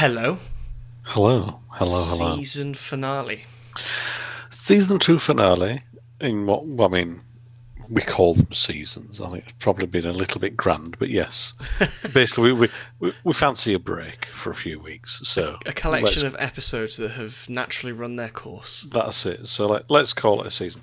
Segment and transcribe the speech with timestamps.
[0.00, 0.38] Hello.
[1.06, 2.36] Hello, hello, hello.
[2.36, 3.46] Season finale.
[4.48, 5.80] Season two finale.
[6.20, 7.20] In what I mean,
[7.88, 9.20] we call them seasons.
[9.20, 11.52] I think it's probably been a little bit grand, but yes.
[12.14, 12.68] Basically, we,
[13.00, 17.10] we we fancy a break for a few weeks, so A collection of episodes that
[17.10, 18.86] have naturally run their course.
[18.92, 19.48] That's it.
[19.48, 20.80] So let, let's call it a season.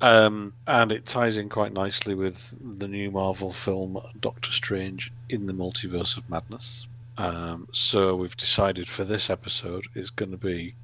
[0.00, 5.46] Um, and it ties in quite nicely with the new Marvel film Doctor Strange in
[5.46, 6.88] the Multiverse of Madness.
[7.18, 10.74] Um, so we've decided for this episode it's going to be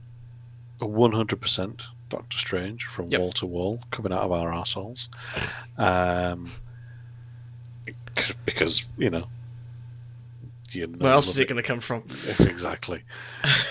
[0.80, 3.20] a 100% Doctor Strange from Yep.
[3.20, 5.08] wall to wall coming out of our arseholes.
[5.78, 6.50] Um,
[8.44, 9.26] because, you know.
[10.72, 12.02] You know Where else is of it going to come from?
[12.40, 13.02] Exactly.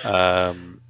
[0.06, 0.82] Um,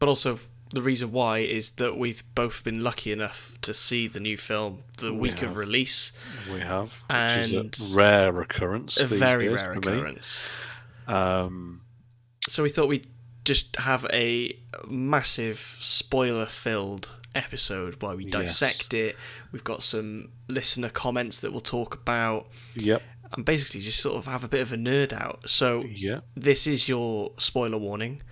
[0.00, 4.20] But also, the reason why is that we've both been lucky enough to see the
[4.20, 6.12] new film the We week of release.
[6.52, 7.02] we have.
[7.08, 9.00] And is a rare occurrence.
[9.00, 10.16] A very days rare for me.
[11.14, 11.82] Um,
[12.48, 13.06] So we thought we'd
[13.44, 14.56] just have a
[14.88, 18.32] massive spoiler filled episode where we Yes.
[18.32, 19.16] dissect it.
[19.52, 23.02] We've got some listener comments that we'll talk about yep.
[23.32, 25.48] and basically just sort of have a bit of a nerd out.
[25.48, 26.20] So Yeah.
[26.36, 28.22] this is your spoiler warning.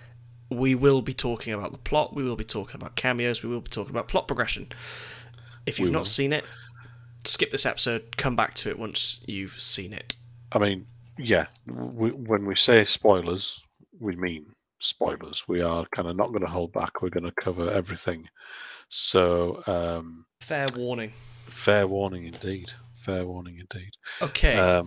[0.49, 3.61] We will be talking about the plot, we will be talking about cameos, we will
[3.61, 4.67] be talking about plot progression.
[5.65, 6.05] If you've We not will.
[6.05, 6.43] seen it,
[7.23, 10.15] skip this episode, come back to it once you've seen it.
[10.51, 10.87] I mean,
[11.19, 11.47] yeah.
[11.67, 13.61] We, when we say spoilers,
[13.99, 14.45] we mean
[14.79, 15.43] spoilers.
[15.47, 17.01] We are kind of not going to hold back.
[17.01, 18.27] We're going to cover everything.
[18.89, 21.13] So, um, Fair warning.
[21.47, 22.71] fair warning indeed.
[22.93, 23.91] Fair warning indeed.
[24.21, 24.57] Okay.
[24.57, 24.85] Um,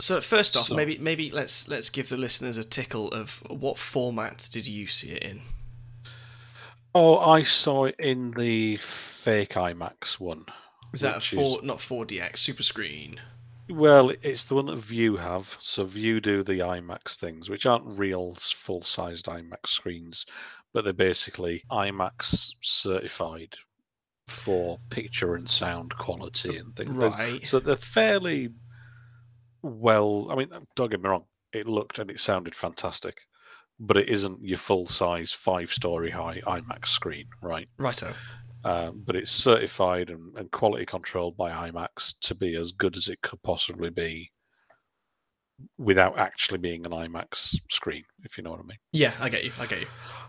[0.00, 3.78] So first off, So- maybe maybe let's let's give the listeners a tickle of what
[3.78, 5.40] format did you see it in?
[6.94, 10.44] oh, I saw it in the fake IMAX one.
[10.92, 13.20] Is that a four is- not 4DX super screen?
[13.70, 15.56] Well, it's the one that Vue have.
[15.60, 20.24] So Vue do the IMAX things, which aren't real full-sized IMAX screens,
[20.72, 23.56] but they're basically IMAX certified
[24.26, 26.96] for picture and sound quality and things.
[26.96, 27.46] They're- Right.
[27.46, 28.50] So they're fairly
[29.62, 30.28] well.
[30.30, 31.24] I mean, don't get me wrong.
[31.52, 33.22] It looked and it sounded fantastic,
[33.80, 37.68] but it isn't your full-size five-story high IMAX screen, right?
[37.78, 38.12] Righto.
[38.68, 43.08] Um, but it's certified and, and quality controlled by IMAX to be as good as
[43.08, 44.30] it could possibly be
[45.78, 48.78] without actually being an IMAX screen, if you know what I mean.
[48.92, 49.52] Yeah, I get you.
[49.58, 49.86] I get you.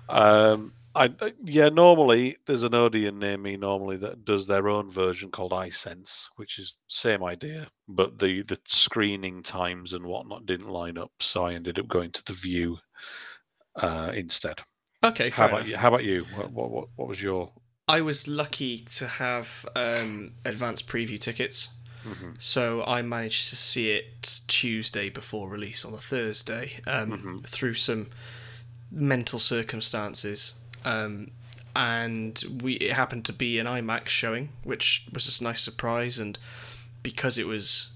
[0.07, 4.89] Um, I uh, yeah, normally there's an Odeon near me normally that does their own
[4.89, 10.69] version called iSense, which is same idea, but the the screening times and whatnot didn't
[10.69, 12.77] line up, so I ended up going to the Vue
[13.75, 14.59] uh, instead.
[15.03, 15.69] Okay, How about enough.
[15.69, 15.77] you?
[15.77, 16.25] How about you?
[16.35, 17.51] What, what what what was your?
[17.97, 21.69] I was lucky to have um, advanced preview tickets,
[22.05, 22.41] Mhm.
[22.41, 27.47] so I managed to see it Tuesday before release on a Thursday um, Mhm.
[27.47, 28.07] through some
[28.91, 30.55] mental circumstances.
[30.85, 31.31] Um,
[31.75, 36.17] and we it happened to be an IMAX showing, which was just a nice surprise.
[36.19, 36.37] And
[37.03, 37.89] because it was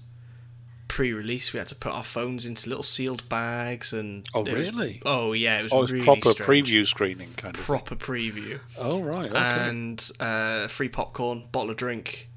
[0.94, 3.92] pre-release, we had to put our phones into little sealed bags.
[3.92, 5.02] And Oh, it was- really?
[5.04, 6.68] oh yeah, it was Oh, it's really proper strange.
[6.68, 7.60] preview screening kind of.
[7.60, 7.64] thing.
[7.66, 9.68] proper preview Oh right, okay.
[9.68, 12.28] and uh, free popcorn, bottle of drink,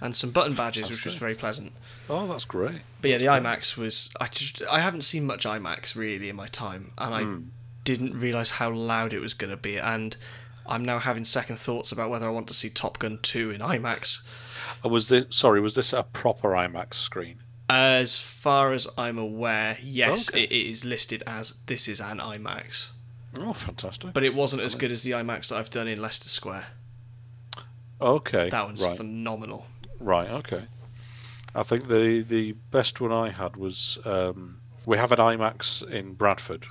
[0.00, 1.72] and some button badges, which was very pleasant.
[2.10, 2.80] oh, that's great.
[3.00, 6.48] But yeah, the IMAX was I just I haven't seen much IMAX really in my
[6.48, 7.42] time, and I Hmm.
[7.84, 10.16] didn't realize how loud it was going to be, and
[10.66, 13.60] I'm now having second thoughts about whether I want to see Top Gun 2 in
[13.60, 14.22] IMAX.
[14.84, 15.60] Was this sorry?
[15.60, 17.38] Was this a proper IMAX screen?
[17.74, 20.42] As far as I'm aware, yes, Okay.
[20.44, 22.92] it, it is listed as this is an IMAX,
[23.38, 24.12] Oh, fantastic.
[24.12, 26.66] but it wasn't as good as the IMAX that I've done in Leicester Square.
[28.00, 29.66] okay, That one's right, phenomenal.
[30.00, 30.64] right, okay.
[31.54, 36.14] I think the the best one I had was um, we have an IMAX in
[36.14, 36.66] Bradford,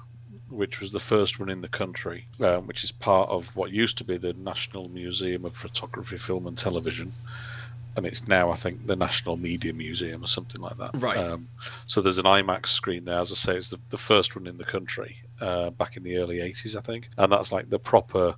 [0.50, 3.98] which was the first one in the country, um, which is part of what used
[4.00, 7.12] to be the National Museum of Photography, Film and Television.
[7.96, 10.92] And it's now, I think, the National Media Museum or something like that.
[10.94, 11.18] Right.
[11.18, 11.50] Um,
[11.88, 13.20] so there's an IMAX screen there.
[13.20, 16.18] As I say, it's the, the first one in the country uh, back in the
[16.18, 17.10] early 80s, I think.
[17.18, 18.36] And that's like the proper,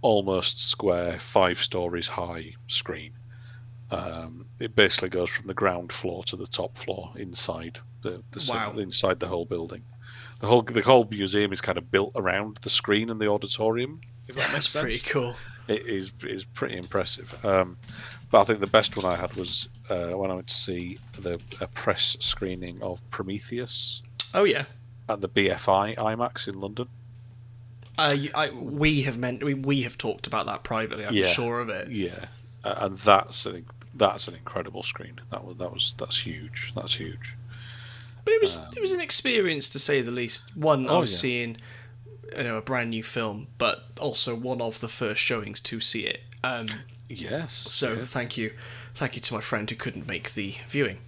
[0.00, 3.12] almost square, five stories high screen.
[3.90, 8.44] Um, it basically goes from the ground floor to the top floor inside the, the
[8.52, 8.72] Wow.
[8.78, 9.82] inside the whole building.
[10.40, 14.00] The whole the whole museum is kind of built around the screen and the auditorium.
[14.28, 15.34] If that makes That's sense, pretty cool.
[15.68, 17.32] it is is pretty impressive.
[17.44, 17.78] Um,
[18.30, 20.98] but I think the best one I had was uh, when I went to see
[21.18, 24.02] the a press screening of Prometheus
[24.34, 24.64] Oh yeah.
[25.08, 26.88] at the BFI IMAX in London.
[27.98, 31.06] Uh, I, we have meant we, we have talked about that privately.
[31.06, 31.24] I'm Yeah.
[31.26, 31.88] sure of it.
[31.90, 32.26] Yeah,
[32.64, 33.64] uh, and that's an
[33.94, 35.18] that's an incredible screen.
[35.30, 36.72] That was that was that's huge.
[36.76, 37.36] That's huge.
[38.24, 40.54] but it was it was an experience to say the least.
[40.56, 41.18] One, I Oh, was yeah.
[41.20, 41.56] seeing
[42.36, 46.00] you know a brand new film, but also one of the first showings to see
[46.06, 46.20] it.
[46.44, 46.66] Um,
[47.08, 47.52] Yes.
[47.52, 48.02] so yeah.
[48.02, 48.52] thank you,
[48.94, 50.98] thank you to my friend who couldn't make the viewing.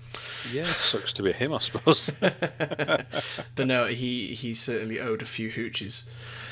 [0.52, 2.22] yeah, sucks to be him, I suppose.
[3.56, 6.08] But no, he he certainly owed a few hooches.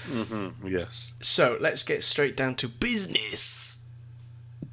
[0.09, 0.55] Mhm.
[0.69, 1.13] yes.
[1.21, 3.79] So let's get straight down to business.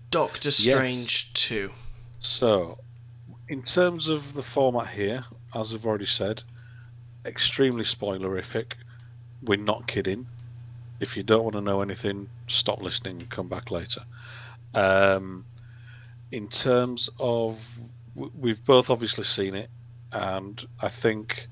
[0.10, 1.72] Doctor Strange two.
[2.20, 2.80] So,
[3.48, 5.26] in terms of the format here,
[5.56, 6.44] as I've already said,
[7.26, 8.74] extremely spoilerific.
[9.42, 10.28] We're not kidding.
[11.00, 14.02] If you don't want to know anything, stop listening and come back later.
[14.74, 15.46] Um,
[16.32, 17.68] in terms of,
[18.16, 19.70] we've both obviously seen it,
[20.12, 21.48] and I think,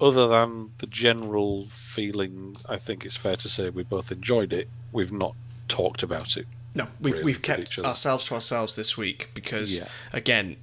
[0.00, 4.68] other than the general feeling, I think it's fair to say we both enjoyed it.
[4.92, 5.34] We've not
[5.68, 6.46] talked about it.
[6.74, 9.88] No, we've really we've kept ourselves to ourselves this week because Yeah.
[10.12, 10.56] again,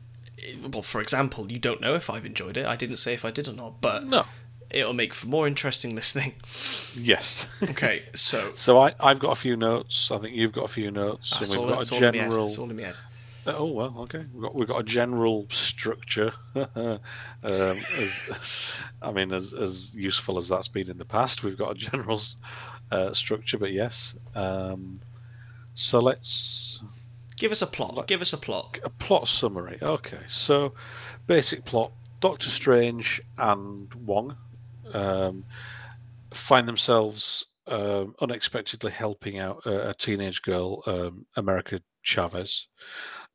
[0.69, 2.65] well, for example, you don't know if I've enjoyed it.
[2.65, 4.25] I didn't say if I did or not, but No.
[4.73, 6.33] It'll make for more interesting listening.
[6.95, 7.47] Yes.
[7.61, 10.11] Okay, so So I, I've got a few notes.
[10.11, 11.37] I think you've got a few notes.
[11.39, 12.29] that's and we've that's got a in my head.
[12.29, 12.45] general.
[12.47, 12.97] It's all in my head.
[13.47, 14.23] Oh well, okay.
[14.33, 16.31] We've got we've got a general structure.
[16.55, 16.99] um,
[17.43, 21.71] as, as, I mean, as as useful as that's been in the past, we've got
[21.71, 22.21] a general
[22.91, 23.57] uh, structure.
[23.57, 24.15] But yes.
[24.35, 25.01] Um,
[25.73, 26.83] so let's
[27.37, 28.05] Give us a plot.
[28.07, 28.79] Give us a plot.
[28.83, 29.79] a plot summary.
[29.81, 30.73] Okay, so
[31.25, 34.37] basic plot: Doctor Strange and Wong
[34.93, 35.45] um,
[36.31, 42.67] find themselves um, unexpectedly helping out a, a teenage girl, um, America Chavez,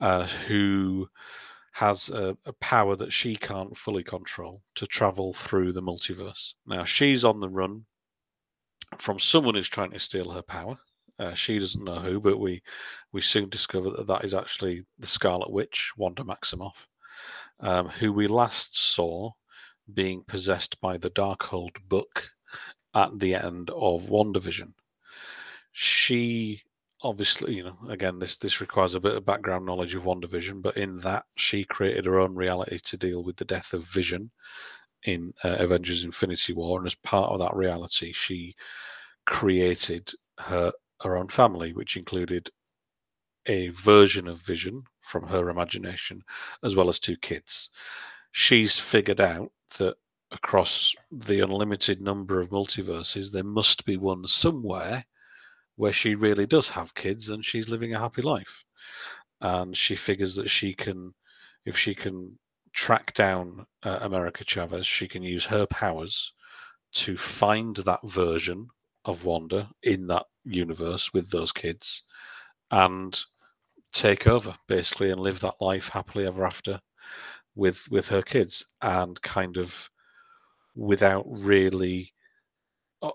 [0.01, 1.09] uh, who
[1.73, 6.55] has a, a power that she can't fully control to travel through the multiverse.
[6.67, 7.85] Now she's on the run
[8.99, 10.77] from someone who's trying to steal her power.
[11.19, 12.63] Uh, she doesn't know who, but we
[13.13, 16.87] we soon discover that that is actually the Scarlet Witch, Wanda Maximoff,
[17.61, 19.31] um, who we last saw
[19.93, 22.31] being possessed by the Darkhold book
[22.95, 24.73] at the end of WandaVision.
[25.73, 26.63] She
[27.03, 30.77] obviously, you know, again, this this requires a bit of background knowledge of WandaVision, but
[30.77, 34.31] in that she created her own reality to deal with the death of Vision
[35.05, 38.55] in uh, Avengers: Infinity War, and as part of that reality, she
[39.27, 40.73] created her
[41.03, 42.51] her own family, which included
[43.47, 46.23] a version of Vision from her imagination,
[46.65, 47.71] as well as two kids.
[48.33, 49.97] She's figured out that
[50.31, 55.05] across the unlimited number of multiverses, there must be one somewhere
[55.77, 58.65] where she really does have kids and she's living a happy life.
[59.41, 61.13] And she figures that she can,
[61.65, 62.39] if she can
[62.73, 66.33] track down uh, America Chavez, she can use her powers
[66.93, 68.69] to find that version
[69.05, 72.03] of Wanda in that universe with those kids
[72.71, 73.19] and
[73.93, 76.81] take over basically and live that life happily ever after
[77.57, 79.91] with with her kids and kind of
[80.77, 82.13] without really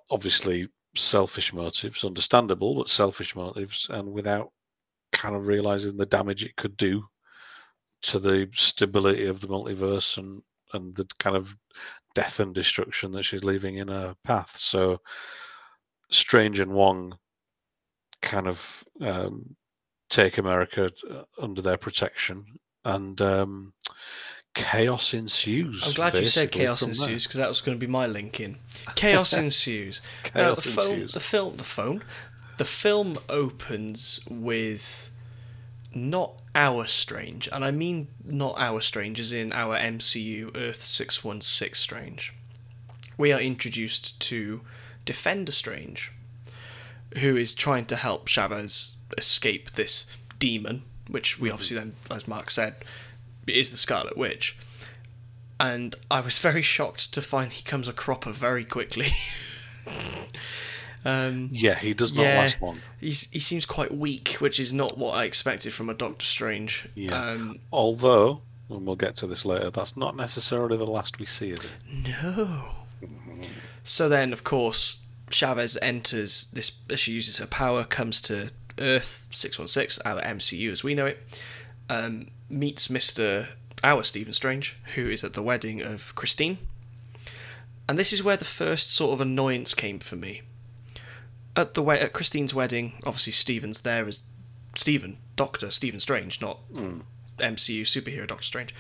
[0.10, 4.50] obviously selfish motives understandable but selfish motives and without
[5.14, 7.04] kind of realizing the damage it could do
[8.02, 10.42] to the stability of the multiverse and
[10.74, 11.56] and the kind of
[12.15, 14.56] death and destruction that she's leaving in her path.
[14.58, 15.00] So
[16.10, 17.18] strange and wong
[18.22, 19.56] kind of um,
[20.10, 22.44] take America uh, under their protection,
[22.86, 23.74] and um,
[24.53, 25.84] chaos ensues.
[25.86, 28.58] I'm glad you said chaos ensues because that was going to be my link in.
[28.96, 30.01] Chaos ensues.
[30.36, 32.03] Now, the Chaos phone, the film, the phone,
[32.58, 35.12] the film opens with
[35.93, 41.24] not our Strange, and I mean not our Strange, as in our MCU Earth six
[41.24, 42.34] one six Strange.
[43.17, 44.62] We are introduced to
[45.05, 46.12] Defender Strange,
[47.20, 52.50] who is trying to help Chavez escape this demon, which we obviously then, as Mark
[52.50, 52.75] said,
[53.48, 54.57] is the Scarlet Witch.
[55.60, 59.07] And I was very shocked to find he comes a cropper very quickly.
[61.05, 62.39] um, Yeah, he does not Yeah.
[62.41, 62.79] last long.
[63.00, 66.88] he's, he seems quite weak, which is not what I expected from a Doctor Strange.
[66.95, 67.13] Yeah.
[67.15, 71.51] Um, Although, and we'll get to this later, that's not necessarily the last we see
[71.51, 72.03] of him.
[72.24, 72.63] No.
[73.83, 76.79] So then, of course, Chavez enters this.
[76.95, 81.07] She uses her power, comes to Earth six one six, our MCU as we know
[81.07, 81.39] it.
[81.89, 83.50] Um, meets Mister
[83.84, 86.58] our Stephen Strange, who is at the wedding of Christine.
[87.89, 90.43] And this is where the first sort of annoyance came for me.
[91.55, 94.24] At the we- at Christine's wedding, obviously Stephen's there as
[94.75, 97.00] Stephen, Doctor Stephen Strange, not hmm.
[97.39, 98.74] MCU superhero Doctor Strange.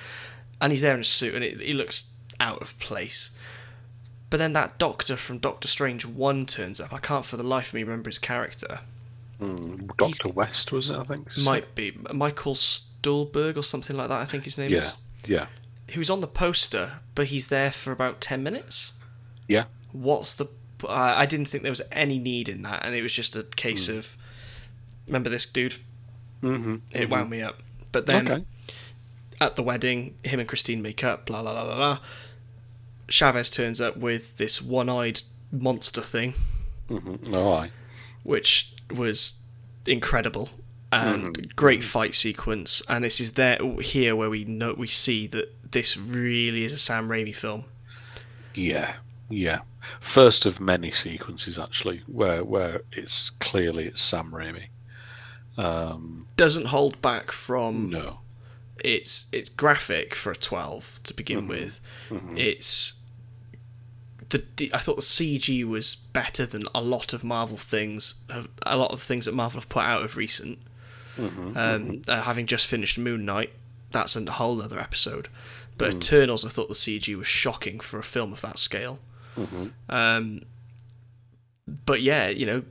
[0.61, 3.31] And he's there in a suit and it, he looks out of place.
[4.29, 6.93] But then that doctor from Doctor Strange 1 turns up.
[6.93, 8.79] I can't for the life of me remember his character.
[9.97, 10.97] Doctor West was it?
[10.97, 11.35] I think.
[11.37, 14.93] Might be Michael Stuhlbarg or something like that, I think his name Yeah, is.
[15.25, 15.45] yeah.
[15.91, 18.93] who's on the poster, but he's there for about ten minutes.
[19.47, 19.65] Yeah.
[19.91, 20.45] What's the?
[20.87, 23.43] I I didn't think there was any need in that, and it was just a
[23.43, 23.97] case Hmm.
[23.97, 24.17] of
[25.07, 25.77] remember this dude.
[26.43, 26.75] Mm-hmm.
[26.91, 27.59] It wound me up.
[27.91, 28.45] But then Okay.
[29.39, 31.25] at the wedding, him and Christine make up.
[31.25, 31.97] Blah blah blah blah blah.
[33.09, 35.21] Chavez turns up with this one-eyed
[35.51, 36.33] monster thing,
[36.89, 37.35] Mm-hmm.
[37.35, 37.71] Oh, aye.
[38.23, 39.41] Which was
[39.87, 40.49] incredible
[40.91, 41.41] and mm-hmm.
[41.55, 41.87] great mm-hmm.
[41.87, 42.81] fight sequence.
[42.89, 46.77] And this is there here where we know we see that this really is a
[46.77, 47.65] Sam Raimi film.
[48.53, 48.95] Yeah,
[49.29, 49.59] yeah.
[49.99, 54.67] First of many sequences, actually, where where it's clearly it's Sam Raimi.
[55.57, 58.19] Um, Doesn't hold back from no.
[58.83, 61.47] it's it's graphic for a 12 to begin mm-hmm.
[61.47, 61.79] with.
[62.37, 63.00] It's
[64.31, 68.15] the, I thought the CG was better than a lot of Marvel things,
[68.65, 70.59] a lot of things that Marvel have put out of recent.
[71.19, 73.51] um, Uh, having just finished Moon Knight,
[73.91, 75.27] that's a whole other episode.
[75.77, 78.99] But Eternals, I thought the CG was shocking for a film of that scale.
[79.89, 80.41] Um,
[81.85, 82.63] but yeah, you know,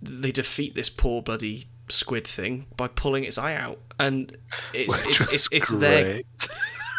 [0.00, 4.36] they defeat this poor bloody squid thing by pulling its eye out, and
[4.72, 6.48] it's Which it's it's, it's.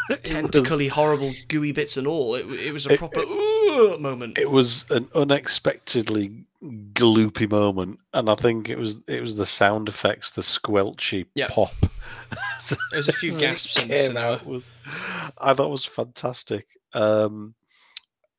[0.09, 2.35] It was- tentacly horrible gooey bits and all.
[2.35, 4.37] It, it was a It- proper ooh moment.
[4.37, 6.45] It was an unexpectedly
[6.93, 11.47] gloopy moment, and I think it was it was the sound effects, the squelchy Yeah.
[11.49, 11.73] pop.
[12.91, 14.25] There's a few gasps in the came cinema.
[14.33, 14.71] out was,
[15.37, 16.65] I thought it was fantastic.
[16.93, 17.53] Um,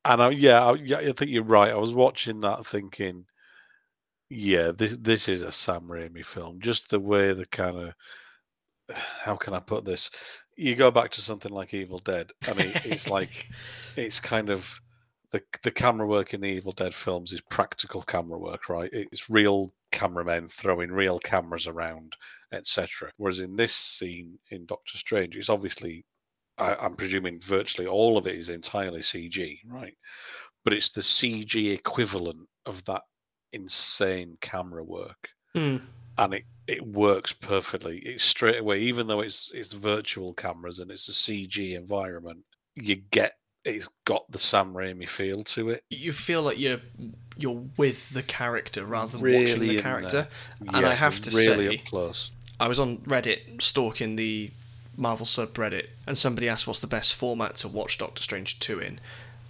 [0.04, 1.70] and I, yeah, I, yeah, I think you're right.
[1.72, 3.24] I was watching that thinking,
[4.30, 6.60] yeah, this this is a Sam Raimi film.
[6.60, 7.94] Just the way the kind of
[9.22, 10.10] how can I put this?
[10.56, 13.48] You go back to something like Evil Dead, I mean, it's like
[13.96, 14.80] it's kind of
[15.30, 18.90] the the camera work in the Evil Dead films is practical camera work, right?
[18.92, 22.16] It's real cameramen throwing real cameras around,
[22.52, 23.10] etc.
[23.16, 26.04] Whereas in this scene in Doctor Strange, it's obviously
[26.58, 29.96] I, I'm presuming virtually all of it is entirely CG, right?
[30.64, 33.02] But it's the CG equivalent of that
[33.52, 35.76] insane camera work Hmm.
[36.18, 37.98] And it it works perfectly.
[37.98, 42.44] It's straight away, even though it's it's virtual cameras and it's a CG environment,
[42.76, 45.82] you get it's got the Sam Raimi feel to it.
[45.90, 46.80] you feel like you're
[47.36, 50.28] you're with the character rather than Really watching the character.
[50.60, 50.74] there.
[50.74, 52.30] And I have to really say, up close.
[52.60, 54.50] I was on Reddit stalking the
[54.96, 59.00] Marvel subreddit, and somebody asked what's the best format to watch Doctor Strange 2 in.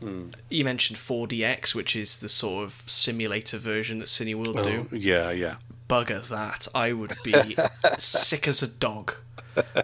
[0.01, 0.29] Hmm.
[0.49, 4.87] You mentioned 4DX, which is the sort of simulator version that Cineworld do.
[4.91, 5.57] Oh, yeah, yeah.
[5.89, 6.67] Bugger that.
[6.75, 7.35] I would be
[7.99, 9.15] sick as a dog.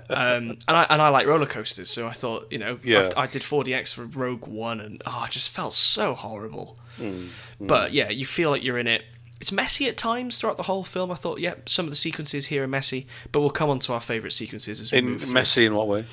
[0.09, 3.11] Um, and I and I like roller coasters, so I thought, you know, Yeah.
[3.17, 6.77] I, I did 4DX for Rogue One, and oh, I just felt so horrible.
[6.97, 7.27] Hmm,
[7.61, 9.05] But yeah, you feel like you're in it.
[9.41, 11.11] It's messy at times throughout the whole film.
[11.11, 13.93] I thought, yep, some of the sequences here are messy, but we'll come on to
[13.95, 15.35] our favourite sequences as we move In through.
[15.35, 16.05] messy in what way?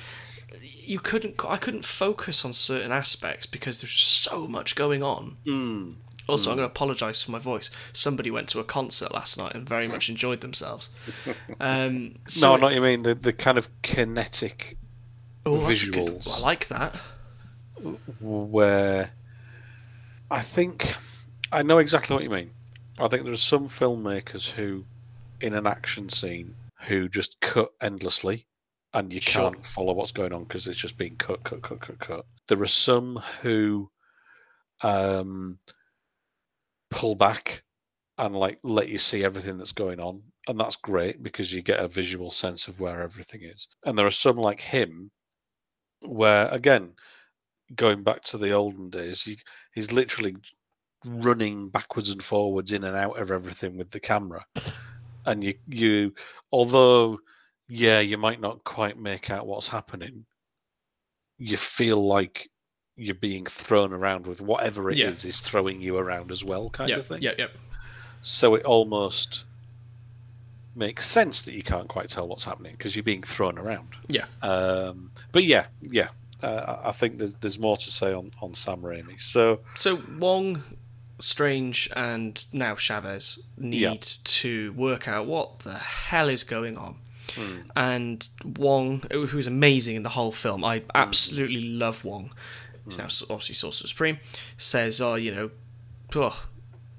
[0.62, 5.36] You couldn't, I couldn't focus on certain aspects because there's so much going on.
[5.44, 5.90] Hmm.
[6.28, 7.70] Also, I'm going to apologise for my voice.
[7.92, 10.90] Somebody went to a concert last night and very much enjoyed themselves.
[11.60, 14.76] Um, so no, not you mean the, the kind of kinetic
[15.46, 16.38] oh, that's good- visuals.
[16.38, 16.94] I like that.
[18.20, 19.10] where
[20.30, 20.94] I think
[21.50, 22.50] I know exactly what you mean.
[22.98, 24.84] I think there are some filmmakers who,
[25.40, 26.54] in an action scene,
[26.86, 28.46] who just cut endlessly,
[28.92, 29.50] and you Sure.
[29.52, 32.26] can't follow what's going on because it's just being cut, cut, cut, cut, cut.
[32.48, 33.90] There are some who
[34.82, 35.58] um,
[36.90, 37.62] pull back
[38.18, 41.80] and like let you see everything that's going on, and that's great because you get
[41.80, 43.68] a visual sense of where everything is.
[43.84, 45.10] And there are some like him,
[46.02, 46.94] where again
[47.74, 49.36] going back to the olden days, you,
[49.72, 50.36] he's literally
[51.04, 54.44] running backwards and forwards in and out of everything with the camera.
[55.26, 56.14] And you, you,
[56.52, 57.18] although,
[57.68, 60.24] yeah, you might not quite make out what's happening,
[61.38, 62.48] you feel like
[62.98, 65.28] you're being thrown around with whatever it is Yeah.
[65.28, 67.22] is throwing you around as well, kind Yeah, of thing.
[67.22, 67.46] yeah, yeah.
[68.20, 69.44] So it almost
[70.74, 73.88] makes sense that you can't quite tell what's happening because you're being thrown around.
[74.08, 74.24] Yeah.
[74.42, 76.08] Um, but yeah, yeah,
[76.42, 79.20] uh, I think there's, there's more to say on, on Sam Raimi.
[79.20, 80.62] So So Wong,
[81.20, 83.94] Strange, and now Chavez need Yeah.
[84.24, 86.96] to work out what the hell is going on.
[87.34, 87.56] Hmm.
[87.76, 90.84] And Wong, who's amazing in the whole film, I Hmm.
[90.94, 92.32] absolutely love Wong.
[92.88, 94.18] He's now obviously Sorcerer Supreme.
[94.56, 95.50] Says, "Oh, you know,
[96.16, 96.46] oh,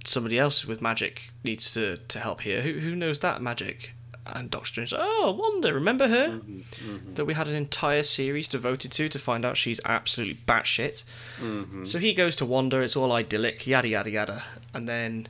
[0.06, 2.62] somebody else with magic needs to, to help here.
[2.62, 6.28] Who who knows that magic?" And Doctor Strange, oh, Wanda, remember her?
[6.28, 11.04] Mm-hmm, That we had an entire series devoted to to find out she's absolutely batshit.
[11.40, 11.84] Mm-hmm.
[11.86, 14.44] So he goes to Wanda, it's all idyllic, yada yada yada.
[14.72, 15.28] And then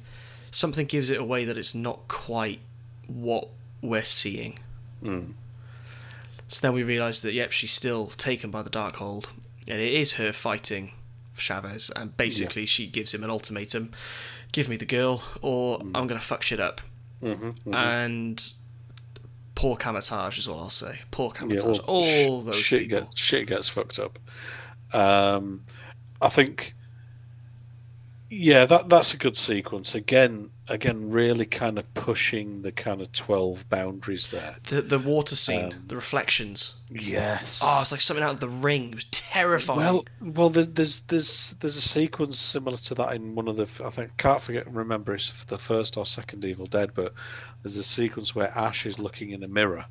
[0.52, 2.60] something gives it away that it's not quite
[3.08, 3.48] what
[3.82, 4.60] we're seeing.
[5.02, 5.34] Mm.
[6.48, 9.28] So then we realise that yep, she's still taken by the Darkhold,
[9.70, 10.92] and it is her fighting
[11.38, 13.92] Chavez, and basically she gives him an ultimatum:
[14.52, 16.82] give me the girl, or I'm gonna fuck shit up.
[17.22, 18.54] Mm-hmm, And
[19.56, 21.00] poor Kamar-Taj is all I'll say.
[21.12, 21.64] Poor Yeah, Kamar-Taj.
[21.66, 23.02] well, all sh- those shit people.
[23.02, 24.18] gets shit gets fucked up.
[24.94, 25.64] Um,
[26.22, 26.74] I think,
[28.30, 29.96] yeah, that that's a good sequence.
[29.96, 34.58] Again, again, really kind of pushing the kind of twelve boundaries there.
[34.64, 36.76] The the water scene, Um, the reflections.
[36.92, 37.62] Yes.
[37.64, 38.90] Oh, it's like something out of the ring.
[38.90, 39.80] It was terrifying.
[39.80, 43.90] Well, well, there's there's there's a sequence similar to that in one of the I
[43.90, 47.14] think can't forget remember it's the first or second Evil Dead, but
[47.64, 49.86] there's a sequence where Ash is looking in a mirror,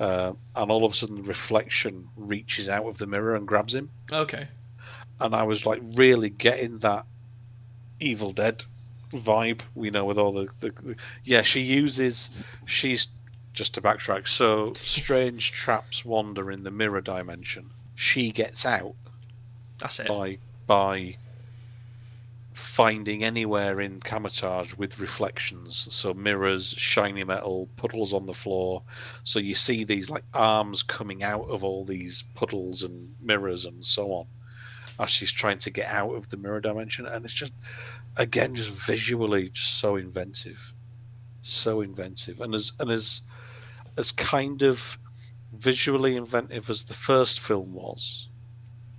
[0.00, 3.74] uh, and all of a sudden the reflection reaches out of the mirror and grabs
[3.74, 4.48] him, okay.
[5.20, 7.06] and I was like really getting that
[8.00, 8.64] Evil Dead
[9.14, 12.30] vibe, you know, with all the, the, the yeah she uses
[12.66, 13.08] she's
[13.52, 14.28] just to backtrack.
[14.28, 17.70] So strange traps Wanda in the mirror dimension.
[17.94, 18.94] She gets out
[19.78, 20.08] That's it.
[20.08, 21.16] by by
[22.54, 28.80] finding anywhere in Kamar-Taj with reflections, so mirrors, shiny metal, puddles on the floor.
[29.24, 33.84] So you see these like arms coming out of all these puddles and mirrors and
[33.84, 34.26] so on
[34.98, 37.52] as she's trying to get out of the mirror dimension, and it's just
[38.16, 40.72] again just visually just so inventive,
[41.42, 43.22] so inventive, and as and as
[43.96, 44.98] as kind of
[45.52, 48.28] visually inventive as the first film was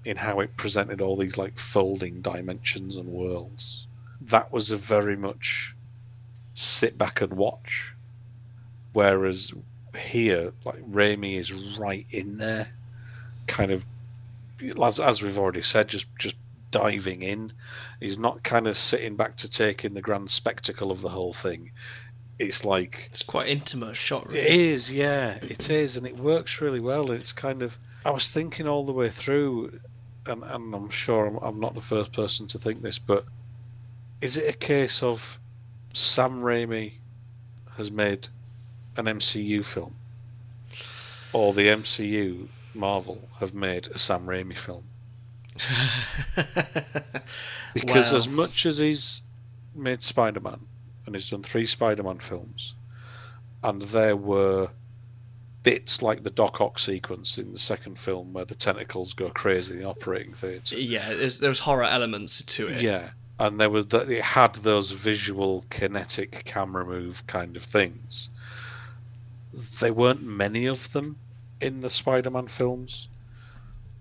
[0.06, 3.88] in how it presented all these like folding dimensions and worlds.
[4.22, 5.76] That was a very much
[6.54, 7.94] sit back and watch.
[8.94, 9.52] Whereas
[9.98, 12.70] here, like Raimi is right in there,
[13.48, 13.86] kind of
[14.82, 16.36] as as we've already said, just just
[16.80, 17.54] diving in.
[18.00, 21.34] He's not kind of sitting back to take in the grand spectacle of the whole
[21.34, 21.72] thing.
[22.38, 24.26] It's like It's quite intimate shot.
[24.26, 24.70] it Really.
[24.72, 27.12] is, yeah, it is, and it works really well.
[27.12, 27.78] It's kind of.
[28.06, 29.80] I was thinking all the way through,
[30.26, 33.24] and, and I'm sure I'm, I'm not the first person to think this, but
[34.22, 35.40] is it a case of
[35.94, 36.94] Sam Raimi
[37.78, 38.28] has made
[38.98, 39.96] an MCU film,
[41.34, 44.84] or the MCU Marvel have made a Sam Raimi film?
[47.74, 48.16] Because Well.
[48.20, 49.22] as much as he's
[49.76, 50.60] made Spider Man,
[51.06, 52.76] and he's done three Spider Man films,
[53.64, 54.70] and there were
[55.64, 59.74] bits like the Doc Ock sequence in the second film where the tentacles go crazy
[59.74, 60.80] in the operating theatre.
[60.80, 62.82] yeah, there's there's horror elements to it.
[62.82, 68.30] Yeah, and there was that it had those visual kinetic camera move kind of things.
[69.54, 71.18] There weren't many of them
[71.62, 73.08] in the Spider-Man films,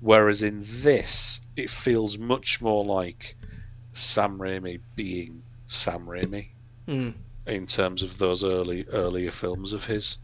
[0.04, 3.34] whereas in this it feels much more like
[3.94, 6.48] Sam Raimi being Sam Raimi
[6.86, 7.14] Mm.
[7.46, 10.18] in terms of those early earlier films of his.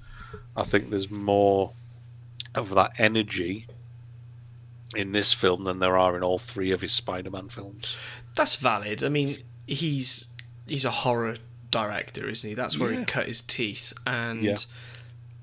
[0.54, 1.72] I think there's more
[2.54, 3.66] of that energy
[4.94, 7.96] in this film than there are in all three of his Spider-Man films.
[8.34, 9.02] That's valid.
[9.02, 9.34] I mean,
[9.66, 10.28] he's
[10.66, 11.36] he's a horror
[11.70, 12.54] director, isn't he?
[12.54, 12.98] That's where Yeah.
[13.00, 13.92] he cut his teeth.
[14.06, 14.56] And Yeah.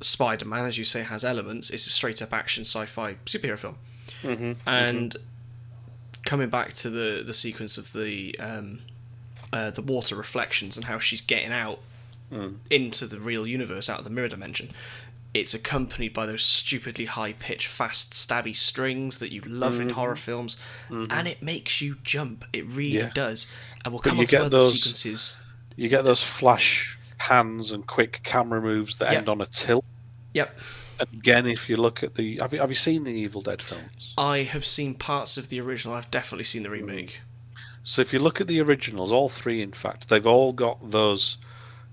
[0.01, 1.69] Spider Man, as you say, has elements.
[1.71, 3.77] It's a straight up action sci fi superhero film.
[4.23, 4.53] Mm-hmm.
[4.67, 5.15] And
[6.25, 8.79] coming back to the the sequence of the um,
[9.53, 11.79] uh, the water reflections and how she's getting out
[12.29, 12.57] Mm.
[12.69, 14.71] into the real universe, out of the mirror dimension.
[15.33, 20.17] It's accompanied by those stupidly high pitched, fast, stabby strings that you love in horror
[20.17, 20.57] films,
[20.89, 22.43] and it makes you jump.
[22.51, 22.97] It really Mm-hmm.
[22.97, 23.11] Yeah.
[23.13, 23.47] does.
[23.85, 25.39] And we'll But come on to other those- sequences.
[25.77, 29.19] You get those flash hands and quick camera moves that Yeah.
[29.19, 29.85] end on a tilt.
[30.33, 30.59] Yep,
[30.99, 33.61] And again, if you look at the, have you, have you seen the Evil Dead
[33.61, 34.13] films?
[34.17, 35.95] I have seen parts of the original.
[35.95, 36.65] I've definitely seen Mm.
[36.65, 37.21] the remake.
[37.83, 41.37] So if you look at the originals, all three, in fact, they've all got those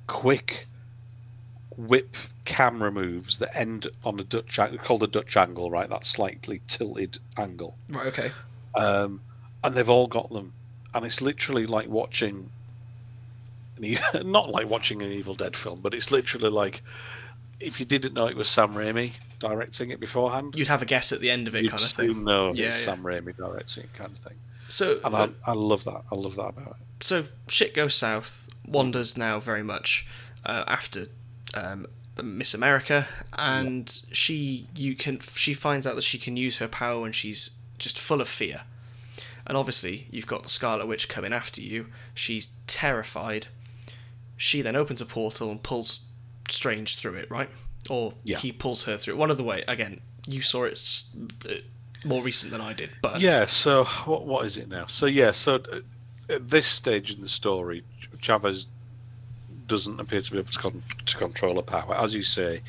[0.06, 0.66] quick
[1.76, 5.88] whip camera moves that end on a Dutch angle, called a Dutch angle, right?
[5.88, 7.76] That slightly tilted angle.
[7.88, 8.06] Right.
[8.06, 8.30] Okay.
[8.74, 9.20] Um,
[9.62, 10.52] and they've all got them,
[10.94, 12.50] and it's literally like watching.
[13.76, 13.96] An,
[14.30, 16.82] not like watching an Evil Dead film, but it's literally like
[17.60, 21.12] if you didn't know it was Sam Raimi directing it beforehand, You'd have a guess
[21.12, 22.24] at the end of it, you'd kind of thing.
[22.24, 22.94] know Yeah, it's yeah.
[22.94, 24.36] Sam Raimi directing it, kind of thing.
[24.68, 26.02] So, And I, I love that.
[26.10, 27.04] I love that about it.
[27.04, 28.48] so shit goes south.
[28.66, 30.06] Wanda's now very much
[30.46, 31.06] uh, after
[31.54, 31.86] um,
[32.22, 37.00] Miss America, and she you can she finds out that she can use her power
[37.00, 38.62] when she's just full of fear.
[39.46, 41.88] And obviously, you've got the Scarlet Witch coming after you.
[42.14, 43.48] She's terrified.
[44.38, 46.06] She then opens a portal and pulls
[46.48, 47.48] Strange through it, right?
[47.90, 48.38] Or Yeah.
[48.38, 49.18] he pulls her through it.
[49.18, 49.62] One of the way.
[49.68, 50.80] Again, you saw it
[51.48, 51.54] uh,
[52.04, 53.46] more recent than I did, but Yeah.
[53.46, 54.87] So what what is it now?
[54.87, 55.30] So yeah.
[55.33, 55.80] So uh,
[56.30, 57.83] at this stage in the story,
[58.20, 58.66] Chavez
[59.66, 61.94] doesn't appear to be able to, con- to control her power.
[61.96, 62.61] As you say,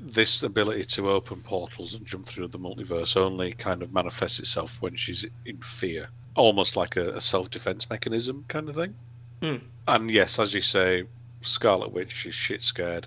[0.00, 4.80] this ability to open portals and jump through the multiverse only kind of manifests itself
[4.80, 8.94] when she's in fear, almost like a, a self-defense mechanism kind of thing.
[9.40, 9.56] Hmm.
[9.88, 11.04] And yes, as you say,
[11.42, 13.06] Scarlet Witch is shit scared.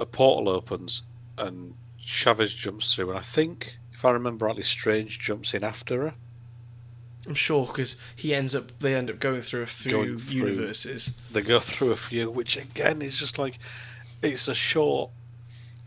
[0.00, 1.02] A portal opens
[1.38, 6.02] and Chavez jumps through, and I think, if I remember rightly, Strange jumps in after
[6.02, 6.14] her.
[7.26, 10.36] I'm sure because he ends up they end up going through a few Going through-
[10.38, 11.20] universes.
[11.30, 13.58] They go through a few, which again is just like
[14.22, 15.10] it's a short.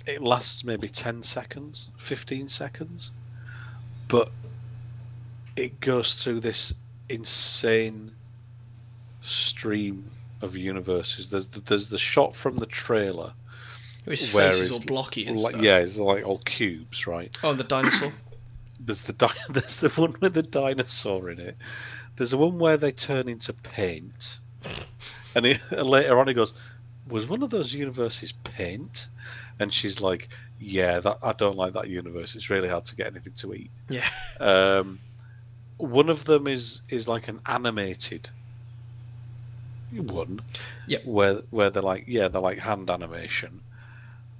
[0.07, 3.11] It lasts maybe ten seconds, fifteen seconds,
[4.07, 4.29] but
[5.57, 6.73] it goes through this
[7.09, 8.11] insane
[9.21, 10.09] stream
[10.41, 11.29] of universes.
[11.29, 13.33] There's the, there's the shot from the trailer.
[14.05, 15.63] His where face is all blocky and like, stuff.
[15.63, 17.35] Yeah, it's like all cubes, right?
[17.43, 18.11] Oh, and the dinosaur.
[18.79, 21.55] There's the di- there's the one with the dinosaur in it.
[22.17, 24.39] There's the one where they turn into paint,
[25.33, 26.53] and, he, and later on he goes,
[27.07, 29.07] "Was one of those universes paint?"
[29.59, 30.27] And she's like,
[30.59, 32.35] "Yeah, that I don't like that universe.
[32.35, 34.09] It's really hard to get anything to eat." yeah.
[34.41, 34.99] Um,
[35.77, 38.29] one of them is is like an animated
[40.03, 40.39] one.
[40.87, 41.05] Yep.
[41.05, 43.61] Where where they're like yeah they're like hand animation.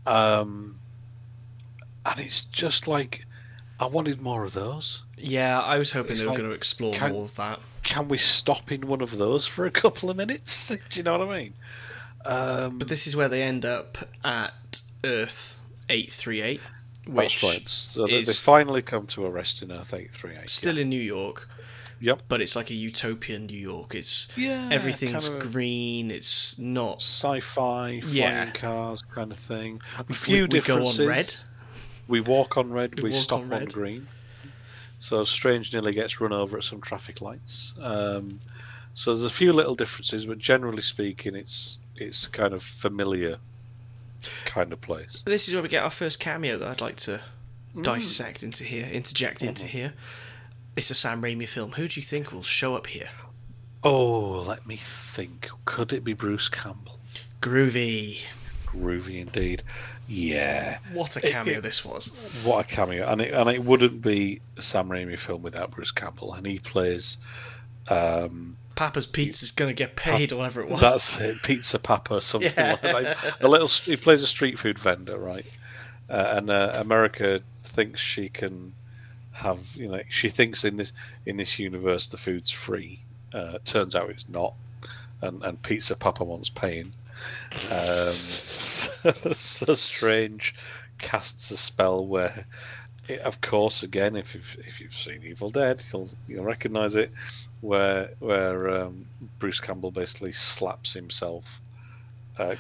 [0.06, 0.80] Um,
[2.06, 3.26] and it's just like
[3.80, 5.04] I wanted more of those.
[5.18, 7.60] Yeah, I was hoping It's they were like, going to explore can- more of that.
[7.84, 10.70] Can we stop in one of those for a couple of minutes?
[10.90, 11.54] Do you know what I mean?
[12.26, 14.54] Um, But this is where they end up at
[15.04, 16.60] Earth 838,
[17.08, 17.70] which that's right.
[17.70, 20.50] So they, they finally come to a rest in Earth eight three eight.
[20.50, 21.48] still in New York,
[22.02, 22.24] Yep.
[22.28, 23.96] but it's like a utopian New York.
[23.96, 24.70] It's Yeah.
[24.72, 26.12] everything's kind of green.
[26.12, 26.98] It's not.
[27.02, 28.52] sci-fi, flying Yeah.
[28.52, 29.82] cars kind of thing.
[29.98, 31.36] A We- few we go on red.
[32.08, 33.00] We walk on red.
[33.00, 34.08] We We, stop on on, green.
[35.00, 37.74] So Strange nearly gets run over at some traffic lights.
[37.80, 38.40] Um,
[38.94, 43.38] so there's a few little differences, but generally speaking, it's it's kind of familiar
[44.46, 45.22] kind of place.
[45.26, 47.22] This is where we get our first cameo that I'd like to
[47.76, 47.84] Mm.
[47.84, 49.48] dissect into here, interject Mm-hmm.
[49.50, 49.94] into here.
[50.76, 51.72] It's a Sam Raimi film.
[51.74, 53.10] Who do you think will show up here?
[53.84, 55.50] Oh, let me think.
[55.66, 57.00] Could it be Bruce Campbell?
[57.42, 58.22] Groovy.
[58.66, 59.64] Groovy indeed.
[60.08, 60.80] Yeah.
[60.94, 62.08] What a cameo it- this was.
[62.44, 63.08] What a cameo!
[63.10, 66.60] And it and it wouldn't be a Sam Raimi film without Bruce Campbell, and he
[66.60, 67.18] plays.
[67.90, 70.82] Um, Papa's Pizza's gonna get paid, or whatever it was.
[70.82, 72.78] That's it, Pizza Papa, or something Yeah.
[72.84, 73.38] like that.
[73.42, 73.68] A little.
[73.68, 75.46] He plays a street food vendor, right?
[76.10, 78.74] Uh, and uh, America thinks she can
[79.36, 80.94] have, you know, she thinks in this
[81.26, 83.00] in this universe the food's free.
[83.34, 84.54] Uh, turns out it's not,
[85.22, 86.92] and and Pizza Papa wants paying.
[87.72, 90.56] Um, so, so strange
[90.98, 92.46] casts a spell where,
[93.08, 97.12] it, of course, again, if you've if you've seen Evil Dead, you'll you'll recognise it,
[97.62, 99.06] where where um,
[99.40, 101.60] Bruce Campbell basically slaps himself
[102.38, 102.56] uh,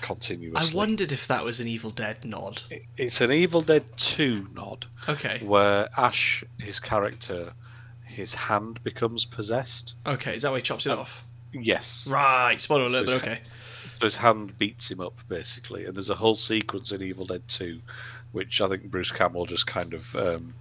[0.56, 2.62] I wondered if that was an Evil Dead nod.
[2.70, 5.40] It- It's an Evil Dead Two nod Okay.
[5.44, 7.54] where Ash, his character,
[8.06, 9.94] his hand becomes possessed.
[10.06, 11.24] Okay, is that why he chops it off?
[11.52, 12.08] Yes.
[12.12, 13.42] Right, spoiler So alert, but okay.
[13.54, 17.44] So his hand beats him up basically, and there's a whole sequence in Evil Dead
[17.48, 17.80] 2,
[18.34, 20.54] which I think Bruce Campbell just kind of, um,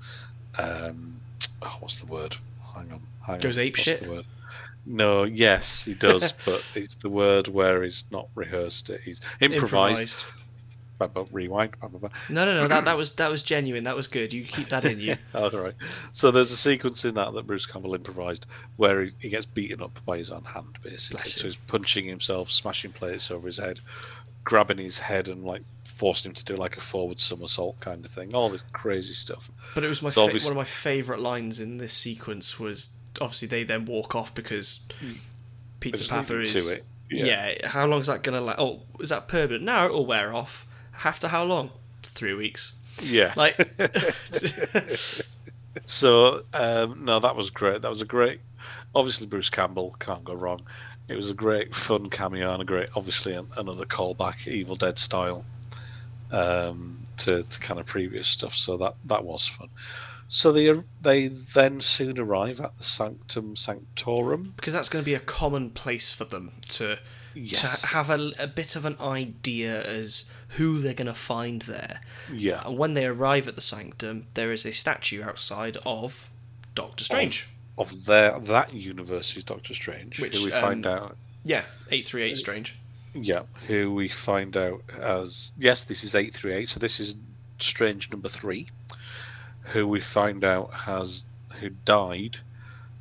[0.58, 1.20] um,
[1.62, 2.36] oh, what's the word?
[2.74, 3.64] Hang on, hang Goes on.
[3.64, 4.02] ape what's shit?
[4.86, 9.00] No, yes, he does, but it's the word where he's not rehearsed it.
[9.02, 10.24] He's improvised.
[10.98, 11.74] Ba- Rewind.
[11.82, 12.68] No, no, no.
[12.68, 13.82] That that was that was genuine.
[13.84, 14.32] That was good.
[14.32, 15.16] You keep that in you.
[15.34, 15.74] All right.
[16.12, 19.82] So there's a sequence in that that Bruce Campbell improvised where he, he gets beaten
[19.82, 21.16] up by his own hand, basically.
[21.16, 23.80] Bless So he's punching himself, smashing plates over his head,
[24.44, 28.10] grabbing his head and like forcing him to do like a forward somersault kind of
[28.12, 28.32] thing.
[28.32, 29.50] All this crazy stuff.
[29.74, 32.90] But it was my So fa- one of my favourite lines in this sequence was
[33.20, 34.86] obviously they then walk off because
[35.80, 36.86] Pizza Just Papa is him to it.
[37.10, 37.68] Yeah.
[37.68, 38.58] How long is that gonna last?
[38.58, 39.64] Oh, is that permanent?
[39.64, 40.66] No, it'll wear off.
[41.04, 41.70] After how long?
[42.02, 42.74] Three weeks.
[43.02, 43.32] Yeah.
[43.36, 43.56] Like,
[45.86, 47.82] So um, no, that was great.
[47.82, 48.40] That was a great.
[48.94, 50.62] Obviously, Bruce Campbell can't go wrong.
[51.08, 54.98] It was a great fun cameo and a great, obviously, an, another callback, Evil Dead
[54.98, 55.44] style,
[56.30, 58.54] um, to, to kind of previous stuff.
[58.54, 59.68] So that that was fun.
[60.28, 64.54] So they they then soon arrive at the Sanctum Sanctorum.
[64.56, 66.98] because that's going to be a common place for them to
[67.36, 67.80] Yes.
[67.82, 72.00] to have a, a bit of an idea as who they're going to find there.
[72.32, 72.62] Yeah.
[72.64, 76.30] And when they arrive at the sanctum, there is a statue outside of
[76.76, 77.48] Doctor Strange.
[77.76, 81.16] Of their that universe is Doctor Strange, Which, who we find um, out.
[81.42, 82.76] Yeah, eight three eight Strange.
[83.14, 86.68] Yeah, who we find out as yes, this is eight three eight.
[86.68, 87.16] So this is
[87.58, 88.66] Strange number three,
[89.64, 91.26] who we find out has
[91.60, 92.38] who died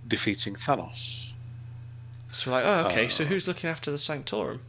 [0.07, 1.31] defeating Thanos.
[2.31, 3.07] So we're like, oh, okay.
[3.09, 4.61] so Uh, who's looking after the sanctorum?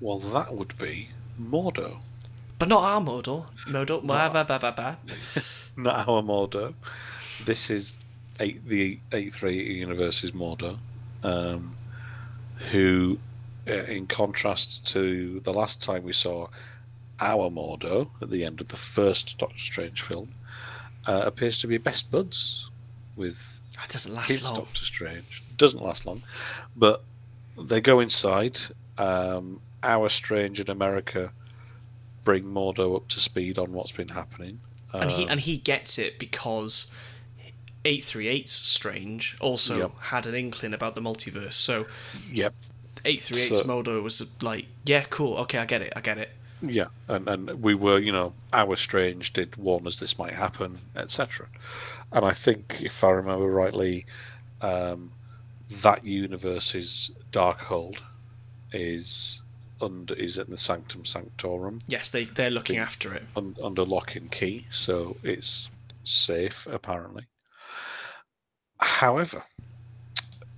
[0.00, 1.10] Well, that would be
[1.40, 1.98] Mordo.
[2.58, 3.46] but not our Mordor.
[3.66, 4.02] Mordor.
[4.02, 4.96] Blah, blah, blah, blah, blah.
[5.76, 6.74] not our Mordo.
[7.44, 7.96] This is
[8.38, 10.78] eight, the eight three universe's Mordo,
[11.22, 11.74] um,
[12.70, 13.18] who,
[13.68, 16.46] uh, in contrast to the last time we saw
[17.20, 20.32] our Mordo at the end of the first Doctor Strange film,
[21.06, 22.70] uh, appears to be best buds
[23.16, 24.60] with That doesn't last his long.
[24.60, 25.42] Doctor Strange.
[25.56, 26.22] Doesn't last long,
[26.76, 27.02] but
[27.58, 28.58] they go inside.
[28.98, 31.32] Um, our Strange in America
[32.24, 34.60] bring Mordo up to speed on what's been happening.
[34.92, 36.90] and he Um, and he gets it because
[37.84, 39.92] 838's Strange also Yep.
[40.00, 41.54] had an inkling about the multiverse.
[41.54, 41.86] So
[42.30, 42.54] yep,
[43.04, 46.30] 838's So- Mordo was like, yeah, cool, okay, I get it, I get it.
[46.62, 50.78] Yeah, and and we were, you know, our Strange did warn us this might happen,
[50.96, 51.46] etc.
[52.12, 54.06] And I think, if I remember rightly,
[54.60, 55.10] um,
[55.82, 57.98] that universe's Darkhold
[58.72, 59.42] is
[59.80, 61.78] under is in the Sanctum Sanctorum.
[61.88, 63.22] Yes, they they're looking Big- after it.
[63.36, 65.70] un- under lock and key, so it's
[66.04, 67.24] safe apparently.
[68.80, 69.44] However,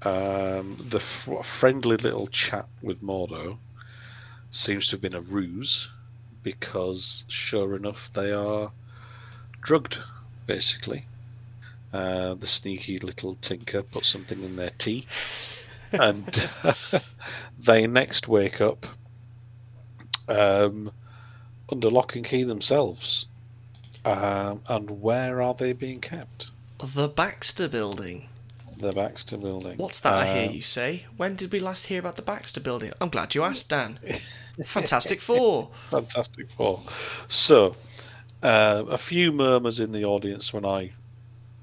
[0.02, 3.58] um, the friendly little chat with Mordo
[4.52, 5.90] seems to have been a ruse
[6.44, 8.70] because, sure enough, they are
[9.62, 9.98] drugged,
[10.46, 11.06] basically.
[11.92, 15.06] Uh, the sneaky little tinker put something in their tea,
[15.92, 16.48] and
[17.58, 18.86] they next wake up
[20.28, 20.90] um,
[21.70, 23.26] under lock and key themselves.
[24.04, 26.50] Um, and where are they being kept?
[26.82, 28.28] The Baxter Building.
[28.78, 29.76] The Baxter Building.
[29.76, 31.04] What's that I hear Um, you say?
[31.16, 32.90] When did we last hear about the Baxter Building?
[33.00, 33.98] I'm glad you asked, Dan.
[34.64, 35.68] Fantastic Four.
[35.90, 36.82] Fantastic Four.
[37.28, 37.76] So,
[38.42, 40.90] uh, a few murmurs in the audience when I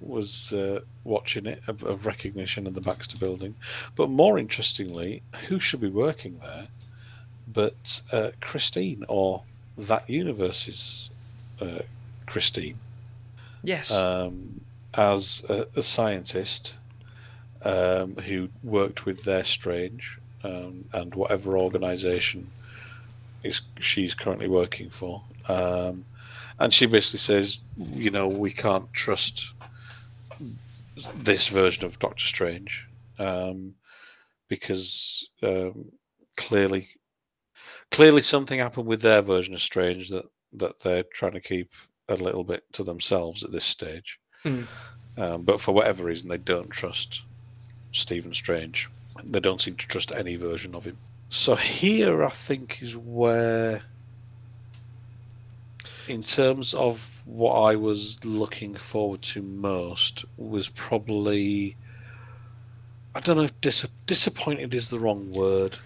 [0.02, 3.56] was uh, watching it of, of recognition of the Baxter Building.
[3.95, 6.67] But more interestingly, who should be working there
[7.52, 9.41] but uh, Christine or
[9.78, 11.10] that universe's
[11.60, 11.80] uh,
[12.28, 12.78] Christine?
[13.63, 13.93] Yes.
[13.93, 14.62] um,
[14.93, 16.78] as a, a scientist
[17.63, 22.49] um, who worked with their Strange um, and whatever organization
[23.43, 25.21] is she's currently working for.
[25.47, 26.06] Um,
[26.60, 29.54] and she basically says, you know, we can't trust
[31.15, 33.73] this version of Doctor Strange um,
[34.49, 35.89] because um,
[36.36, 36.88] clearly,
[37.91, 41.71] clearly something happened with their version of Strange that that they're trying to keep
[42.08, 44.19] a little bit to themselves at this stage.
[44.43, 44.65] Mm.
[45.17, 47.23] Um, but for whatever reason, they don't trust
[47.91, 48.89] Stephen Strange.
[49.23, 50.97] They don't seem to trust any version of him.
[51.30, 53.82] So here, I think, is where,
[56.08, 61.76] in terms of what I was looking forward to most, was probably.
[63.15, 65.78] I don't know if dis- disappointed is the wrong word,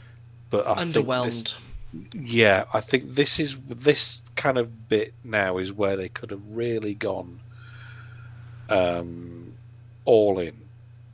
[0.49, 1.56] but I think this-
[2.13, 6.41] yeah, I think this is this kind of bit now is where they could have
[6.49, 7.39] really gone
[8.69, 9.53] um,
[10.06, 10.56] all in,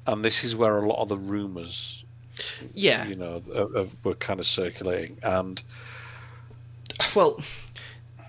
[0.07, 1.98] and this is where a lot of the rumors,
[2.73, 3.07] Yeah.
[3.07, 5.17] you know, of, of, were kind of circulating.
[5.23, 5.61] And
[7.15, 7.39] Well,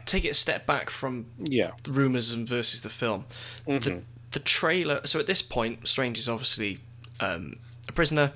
[0.07, 3.25] take it a step back from yeah, the rumors and versus the film.
[3.66, 4.03] The, Mhm.
[4.33, 5.01] the trailer.
[5.05, 6.79] So at this point, Strange is obviously
[7.20, 7.57] um,
[7.88, 8.33] a prisoner.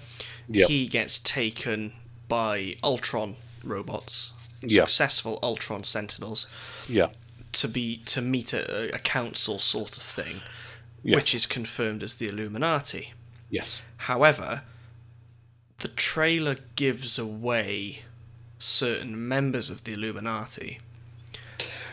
[0.48, 0.68] Yep.
[0.68, 1.92] He gets taken
[2.28, 4.32] by Ultron robots,
[4.62, 4.82] Yeah.
[4.84, 6.46] successful Ultron Sentinels,
[6.88, 7.08] yeah,
[7.52, 10.42] to be to meet a, a council sort of thing,
[11.02, 13.14] yes, which is confirmed as the Illuminati.
[13.50, 14.64] yes, However,
[15.78, 18.02] the trailer gives away
[18.58, 20.80] certain members of the Illuminati.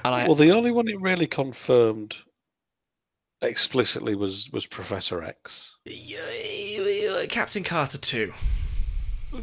[0.04, 2.18] And I, Well, the only one it really confirmed
[3.42, 5.78] explicitly was was Professor X.
[7.30, 8.32] Captain Carter too.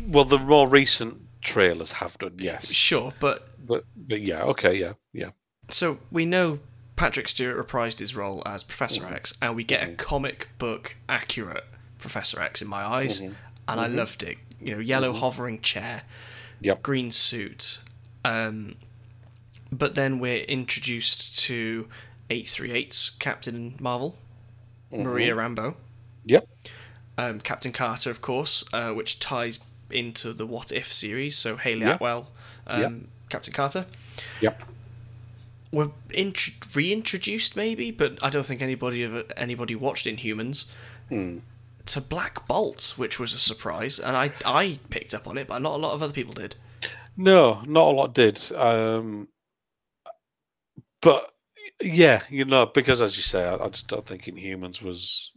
[0.08, 4.92] Well, the more recent trailers have done, yes, Sure, but but but yeah, okay, yeah,
[5.12, 5.30] yeah,
[5.68, 6.58] so we know
[6.96, 9.12] Patrick Stewart reprised his role as Professor Mhm.
[9.12, 9.98] X, and we get a Mhm.
[9.98, 11.64] comic book accurate
[11.98, 13.34] Professor X in my eyes, Mhm.
[13.68, 13.96] And I Mhm.
[13.96, 14.38] loved it.
[14.60, 15.18] You know, yellow Mhm.
[15.20, 16.02] hovering chair,
[16.60, 16.82] Yep.
[16.82, 17.78] green suit.
[18.24, 18.76] Um,
[19.70, 21.88] but then we're introduced to
[22.30, 24.18] 838's Captain Marvel,
[24.90, 25.76] Maria Rambeau.
[26.24, 26.48] Yep.
[27.16, 31.36] Um, Captain Carter, of course, uh, which ties into the What If series.
[31.36, 31.94] So Hayley Yeah.
[31.94, 32.30] Atwell,
[32.66, 32.92] um, Yep.
[33.28, 33.86] Captain Carter.
[34.40, 34.62] Yep.
[35.70, 40.64] Were int- reintroduced, maybe, but I don't think anybody of anybody watched Inhumans
[41.10, 41.40] Mm.
[41.88, 45.60] To Black Bolt, which was a surprise, and I I picked up on it, but
[45.60, 46.56] not a lot of other people did.
[47.16, 48.40] No, not a lot did.
[48.52, 49.28] Um,
[51.02, 51.32] but
[51.82, 55.32] yeah, you know, because as you say, I, I just don't think Inhumans was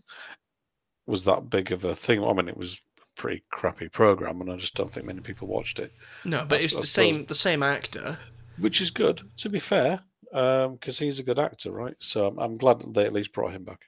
[1.08, 2.24] was that big of a thing.
[2.24, 5.48] I mean, it was a pretty crappy program, and I just don't think many people
[5.48, 5.92] watched it.
[6.26, 8.18] No, but it's the same the same actor.
[8.60, 9.22] which is good.
[9.38, 10.00] To be fair,
[10.32, 11.96] because he's a good actor, right?
[12.00, 13.82] So I'm, I'm glad that they at least brought him back.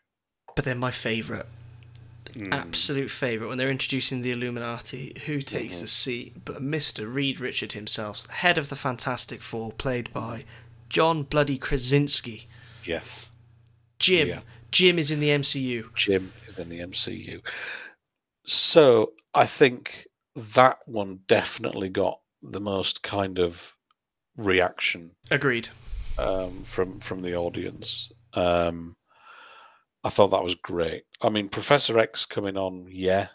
[0.56, 1.45] But then my favourite,
[2.36, 2.52] Hmm.
[2.52, 7.12] absolute favourite, when they're introducing the Illuminati, who takes the seat but Mr.
[7.13, 10.46] Reed Richard himself, head of the Fantastic Four, played by
[10.89, 12.48] John Bloody Krasinski.
[12.84, 13.32] Yes,
[14.00, 14.28] Jim.
[14.30, 14.39] Yeah.
[14.72, 15.93] Jim is in the MCU.
[15.93, 17.41] Jim is in the MCU.
[18.46, 23.74] So I think that one definitely got the most kind of
[24.38, 25.69] reaction Agreed.
[26.17, 28.12] um, from from the audience.
[28.34, 28.96] Um,
[30.04, 31.04] I thought that was great.
[31.22, 33.28] I mean, Professor X coming on, yeah,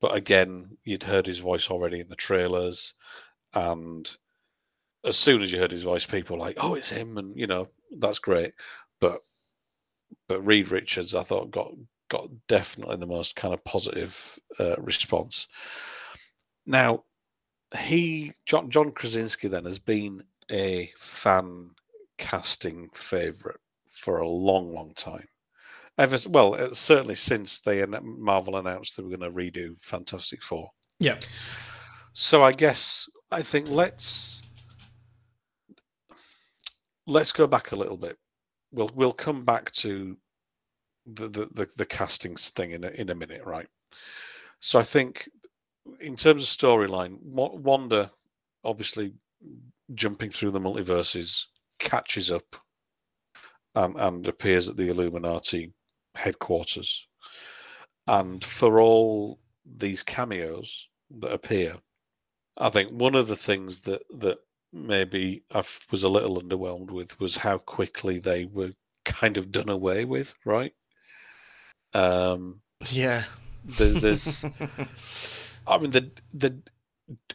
[0.00, 2.94] but again, you'd heard his voice already in the trailers,
[3.54, 4.10] and
[5.04, 7.46] as soon as you heard his voice, people were like, "Oh, it's him," and you
[7.46, 7.68] know
[8.00, 8.54] that's great.
[9.00, 9.20] But
[10.28, 11.72] but Reed Richards, I thought got
[12.08, 15.48] got definitely the most kind of positive uh, response.
[16.66, 17.04] Now,
[17.78, 21.74] he John John Krasinski then has been a fan
[22.18, 25.28] casting favorite for a long, long time.
[25.98, 30.70] Ever well, uh, certainly since they Marvel announced they were going to redo Fantastic Four.
[30.98, 31.18] Yeah.
[32.12, 34.42] So I guess I think let's
[37.06, 38.18] let's go back a little bit.
[38.72, 40.16] We'll we'll come back to
[41.06, 43.68] the the the, the castings thing in a, in a minute, right?
[44.58, 45.28] So I think
[46.00, 48.10] in terms of storyline, Wa- Wanda
[48.64, 49.14] obviously
[49.94, 51.46] jumping through the multiverses
[51.78, 52.56] catches up
[53.76, 55.72] and, and appears at the Illuminati
[56.16, 57.08] headquarters.
[58.06, 61.76] And for all these cameos that appear,
[62.56, 64.38] I think one of the things that that
[64.72, 68.72] maybe I was a little underwhelmed with was how quickly they were
[69.04, 70.72] kind of done away with, right?
[71.94, 73.24] Um, Yeah.
[73.64, 74.46] there, there's,
[75.66, 76.62] I mean, the the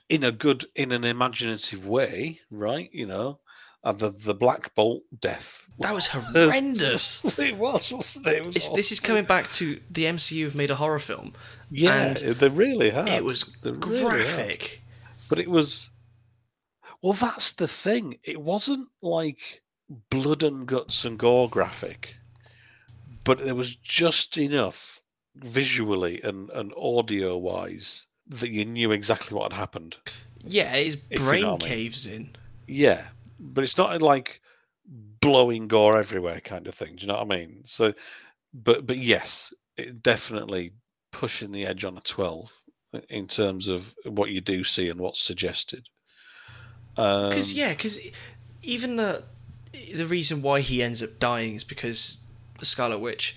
[0.09, 2.89] in a good, in an imaginative way, right?
[2.93, 3.39] You know,
[3.83, 5.65] uh, the the Black Bolt death.
[5.79, 7.23] That was horrendous.
[7.39, 8.33] it was, wasn't it?
[8.37, 11.33] it was this is coming back to the MCU have made a horror film.
[11.69, 13.07] Yeah, and they really have.
[13.07, 14.81] It was They really graphic.
[15.29, 15.91] but it was.
[17.01, 18.17] Well, that's the thing.
[18.23, 19.61] It wasn't like
[20.09, 22.15] blood and guts and gore graphic,
[23.23, 25.01] but there was just enough
[25.35, 29.97] visually and, and audio wise that you knew exactly what had happened.
[30.43, 31.75] Yeah, his If you brain know what I mean.
[31.75, 32.29] caves in.
[32.67, 33.01] Yeah,
[33.41, 34.41] but it's not like
[35.19, 36.95] blowing gore everywhere kind of thing.
[36.95, 37.61] Do you know what I mean?
[37.65, 37.93] So,
[38.53, 40.73] but but yes, it definitely
[41.11, 42.51] pushing the edge on a twelve
[43.09, 45.87] in terms of what you do see and what's suggested.
[46.95, 47.99] Because Um, yeah, because
[48.61, 49.23] even the
[49.95, 52.23] the reason why he ends up dying is because
[52.61, 53.35] Scarlet Witch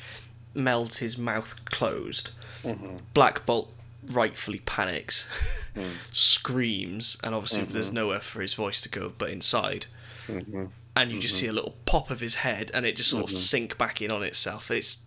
[0.54, 2.30] melds his mouth closed.
[2.62, 2.98] Mm-hmm.
[3.12, 3.73] Black Bolt
[4.10, 5.28] rightfully panics,
[5.74, 5.90] Mm.
[6.12, 7.72] screams, and obviously Mm-hmm.
[7.72, 9.86] there's nowhere for his voice to go but inside.
[10.28, 10.70] Mhm.
[10.94, 13.30] And you just see a little pop of his head, and it just sort of
[13.30, 14.70] sink back in on itself.
[14.70, 15.02] It's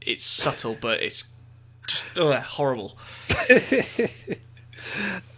[0.00, 1.24] it's subtle, but it's
[1.88, 2.96] just ugh, horrible.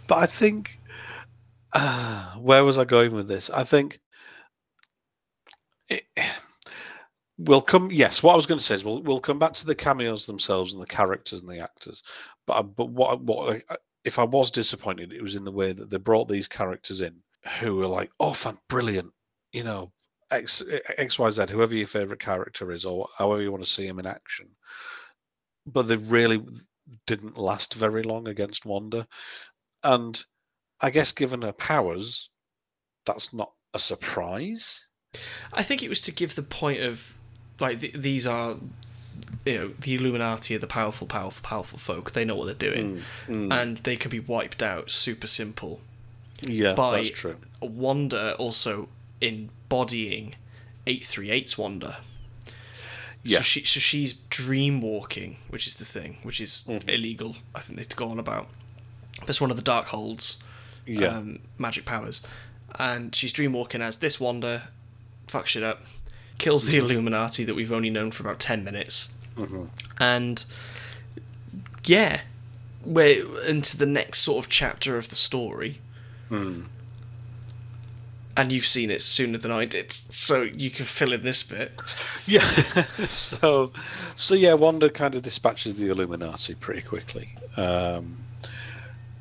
[0.07, 0.77] but I think
[1.73, 3.49] uh, where was I going with this?
[3.49, 3.99] I think
[5.89, 6.03] it,
[7.37, 7.89] we'll come.
[7.91, 10.25] Yes, what I was going to say is we'll we'll come back to the cameos
[10.25, 12.03] themselves and the characters and the actors.
[12.47, 15.13] But I- but what what I- if I was disappointed?
[15.13, 17.15] It was in the way that they brought these characters in
[17.59, 19.11] who were like, oh, fan, brilliant,
[19.51, 19.91] you know.
[20.31, 20.63] X,
[20.97, 23.99] X, Y, Z, whoever your favorite character is, or however you want to see him
[23.99, 24.47] in action,
[25.67, 26.43] but they really
[27.05, 29.07] didn't last very long against Wanda.
[29.83, 30.23] And
[30.81, 32.31] I guess given her powers,
[33.05, 34.87] that's not a surprise.
[35.53, 37.17] I think it was to give the point of
[37.59, 38.55] like th- these are
[39.45, 42.11] you know the Illuminati are the powerful, powerful, powerful folk.
[42.11, 45.81] They know what they're doing, Mm, and they can be wiped out super simple.
[46.41, 47.37] Yeah, By- that's true.
[47.61, 48.89] Wanda also
[49.21, 50.35] embodying
[50.85, 51.97] 838's Wanda.
[53.23, 53.37] Yeah.
[53.37, 56.89] So she so she's dream walking, which is the thing, which is Mm-hmm.
[56.89, 57.35] illegal.
[57.55, 58.47] I think they go on about.
[59.25, 60.37] That's one of the Darkhold's
[60.85, 61.07] Yeah.
[61.17, 62.21] um, magic powers,
[62.77, 64.69] and she's dream walking as this Wanda,
[65.27, 65.81] fuck shit up,
[66.37, 69.09] kills the Illuminati that we've only known for about ten minutes,
[69.99, 70.45] and
[71.85, 72.21] yeah,
[72.83, 75.79] we're into the next sort of chapter of the story.
[78.37, 81.71] And you've seen it sooner than I did, so you can fill in this bit.
[82.27, 82.41] Yeah.
[83.07, 83.71] so,
[84.17, 87.29] so yeah, Wanda kind of dispatches the Illuminati pretty quickly.
[87.55, 88.17] Um,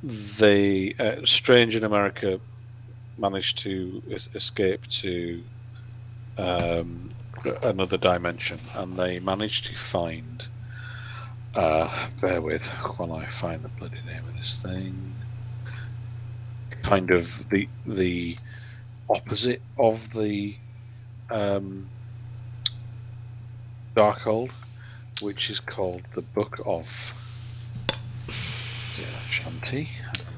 [0.02, 2.40] they, uh, Strange in America,
[3.16, 5.40] managed to es- escape to
[6.38, 7.08] um,
[7.62, 10.46] another dimension, and they managed to find.
[11.54, 12.66] Uh, bear with
[12.96, 15.14] while I find the bloody name of this thing.
[16.82, 18.36] Kind of the the
[19.08, 20.56] opposite of the
[21.30, 21.88] um,
[23.94, 24.50] Darkhold,
[25.22, 27.14] which is called the Book of
[28.98, 29.88] it Ashanti.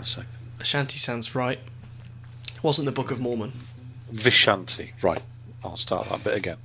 [0.01, 0.31] A second.
[0.61, 1.59] Ashanti sounds right.
[2.63, 3.53] Wasn't the Book of Mormon?
[4.13, 4.93] Vishanti.
[5.03, 5.23] Right.
[5.67, 6.59] I'll start that bit again.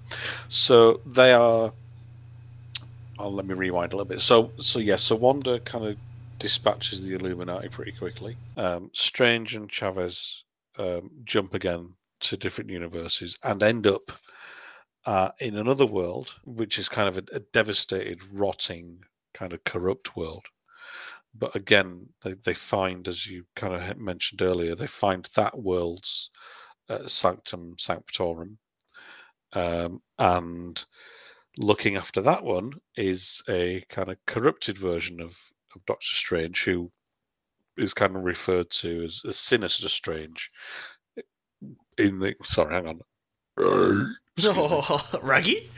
[0.47, 1.71] So they are.
[3.19, 4.21] Oh, let me rewind a little bit.
[4.21, 5.03] So, so yes.
[5.03, 5.97] so Wanda kind of
[6.39, 8.35] dispatches the Illuminati pretty quickly.
[8.57, 10.43] Um, Strange and Chavez
[10.79, 14.11] um, jump again to different universes and end up
[15.05, 20.15] uh, in another world, which is kind of a, a devastated, rotting, kind of corrupt
[20.15, 20.45] world.
[21.33, 26.29] But again, they, they find, as you kind of mentioned earlier, they find that world's
[26.89, 28.57] uh, sanctum sanctorum,
[29.53, 30.83] um, and
[31.57, 35.37] looking after that one is a kind of corrupted version of,
[35.75, 36.91] of Doctor Strange, who
[37.77, 40.51] is kind of referred to as, as Sinister Strange.
[41.97, 43.01] In the sorry, hang on.
[44.43, 45.69] Oh, Raggy?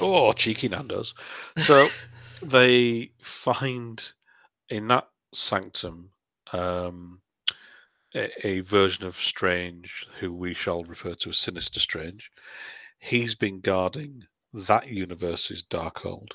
[0.00, 1.14] Oh, cheeky Nando's.
[1.56, 1.88] So
[2.42, 4.12] they find
[4.68, 6.10] in that sanctum
[6.52, 7.20] um,
[8.14, 12.30] a, a, version of Strange, who we shall refer to as Sinister Strange.
[13.04, 14.24] He's been guarding
[14.54, 16.30] that universe's Darkhold,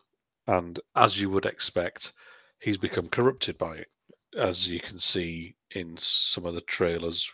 [0.46, 2.14] and as you would expect,
[2.60, 3.88] he's become corrupted by it,
[4.38, 7.32] as you can see in some of the trailers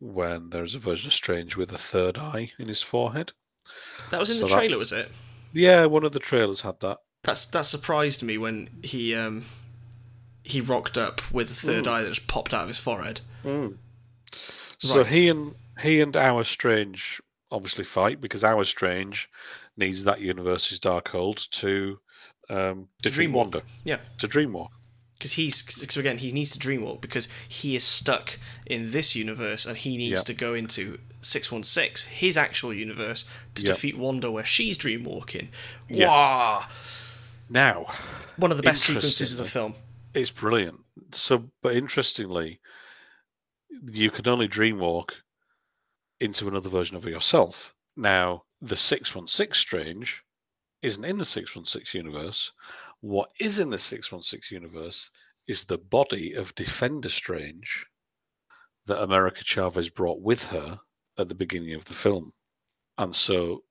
[0.00, 3.32] when there's a version of Strange with a third eye in his forehead.
[4.12, 5.10] That was in so the trailer, that, was it?
[5.52, 6.98] Yeah, one of the trailers had that.
[7.24, 9.46] That's that surprised me when he um
[10.44, 11.88] he rocked up with a third mm.
[11.88, 13.22] eye that just popped out of his forehead.
[13.42, 13.78] Mm.
[14.78, 17.20] So he and he and our Strange
[17.50, 19.28] obviously fight because our Strange
[19.76, 21.98] needs that universe's Darkhold to
[22.48, 23.62] um to dream wander.
[23.84, 23.98] Yeah.
[24.18, 24.68] To dreamwalk.
[25.18, 29.64] Because he's so again he needs to dreamwalk because he is stuck in this universe
[29.64, 33.24] and he needs to go into 616 his actual universe
[33.54, 35.48] to defeat Wanda where she's dreamwalking.
[35.88, 36.08] Yes.
[36.08, 36.66] wow
[37.48, 37.86] now
[38.36, 39.74] one of the best sequences of the film.
[40.14, 40.80] it's brilliant.
[41.12, 42.60] So but interestingly
[43.90, 45.10] you can only dreamwalk
[46.20, 50.24] into another version of yourself now the 616 strange
[50.82, 52.52] isn't in the 616 universe
[53.00, 55.10] what is in the 616 universe
[55.46, 57.86] is the body of Defender Strange
[58.86, 60.78] that America Chavez brought with her
[61.18, 62.32] at the beginning of the film.
[62.98, 63.62] And so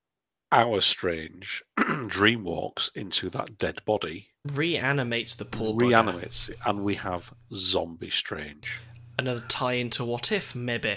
[0.52, 7.32] our Strange dreamwalks into that dead body, reanimates the poor reanimates it, and we have
[7.52, 8.80] Zombie Strange.
[9.18, 10.96] Another tie into What If, maybe.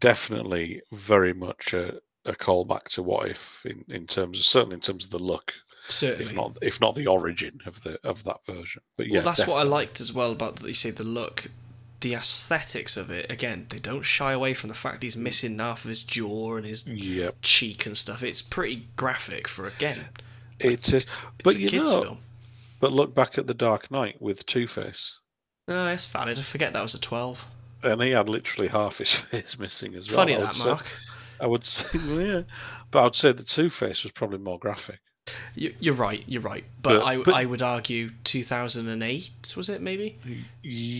[0.00, 4.80] Definitely very much a, a callback to What If in, in terms of certainly in
[4.80, 5.54] terms of the look
[5.88, 6.24] Certainly.
[6.24, 8.82] if not if not the origin of the of that version.
[8.96, 9.64] But yeah, well, that's definitely.
[9.64, 11.50] what I liked as well about you say the look,
[12.00, 13.30] the aesthetics of it.
[13.30, 16.66] Again, they don't shy away from the fact he's missing half of his jaw and
[16.66, 17.36] his yep.
[17.42, 18.22] cheek and stuff.
[18.22, 20.08] It's pretty graphic for again.
[20.60, 21.06] It is,
[21.42, 22.18] but you know, film.
[22.80, 25.18] but look back at the Dark Knight with Two Face.
[25.66, 26.38] No, it's valid.
[26.38, 27.46] I forget that was a twelve.
[27.82, 30.16] And he had literally half his face missing as well.
[30.16, 30.86] Funny that, Mark.
[31.40, 32.42] I would say, yeah,
[32.90, 35.00] but I would say the Two Face was probably more graphic.
[35.54, 36.24] You're right.
[36.26, 36.64] You're right.
[36.80, 40.18] But, but I, but, I would argue 2008 was it maybe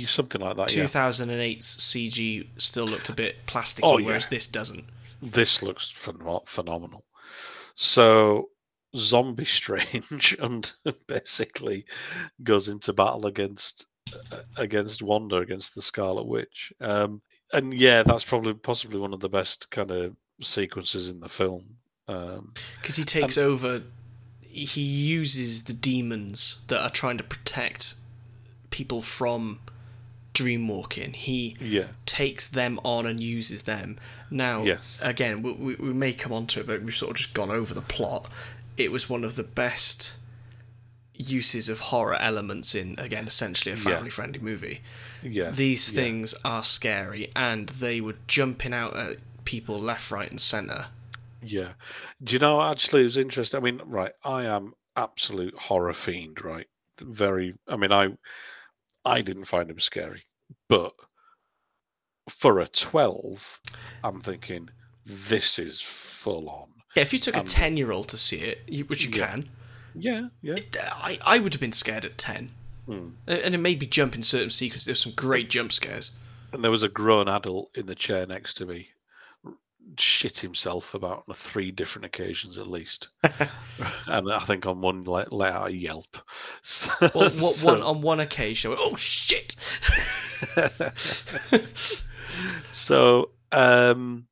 [0.07, 0.69] something like that.
[0.69, 4.85] 2008's CG still looked a bit plasticky, oh, whereas this doesn't.
[5.23, 7.05] This looks phenomenal.
[7.75, 8.51] So
[8.97, 10.71] Zombie Strange and
[11.07, 11.85] basically
[12.43, 13.87] goes into battle against
[14.57, 16.73] against Wanda against the Scarlet Witch.
[16.81, 17.21] Um,
[17.53, 21.65] and yeah, that's probably possibly one of the best kind of sequences in the film
[22.07, 23.83] because um, he takes and, over
[24.51, 27.95] he uses the demons that are trying to protect
[28.71, 29.61] people from
[30.35, 31.15] dreamwalking.
[31.15, 31.89] He yeah.
[32.07, 33.99] takes them on and uses them.
[34.31, 35.01] Now, yes.
[35.05, 37.51] again, we, we, we may come on to it, but we've sort of just gone
[37.51, 38.29] over the plot.
[38.77, 40.17] It was one of the best
[41.19, 44.81] uses of horror elements in, again, essentially a family friendly movie.
[45.23, 45.51] Yeah.
[45.51, 46.03] These yeah.
[46.03, 50.87] things are scary, and they were jumping out at people left, right, and centre
[51.43, 51.73] yeah.
[52.23, 53.59] Do you know, actually, it was interesting.
[53.59, 56.67] I mean, right, I am absolute horror fiend, right?
[57.01, 58.17] Very, I mean, I,
[59.05, 60.23] I didn't find him scary,
[60.69, 60.95] but
[62.29, 63.61] for a 12,
[64.03, 64.69] I'm thinking,
[65.05, 66.69] this is full on.
[66.97, 69.29] Yeah, if you took a 10 year old to see it, which you yeah.
[69.29, 69.49] can.
[69.99, 70.57] Yeah, yeah.
[70.77, 72.51] I, I would have been scared at 10.
[72.87, 73.09] Hmm.
[73.27, 74.87] And it made me jump in certain sequences.
[74.87, 76.13] There were some great jump scares.
[76.53, 78.89] And there was a grown adult in the chair next to me
[79.97, 83.09] shit himself about on three different occasions at least,
[84.07, 86.19] and I think on one let, let out a yelp.
[86.61, 88.75] So, well, what, so, one on one occasion?
[88.77, 89.53] Oh shit!
[92.71, 94.27] so, um,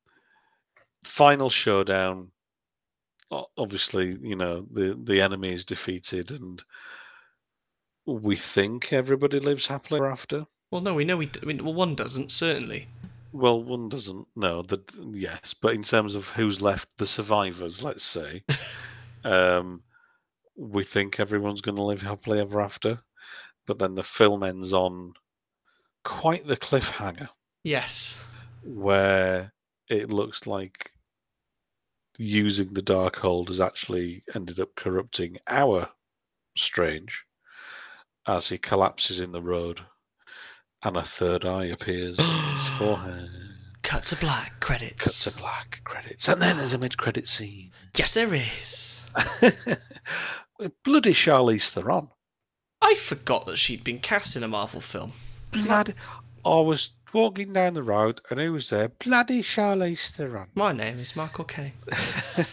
[1.03, 2.31] final showdown.
[3.57, 6.63] Obviously, you know the the enemy is defeated, and
[8.05, 10.45] we think everybody lives happily ever after.
[10.71, 11.25] Well, no, we know we.
[11.27, 12.87] d- I mean, well, one doesn't certainly.
[13.33, 14.89] Well, one doesn't know that.
[15.11, 18.43] Yes, but in terms of who's left, the survivors, let's say,
[19.25, 19.83] um,
[20.55, 22.99] we think everyone's going to live happily ever after.
[23.65, 25.13] But then the film ends on
[26.05, 27.27] quite the cliffhanger,
[27.65, 28.23] Yes.
[28.63, 29.51] where
[29.89, 30.91] it looks like
[32.17, 35.89] using the Darkhold has actually ended up corrupting our
[36.57, 37.23] Strange
[38.27, 39.81] as he collapses in the road,
[40.83, 43.29] and a third eye appears on his forehead.
[43.83, 44.59] Cut to black.
[44.59, 45.23] Credits.
[45.23, 47.71] Cut to black credits, and then there's a mid-credit scene.
[47.97, 49.05] Yes, there is.
[50.83, 52.09] Bloody Charlize Theron.
[52.81, 55.13] I forgot that she'd been cast in a Marvel film.
[55.51, 55.95] Blood.
[56.45, 58.89] I was walking down the road, and who was there?
[58.89, 60.47] Bloody Charlize Theron.
[60.55, 61.73] My name is Michael Kay.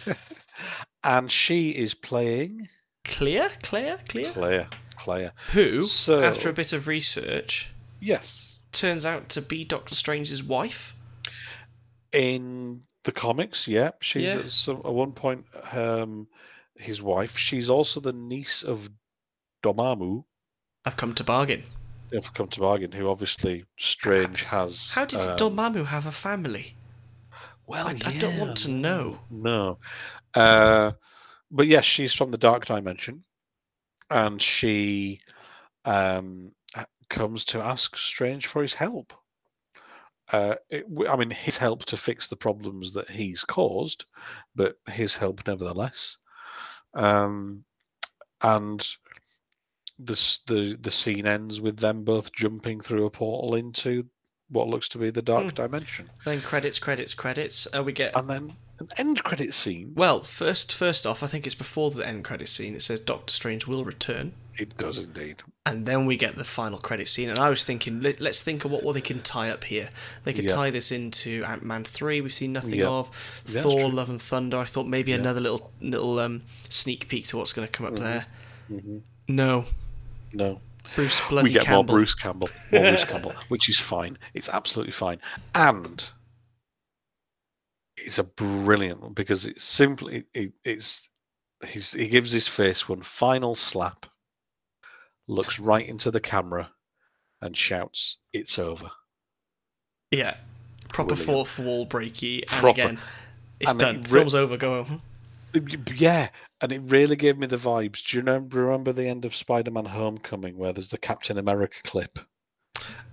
[1.05, 2.69] and she is playing
[3.05, 4.31] Clea, clear, Clear.
[4.33, 5.33] Clear, clear.
[5.53, 8.61] Who, So- after a bit of research, Yes.
[8.73, 10.95] turns out to be Doctor Strange's wife.
[12.13, 14.41] In the comics, yeah, she's Yeah.
[14.41, 16.29] at, some, at one point um,
[16.77, 17.37] his wife.
[17.37, 18.89] She's also the niece of
[19.65, 20.25] Dormammu.
[20.85, 21.65] I've come to bargain.
[22.15, 24.93] If come to bargain, who obviously Strange has.
[24.95, 26.77] How did um, Dormammu have a family?
[27.67, 29.19] Well, I, I don't want to know.
[29.31, 29.79] No.
[30.35, 30.93] Uh,
[31.51, 33.25] but yes, she's from the Dark Dimension.
[34.11, 35.21] And she
[35.85, 36.53] um,
[37.09, 39.13] comes to ask Strange for his help.
[40.33, 44.05] Uh, it, w- I mean, his help to fix the problems that he's caused,
[44.55, 46.19] but his help nevertheless.
[46.95, 47.65] Um,
[48.43, 48.87] and
[49.99, 50.15] the,
[50.47, 54.07] the the scene ends with them both jumping through a portal into
[54.51, 55.49] what looks to be the Dark Hmm.
[55.51, 57.67] Dimension, Then credits, credits, credits.
[57.75, 59.93] Uh, we get and then an end credit scene.
[59.95, 60.21] well.
[60.23, 62.75] First, first off, I think it's before the end credit scene.
[62.75, 65.43] It says Doctor Strange will return, It does indeed.
[65.65, 67.29] and then we get the final credit scene.
[67.31, 69.89] And I was thinking, let, let's think of what, what they can tie up here.
[70.25, 70.51] They could Yeah.
[70.55, 72.21] tie this into Ant Man three.
[72.21, 72.89] We've seen nothing Yeah.
[72.89, 73.91] of Yeah, Thor.
[73.91, 74.59] Love and Thunder.
[74.59, 77.95] I thought maybe another little little um, sneak peek to what's going to come up
[77.95, 78.27] there.
[78.71, 79.03] Mhm.
[79.29, 79.65] No,
[80.35, 80.61] No,
[80.95, 81.85] Bruce Bloody we get Campbell.
[81.95, 84.19] more Bruce Campbell, more Bruce Campbell, which is fine.
[84.35, 85.19] It's absolutely fine,
[85.55, 86.05] and
[87.97, 91.09] it's a brilliant one because it's simply it, it's
[91.67, 94.07] he's, he gives his face one final slap,
[95.29, 96.71] looks right into the camera,
[97.41, 98.91] and shouts, "It's over."
[100.11, 100.37] Yeah,
[100.93, 101.27] proper Brilliant.
[101.27, 102.69] fourth wall breaky, and Proper.
[102.81, 102.99] again,
[103.61, 103.97] it's And done.
[103.97, 104.57] it re- Film's over.
[104.57, 105.03] Go home.
[105.97, 106.29] Yeah,
[106.61, 108.05] and it really gave me the vibes.
[108.05, 112.19] Do you remember, remember the end of Spider-Man: Homecoming where there's the Captain America clip?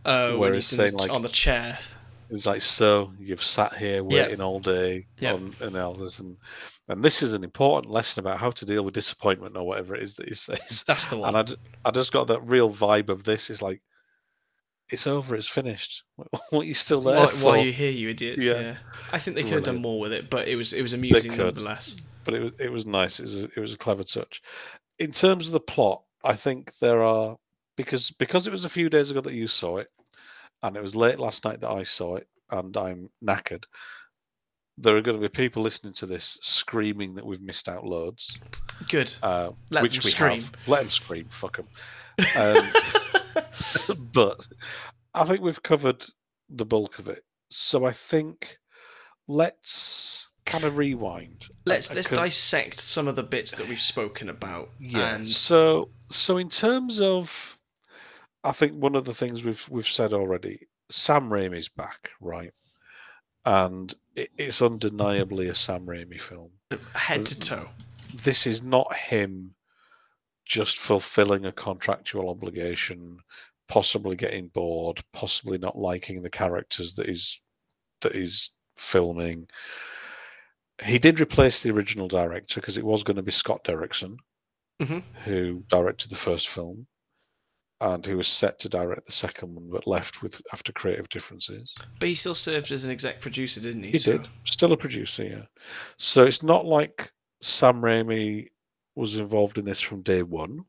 [0.06, 1.78] Oh, Where when it's he's in saying, the, like- on the chair.
[2.34, 4.02] It's like, so you've sat here Yeah.
[4.24, 5.34] waiting all day Yeah.
[5.34, 6.38] on and this, and
[6.88, 10.04] and this is an important lesson about how to deal with disappointment or whatever it
[10.04, 10.86] is that he says.
[10.88, 11.36] That's the one.
[11.36, 11.50] And
[11.84, 13.50] I, I just got that real vibe of this.
[13.50, 13.82] It's like,
[14.90, 16.04] it's over, it's finished.
[16.16, 17.46] What are you still there Why, for?
[17.48, 18.46] why are you here, you idiots?
[18.46, 18.60] Yeah.
[18.62, 18.76] Yeah.
[19.12, 21.36] I think they could have done more with it, but it was it was amusing
[21.36, 21.98] nonetheless.
[22.24, 23.20] But it was it was nice.
[23.20, 24.42] It was a, it was a clever touch.
[25.00, 27.36] In terms of the plot, I think there are
[27.76, 29.88] because because it was a few days ago that you saw it,
[30.64, 33.64] and it was late last night that I saw it, and I'm knackered.
[34.78, 38.40] There are going to be people listening to this screaming that we've missed out loads,
[38.90, 39.14] Good.
[39.22, 40.42] uh, Let which them we scream.
[40.42, 40.52] have.
[40.68, 41.26] Let them scream.
[41.30, 41.68] Fuck them.
[42.40, 42.56] Um,
[44.14, 44.46] but
[45.14, 46.04] I think we've covered
[46.50, 47.24] the bulk of it.
[47.50, 48.58] So I think
[49.28, 51.46] let's kind of rewind.
[51.66, 54.70] let's Uh, let's dissect some of the bits that we've spoken about.
[54.80, 55.16] Yeah.
[55.16, 57.60] And So so in terms of
[58.44, 62.52] I think one of the things we've we've said already, Sam Raimi's back, right?
[63.46, 66.52] And it, it's undeniably a Sam Raimi film.
[66.96, 67.70] head to toe.
[68.24, 69.56] This is not him
[70.46, 73.20] just fulfilling a contractual obligation,
[73.70, 77.42] possibly getting bored, possibly not liking the characters that he's
[78.02, 79.48] that he's filming.
[80.84, 84.18] He did replace the original director because it was going to be Scott Derrickson,
[84.82, 85.04] Mhm.
[85.26, 86.88] who directed the first film,
[87.82, 91.74] and who was set to direct the second one, but left with after creative differences.
[92.00, 93.92] But he still served as an exec producer, didn't he?
[93.92, 95.46] He So- did, still a producer, yeah.
[95.98, 97.12] So it's not like
[97.42, 98.50] Sam Raimi
[98.96, 100.66] was involved in this from day one,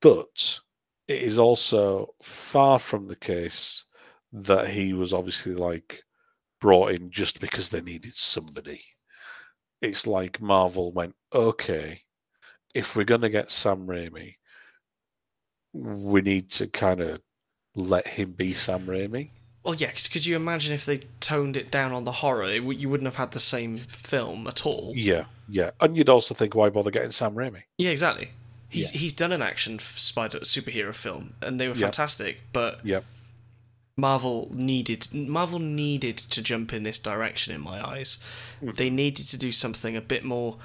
[0.00, 0.60] but
[1.08, 3.84] it is also far from the case
[4.32, 6.03] that he was obviously like
[6.64, 8.80] brought in just because they needed somebody.
[9.82, 12.00] It's like Marvel went, okay,
[12.74, 14.36] if we're going to get Sam Raimi,
[15.74, 17.20] we need to kind of
[17.76, 19.28] let him be Sam Raimi.
[19.62, 22.62] Well, yeah, because could you imagine if they toned it down on the horror, it,
[22.62, 24.92] you wouldn't have had the same film at all.
[24.94, 25.70] Yeah, yeah.
[25.82, 27.64] And you'd also think, why bother getting Sam Raimi?
[27.76, 28.30] Yeah, exactly.
[28.70, 29.00] He's Yeah.
[29.00, 31.88] he's done an action f- spider superhero film, and they were Yeah.
[31.88, 32.40] fantastic.
[32.54, 33.00] But Yeah.
[33.96, 38.18] Marvel needed Marvel needed to jump in this direction in my eyes.
[38.60, 38.76] Mm.
[38.76, 40.56] They needed to do something a bit more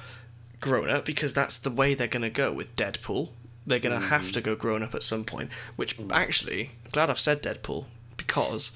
[0.59, 3.29] grown up because that's the way they're going to go with Deadpool.
[3.65, 4.33] They're going to have mm.
[4.33, 5.51] to go grown up at some point.
[5.75, 6.11] Which mm.
[6.11, 7.85] actually, I'm glad I've said Deadpool
[8.17, 8.71] because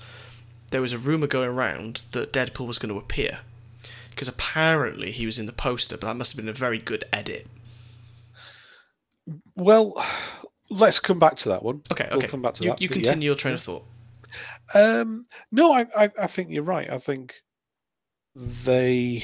[0.69, 3.39] there was a rumor going around that Deadpool was going to appear
[4.11, 7.05] because apparently he was in the poster, but that must have been a very good
[7.11, 7.47] edit.
[9.55, 9.95] Well,
[10.69, 11.81] let's come back to that one.
[11.91, 12.17] Okay, okay.
[12.17, 12.81] We'll come back to you, that.
[12.81, 13.03] you but yeah.
[13.03, 13.85] continue your train of thought.
[14.73, 16.89] Um, no, I, I, I think you're right.
[16.89, 17.35] I think
[18.35, 19.23] they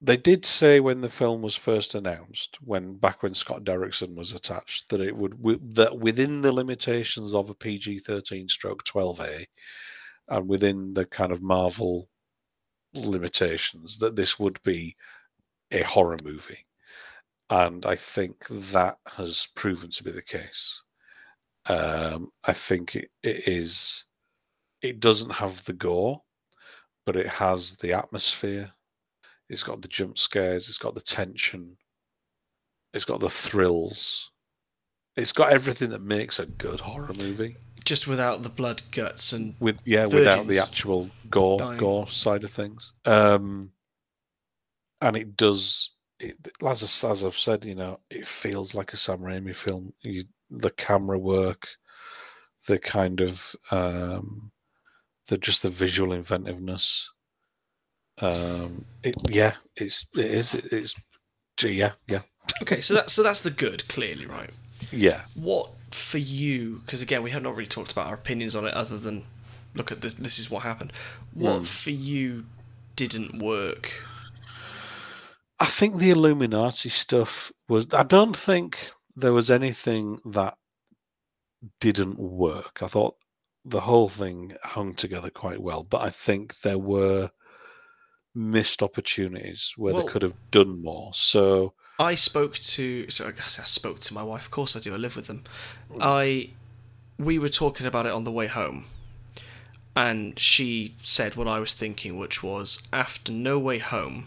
[0.00, 4.32] they did say when the film was first announced, when back when Scott Derrickson was
[4.32, 5.34] attached, that it would
[5.74, 9.46] that within the limitations of a PG-13 stroke 12A,
[10.28, 12.08] and within the kind of Marvel
[12.94, 14.94] limitations, that this would be
[15.72, 16.66] a horror movie,
[17.50, 20.82] and I think that has proven to be the case.
[21.66, 24.04] Um, I think it, it is.
[24.84, 26.20] It doesn't have the gore,
[27.06, 28.70] but it has the atmosphere.
[29.48, 30.68] It's got the jump scares.
[30.68, 31.74] It's got the tension.
[32.92, 34.30] It's got the thrills.
[35.16, 37.56] It's got everything that makes a good horror movie.
[37.86, 41.78] Just without the blood, guts, and With yeah, without the actual gore dying.
[41.78, 42.92] gore side of things.
[43.06, 43.70] Um,
[45.00, 45.92] and it does.
[46.20, 49.94] It, as as I've said, you know, it feels like a Sam Raimi film.
[50.02, 51.68] You, the camera work,
[52.68, 54.50] the kind of um,
[55.28, 57.10] the just the visual inventiveness.
[58.20, 60.94] Um, it yeah, it's it is it's
[61.62, 62.20] yeah yeah
[62.62, 64.50] okay, so that so that's the good, clearly, right?
[64.92, 65.22] yeah.
[65.34, 66.80] What for you?
[66.84, 69.24] Because again, we have not really talked about our opinions on it, other than
[69.74, 70.14] look at this.
[70.14, 70.92] This is what happened.
[71.32, 71.62] What Hmm.
[71.64, 72.46] for you
[72.96, 74.04] didn't work?
[75.60, 77.92] I think the Illuminati stuff was.
[77.94, 80.56] I don't think there was anything that
[81.80, 82.82] didn't work.
[82.82, 83.16] I thought
[83.64, 87.30] the whole thing hung together quite well, but I think there were
[88.34, 91.12] missed opportunities where Well- they could have done more.
[91.14, 94.46] So I spoke to so I guess I spoke to my wife.
[94.46, 94.92] Of course, I do.
[94.92, 95.44] I live with them.
[95.92, 95.98] Hmm.
[96.00, 96.50] I
[97.18, 98.86] we were talking about it on the way home,
[99.94, 104.26] and she said what I was thinking, which was after No Way Home,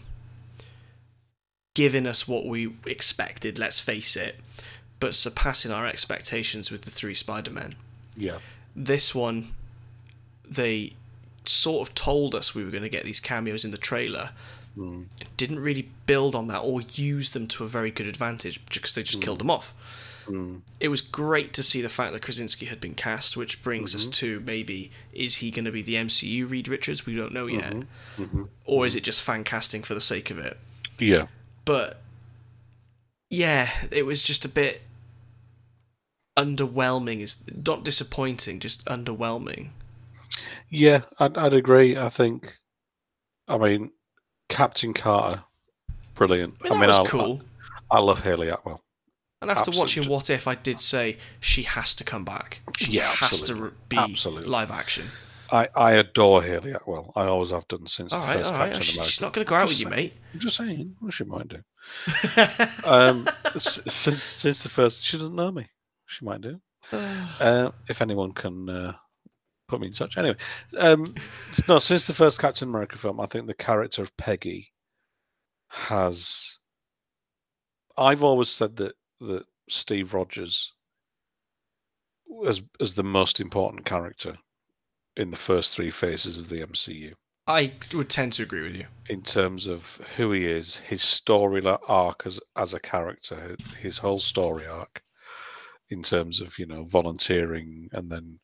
[1.74, 3.58] giving us what we expected.
[3.58, 4.40] Let's face it,
[5.00, 7.74] but surpassing our expectations with the three Spider Men.
[8.16, 8.38] yeah,
[8.78, 9.54] This one,
[10.48, 10.92] they
[11.44, 14.30] sort of told us we were going to get these cameos in the trailer.
[14.74, 15.04] Hmm.
[15.36, 19.02] Didn't really build on that or use them to a very good advantage because they
[19.02, 19.24] just hmm.
[19.24, 19.74] killed them off.
[20.26, 20.58] Hmm.
[20.78, 24.04] It was great to see the fact that Krasinski had been cast, which brings us
[24.04, 24.12] mm-hmm.
[24.12, 27.06] to maybe is he going to be the MCU Reed Richards?
[27.06, 28.22] We don't know yet, mm-hmm.
[28.22, 28.42] Mm-hmm.
[28.66, 30.58] or is it just fan casting for the sake of it?
[30.98, 31.26] yeah.
[31.64, 32.00] But
[33.30, 34.82] yeah, it was just a bit
[36.38, 37.20] underwhelming.
[37.20, 39.70] Is not disappointing, just underwhelming.
[40.70, 41.96] Yeah, I'd, I'd agree.
[41.96, 42.54] I think,
[43.48, 43.90] I mean,
[44.48, 45.42] Captain Carter,
[46.14, 46.54] brilliant.
[46.64, 47.42] I mean, that was I, cool.
[47.90, 48.82] I, love Hayley Atwell.
[49.40, 52.60] And after Absolute- watching What If, I did say she has to come back.
[52.76, 53.70] She Yeah, has absolutely.
[53.70, 54.48] to be Absolutely.
[54.50, 55.06] live action.
[55.50, 57.12] I, I adore Hayley Atwell.
[57.16, 58.72] I always have done since All the right, first right.
[58.72, 59.04] Captain America.
[59.04, 60.12] She's not going to go out with Just you, mate.
[60.34, 61.56] I'm just saying, well, she might do.
[62.86, 63.26] um,
[63.58, 65.66] since since the first, she doesn't know me.
[66.08, 66.60] She might do.
[67.40, 68.92] Uh, if anyone can uh,
[69.68, 70.18] put me in touch.
[70.18, 70.36] Anyway,
[70.78, 71.06] um,
[71.68, 74.72] no, since the first Captain America film, I think the character of Peggy
[75.68, 76.58] has.
[77.96, 80.72] I've always said that that Steve Rogers
[82.46, 84.34] as as the most important character
[85.16, 87.12] in the first three phases of the MCU
[87.48, 88.86] I would tend to agree with you.
[89.08, 94.18] in terms of who he is, his story arc as as a character, his whole
[94.18, 95.02] story arc,
[95.90, 98.38] in terms of you know volunteering and then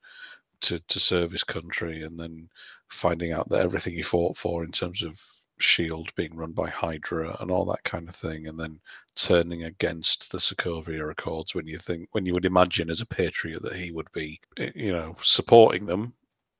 [0.62, 2.48] to to serve his country, and then
[2.88, 5.20] finding out that everything he fought for in terms of
[5.58, 8.80] Shield being run by Hydra and all that kind of thing, and then
[9.14, 13.62] turning against the Sokovia Accords when you think when you would imagine as a patriot
[13.62, 16.14] that he would be eh, you know supporting them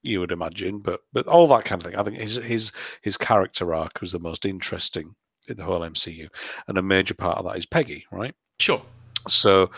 [0.05, 1.99] you would imagine, but but all that kind of thing.
[1.99, 2.71] I think his his
[3.01, 5.15] his character arc was the most interesting
[5.49, 6.29] in the whole MCU,
[6.69, 8.35] and a major part of that is Peggy, right?
[8.61, 8.83] Sure.
[9.27, 9.71] So,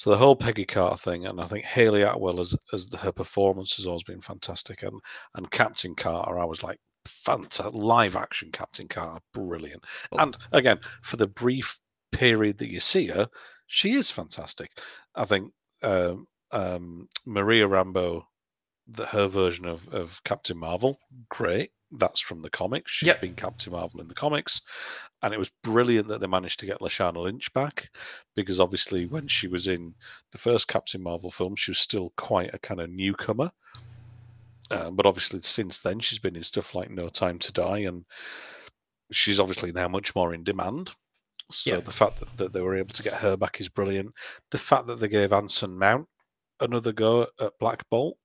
[0.00, 3.12] so the whole Peggy Carter thing, and I think Hayley Atwell as as the, her
[3.12, 4.98] performance has always been fantastic, and
[5.34, 10.80] and Captain Carter, I was like fantastic live action Captain Carter, brilliant, Well- and again
[11.02, 11.78] for the brief
[12.12, 13.28] period that you see her,
[13.66, 14.70] she is fantastic.
[15.16, 18.22] I think um, um, Maria Rambeau
[18.86, 20.98] the her version of, of Captain Marvel,
[21.28, 21.72] great.
[21.92, 22.92] That's from the comics.
[22.92, 23.20] She's Yep.
[23.20, 24.60] been Captain Marvel in the comics.
[25.22, 27.90] And it was brilliant that they managed to get Lashana Lynch back
[28.36, 29.94] because obviously when she was in
[30.32, 33.50] the first Captain Marvel film, she was still quite a kind of newcomer.
[34.70, 38.04] Um, but obviously since then, she's been in stuff like No Time to Die, and
[39.10, 40.92] she's obviously now much more in demand.
[41.50, 41.80] So Yeah.
[41.80, 44.14] the fact that, that they were able to get her back is brilliant.
[44.52, 46.08] The fact that they gave Anson Mount
[46.60, 48.16] another go at Black Bolt,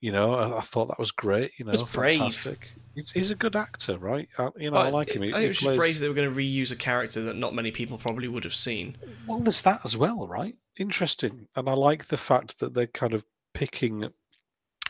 [0.00, 1.52] you know, I, I thought that was great.
[1.58, 2.14] You know, brave.
[2.14, 2.72] fantastic.
[2.94, 4.28] He's, he's a good actor, right?
[4.38, 5.22] I, you know, I, like him.
[5.22, 6.76] He, I think it was just plays- brave that they were going to reuse a
[6.76, 8.96] character that not many people probably would have seen.
[9.26, 10.56] Well, there's that as well, right?
[10.78, 11.48] Interesting.
[11.56, 13.24] And I like the fact that they're kind of
[13.54, 14.10] picking,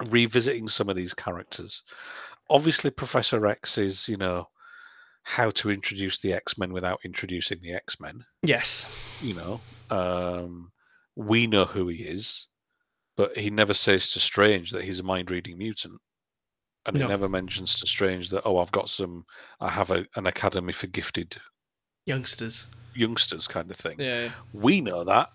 [0.08, 1.82] revisiting some of these characters.
[2.48, 4.48] Obviously, Professor X is, you know,
[5.22, 8.24] how to introduce the X Men without introducing the X Men.
[8.42, 9.18] Yes.
[9.22, 10.72] You know, um,
[11.16, 12.48] we know who he is,
[13.20, 16.00] but he never says to Strange that he's a mind reading mutant.
[16.86, 17.02] And No.
[17.04, 19.24] he never mentions to Strange that, oh, I've got some,
[19.60, 21.36] I have a, an academy for gifted
[22.06, 22.68] Youngsters.
[22.94, 23.96] youngsters kind of thing.
[23.98, 24.30] Yeah.
[24.54, 25.28] We know that.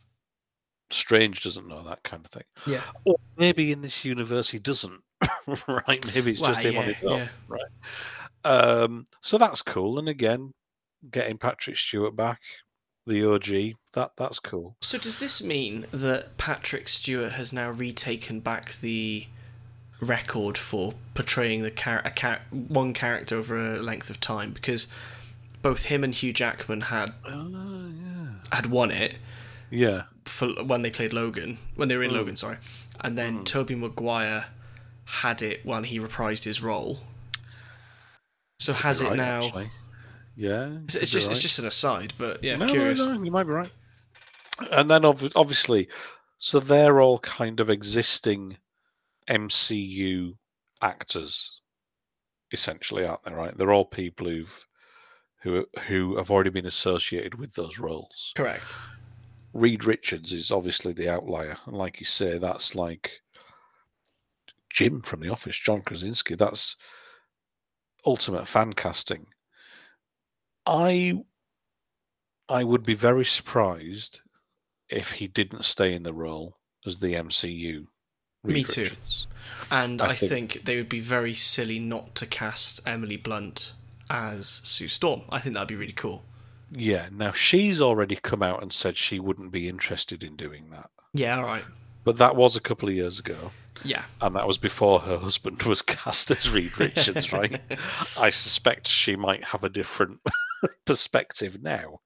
[0.89, 2.43] Strange doesn't know that kind of thing.
[2.65, 2.81] Yeah.
[3.05, 5.01] Or maybe in this universe he doesn't.
[5.67, 6.03] right?
[6.15, 7.17] Maybe it's Well, just him on his own.
[7.19, 7.27] yeah.
[7.47, 7.71] Right.
[8.43, 9.99] Um, so that's cool.
[9.99, 10.51] And again,
[11.11, 12.41] getting Patrick Stewart back,
[13.07, 14.75] the OG, that that's cool.
[14.81, 19.27] So does this mean that Patrick Stewart has now retaken back the
[20.01, 24.51] record for portraying the char- a char- one character over a length of time?
[24.51, 24.87] Because
[25.61, 28.27] both him and Hugh Jackman had Oh, yeah.
[28.51, 29.17] had won it
[29.71, 30.03] Yeah.
[30.25, 32.15] for when they played Logan, when they were in Mm.
[32.15, 32.57] Logan, sorry,
[33.01, 34.45] and then Tobey Maguire
[35.05, 37.03] had it when he reprised his role.
[38.59, 39.45] So has You're it right, now?
[39.45, 39.69] actually.
[40.35, 40.69] Yeah.
[40.83, 41.31] It's, it's just right.
[41.31, 42.99] it's just an aside, but yeah, no, curious.
[42.99, 43.71] No, no, you might be right.
[44.71, 45.87] And then ob- obviously,
[46.37, 48.57] so they're all kind of existing
[49.29, 50.33] MCU
[50.81, 51.61] actors,
[52.51, 53.33] essentially, aren't they?
[53.33, 53.57] Right?
[53.57, 54.65] They're all people who've
[55.41, 58.33] who who have already been associated with those roles.
[58.35, 58.75] Correct.
[59.53, 63.21] Reed Richards is obviously the outlier, and like you say, that's like
[64.69, 66.35] Jim from The Office, John Krasinski.
[66.35, 66.75] That's
[68.05, 69.25] ultimate fan casting.
[70.65, 71.23] I
[72.49, 74.21] I would be very surprised
[74.89, 77.87] if he didn't stay in the role as the MCU.
[78.43, 78.91] Me too.
[79.71, 80.65] And I I, think- think...
[80.65, 83.73] they would be very silly not to cast Emily Blunt
[84.09, 85.23] as Sue Storm.
[85.29, 86.23] I think that'd be really cool.
[86.71, 87.07] Yeah.
[87.11, 91.37] Now she's already come out and said she wouldn't be interested in doing that, Yeah,
[91.37, 91.63] all right.
[92.03, 93.51] but that was a couple of years ago.
[93.83, 94.05] Yeah.
[94.21, 97.59] and that was before her husband was cast as Reed Richards, right?
[98.19, 100.19] I suspect she might have a different
[100.85, 101.99] perspective now.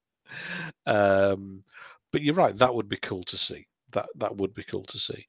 [0.86, 1.64] Um,
[2.12, 3.66] but you're right; that would be cool to see.
[3.92, 5.26] That that would be cool to see.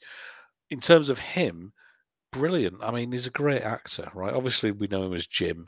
[0.69, 1.73] In terms of him,
[2.31, 2.77] brilliant.
[2.81, 4.33] I mean, he's a great actor, right?
[4.33, 5.67] Obviously, we know him as Jim.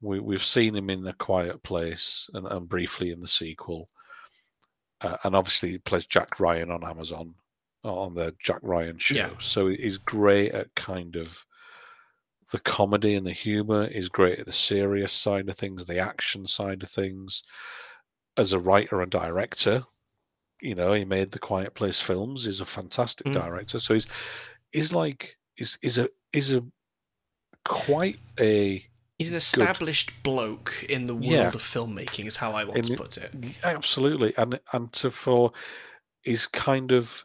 [0.00, 3.88] We we've seen him in The Quiet Place and, and briefly in the sequel,
[5.00, 7.34] uh, and obviously he plays Jack Ryan on Amazon
[7.84, 9.14] on the Jack Ryan show.
[9.14, 9.30] Yeah.
[9.38, 11.44] So he's great at kind of
[12.50, 13.86] the comedy and the humor.
[13.86, 17.42] is great at the serious side of things, the action side of things.
[18.36, 19.84] As a writer and director,
[20.62, 22.44] you know, he made the Quiet Place films.
[22.44, 23.34] He's a fantastic Mm.
[23.34, 23.78] director.
[23.80, 24.06] So he's
[24.72, 26.62] he's like is is a is a
[27.64, 28.84] quite a
[29.18, 31.48] He's an established bloke in the world Yeah.
[31.48, 33.32] of filmmaking, is how I want And to put it.
[33.64, 35.52] Absolutely, and and to for
[36.24, 37.24] is kind of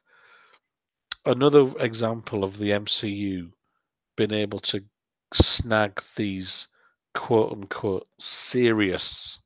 [1.26, 3.52] another example of the MCU
[4.18, 4.84] being able to
[5.34, 6.68] snag these
[7.14, 9.40] quote unquote serious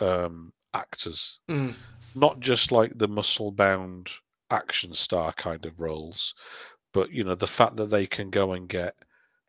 [0.00, 1.74] um, actors, Mm.
[2.14, 4.10] not just like the muscle bound
[4.50, 6.34] action star kind of roles,
[6.92, 8.94] but you know the fact that they can go and get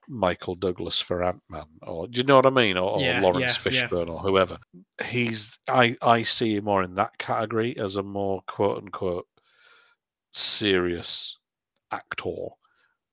[0.08, 3.22] Michael Douglas for Ant Man, or do you know what I mean, or, or Yeah,
[3.22, 3.88] Lawrence yeah, yeah.
[3.88, 4.58] Fishburne, or whoever.
[5.06, 9.28] He's I I see him more in that category as a more quote unquote
[10.32, 11.38] serious
[11.92, 12.48] actor,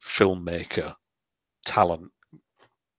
[0.02, 0.94] filmmaker,
[1.64, 2.10] talent.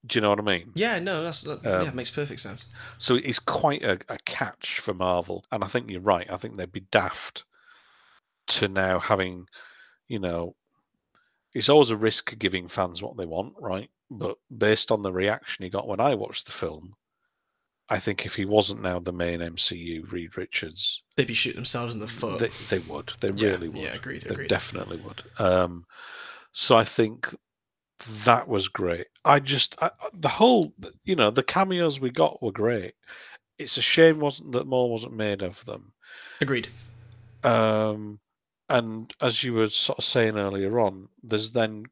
[0.06, 0.72] Do you know what I mean?
[0.76, 2.66] Yeah, no, that's that, Um, yeah, makes perfect sense.
[2.98, 6.28] So it's quite a, a catch for Marvel, and I think you're right.
[6.32, 7.46] I think they'd be daft
[8.48, 9.48] to now having,
[10.08, 10.56] you know,
[11.54, 13.90] it's always a risk giving fans what they want, right?
[14.10, 16.96] But based on the reaction he got when I watched the film,
[17.90, 21.94] I think if he wasn't now the main MCU, Reed Richards, They'd be shooting themselves
[21.94, 22.40] in the foot.
[22.40, 23.12] they, they would.
[23.22, 23.78] They Yeah, really would.
[23.78, 24.48] yeah, agreed, They agreed.
[24.50, 25.24] definitely would.
[25.40, 25.86] Um,
[26.54, 27.34] so I think
[28.26, 29.08] that was great.
[29.26, 30.74] I just I, the whole,
[31.04, 32.94] you know, the cameos we got were great.
[33.60, 35.94] It's a shame wasn't that more wasn't made of them.
[36.40, 36.68] Agreed.
[37.44, 38.20] Um,
[38.70, 41.86] and as you were sort of saying earlier on, there's then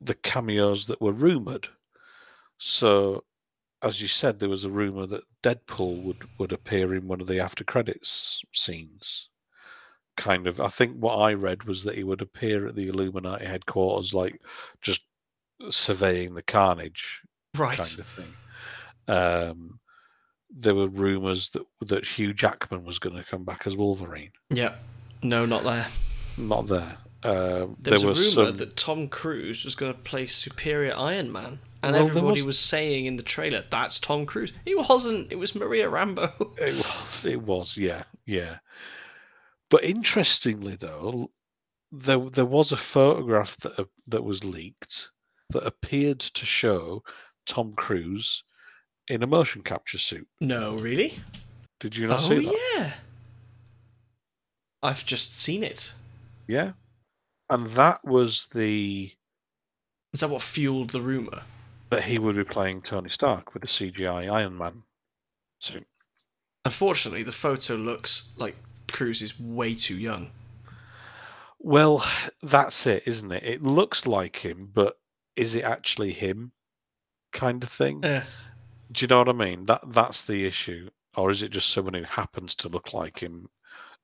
[0.00, 1.68] the cameos that were rumored.
[2.58, 3.24] So,
[3.82, 7.26] as you said, there was a rumor that Deadpool would would appear in one of
[7.26, 9.29] the after credits scenes.
[10.20, 13.44] Kind of, I think what I read was that he would appear at the Illuminati
[13.46, 14.40] headquarters, like
[14.82, 15.00] just
[15.70, 17.22] surveying the carnage,
[17.56, 17.76] Right.
[17.78, 18.34] kind of thing.
[19.08, 19.80] Um,
[20.50, 24.32] there were rumors that that Hugh Jackman was going to come back as Wolverine.
[24.50, 24.74] Yeah.
[25.22, 25.86] No, not there.
[26.36, 26.96] Not there.
[27.22, 28.56] Um, There was there a rumor some.
[28.56, 32.58] that Tom Cruise was going to play Superior Iron Man, and Well, everybody was- was...
[32.58, 35.30] saying in the trailer, "That's Tom Cruise." He wasn't.
[35.30, 36.32] It was Maria Rambeau.
[36.58, 37.26] It was.
[37.26, 37.76] It was.
[37.76, 38.04] Yeah.
[38.26, 38.56] Yeah.
[39.70, 41.30] But interestingly, though,
[41.92, 45.10] there there was a photograph that uh, that was leaked
[45.50, 47.02] that appeared to show
[47.46, 48.44] Tom Cruise
[49.08, 50.28] in a motion capture suit.
[50.40, 51.18] no, really?
[51.80, 52.52] Did you not oh see that?
[52.52, 52.92] Oh yeah.
[54.82, 55.92] I've just seen it.
[56.46, 56.72] Yeah.
[57.48, 59.12] And that was the
[60.12, 61.42] Is that what fueled the rumor?
[61.90, 64.84] that he would be playing Tony Stark with the CGI Iron Man
[65.58, 65.88] suit.
[66.64, 68.54] Unfortunately, the photo looks like
[68.92, 70.30] Cruise is way too young.
[71.58, 72.04] Well,
[72.42, 73.42] that's it, isn't it?
[73.44, 74.98] It looks like him, but
[75.36, 76.52] is it actually him?
[77.32, 78.04] Kind of thing.
[78.04, 78.22] Eh,
[78.92, 79.66] Do you know what I mean?
[79.66, 83.48] That that's the issue, or is it just someone who happens to look like him,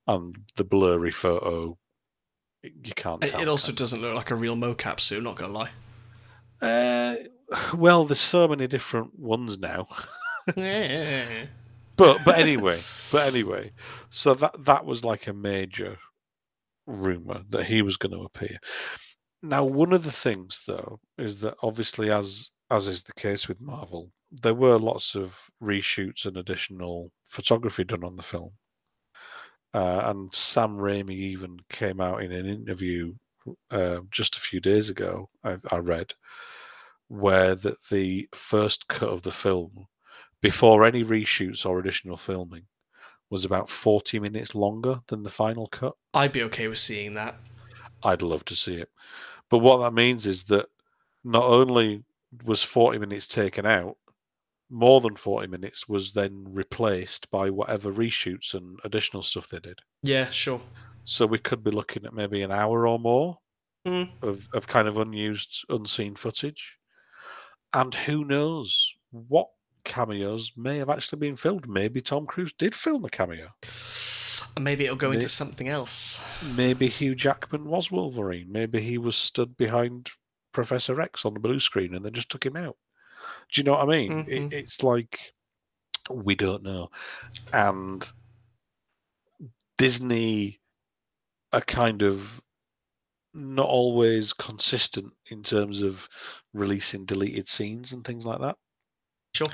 [0.07, 1.77] and the blurry photo
[2.63, 3.41] you can't it tell?
[3.41, 5.23] it also can doesn't look like a real mocap suit.
[5.23, 5.69] Not gonna lie.
[6.61, 7.15] Uh,
[7.75, 9.87] well, there's so many different ones now.
[10.57, 11.45] Eh.
[11.97, 12.79] But but anyway,
[13.11, 13.71] but anyway,
[14.09, 15.97] so that that was like a major
[16.85, 18.57] rumor that he was going to appear.
[19.43, 23.61] Now, one of the things though is that obviously, as as is the case with
[23.61, 28.51] Marvel, there were lots of reshoots and additional photography done on the film.
[29.73, 33.13] Uh, and Sam Raimi even came out in an interview
[33.71, 35.29] uh, just a few days ago.
[35.43, 36.13] I, I read
[37.09, 39.87] where that the first cut of the film
[40.41, 42.63] before any reshoots or additional filming
[43.29, 45.93] was about 40 minutes longer than the final cut.
[46.13, 47.35] I'd be okay with seeing that.
[48.03, 48.89] I'd love to see it.
[49.49, 50.67] But what that means is that
[51.23, 52.03] not only
[52.45, 53.97] was 40 minutes taken out,
[54.69, 59.79] more than 40 minutes was then replaced by whatever reshoots and additional stuff they did.
[60.03, 60.61] Yeah, sure.
[61.05, 63.37] So we could be looking at maybe an hour or more
[63.85, 64.09] Mm.
[64.21, 66.77] of, of kind of unused, unseen footage.
[67.73, 69.47] And who knows what
[69.87, 71.67] cameos may have actually been filmed.
[71.67, 73.47] Maybe Tom Cruise did film a cameo.
[74.59, 76.23] Maybe it'll go into something else.
[76.55, 78.51] Maybe Hugh Jackman was Wolverine.
[78.51, 80.09] Maybe he was stood behind
[80.51, 82.75] Professor X on the blue screen and they just took him out.
[83.51, 84.25] Do you know what I mean?
[84.25, 84.27] Mhm.
[84.27, 85.33] It, it's like
[86.09, 86.89] we don't know.
[87.53, 88.09] And
[89.77, 90.59] Disney
[91.53, 92.41] are kind of
[93.33, 96.07] not always consistent in terms of
[96.53, 98.57] releasing deleted scenes and things like that.
[99.35, 99.47] Sure.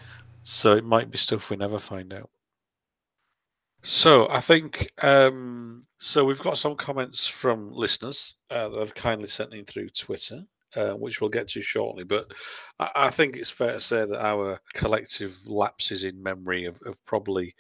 [0.44, 2.30] So it might be stuff we never find out.
[3.82, 6.24] So I think um, so.
[6.24, 10.42] We've got some comments from listeners uh, that have kindly sent in through Twitter,
[10.78, 12.06] uh, which we'll get to shortly.
[12.06, 12.32] But
[12.80, 17.04] I, I think it's fair to say that our collective lapses in memory have, have
[17.06, 17.54] probably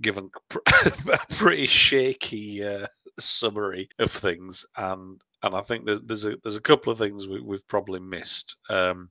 [0.00, 6.36] given a pretty shaky uh, summary of things, and and I think there's there's a
[6.42, 8.56] there's a couple of things we, we've probably missed.
[8.68, 9.08] Um,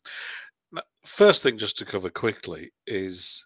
[1.04, 3.46] first thing, just to cover quickly, is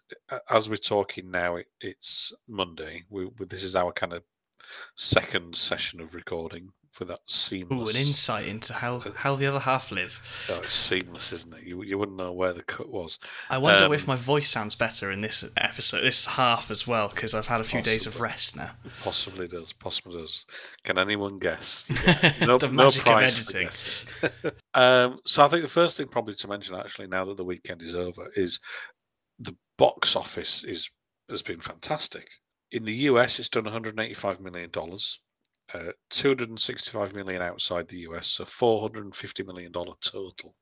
[0.50, 3.02] as we're talking now, it, it's Monday.
[3.10, 4.22] We, we this is our kind of
[4.96, 7.94] second session of recording for that Ooh, seamless.
[7.94, 10.20] an insight into how, how the other half live.
[10.48, 11.64] Oh, it's seamless, isn't it?
[11.64, 13.18] You you wouldn't know where the cut was.
[13.50, 17.08] I wonder Um, if my voice sounds better in this episode, this half as well,
[17.08, 18.70] because I've had a few days of rest now.
[19.02, 19.72] Possibly does.
[19.72, 20.46] Possibly does.
[20.84, 21.82] Can anyone guess?
[22.38, 23.68] the magic of editing.
[24.74, 27.82] um, so I think the first thing probably to mention, actually, now that the weekend
[27.82, 28.60] is over, is
[29.40, 30.88] the box office is
[31.28, 32.28] has been fantastic.
[32.70, 35.20] In the US, it's done 185 million dollars,
[35.72, 40.54] uh, 265 million outside the US, so 450 million dollar total.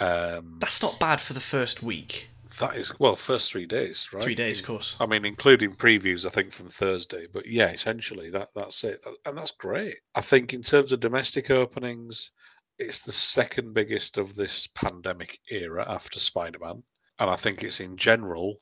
[0.00, 2.28] Um, That's not bad for the first week.
[2.60, 4.22] that is well, first three days, right?
[4.22, 4.96] Three days, of course.
[5.00, 7.26] I mean, including previews, I think from Thursday.
[7.32, 9.96] But yeah, essentially that that's it, and that's great.
[10.14, 12.32] I think in terms of domestic openings,
[12.78, 16.82] it's the second biggest of this pandemic era after Spider-Man,
[17.18, 18.56] and I think it's in general.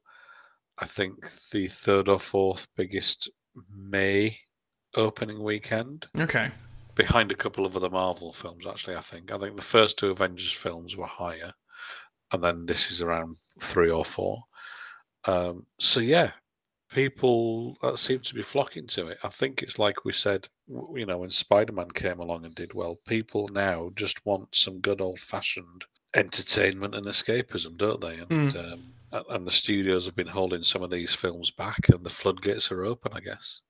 [0.78, 1.14] I think
[1.52, 3.30] the third or fourth biggest
[3.70, 4.38] May
[4.97, 6.51] opening weekend, Okay.
[6.94, 8.66] behind a couple of other Marvel films.
[8.66, 11.53] Actually, I think I think the first two Avengers films were higher,
[12.32, 14.42] and then this is around three or four.
[15.24, 16.32] Um, so yeah,
[16.90, 19.18] people uh, seem to be flocking to it.
[19.24, 20.49] I think it's like we said
[20.94, 24.80] you know, when Spider Man came along and did well, people now just want some
[24.80, 25.84] good old fashioned
[26.14, 28.18] entertainment and escapism, don't they?
[28.18, 28.92] And um,
[29.30, 32.84] and the studios have been holding some of these films back, and the floodgates are
[32.84, 33.61] open, I guess.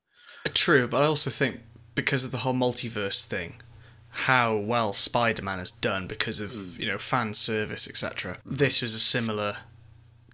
[0.55, 1.61] True, but I also think
[1.94, 3.57] because of the whole multiverse thing,
[4.11, 8.38] how well Spider-Man has done because of you know fan service, etc.
[8.44, 9.57] This was a similar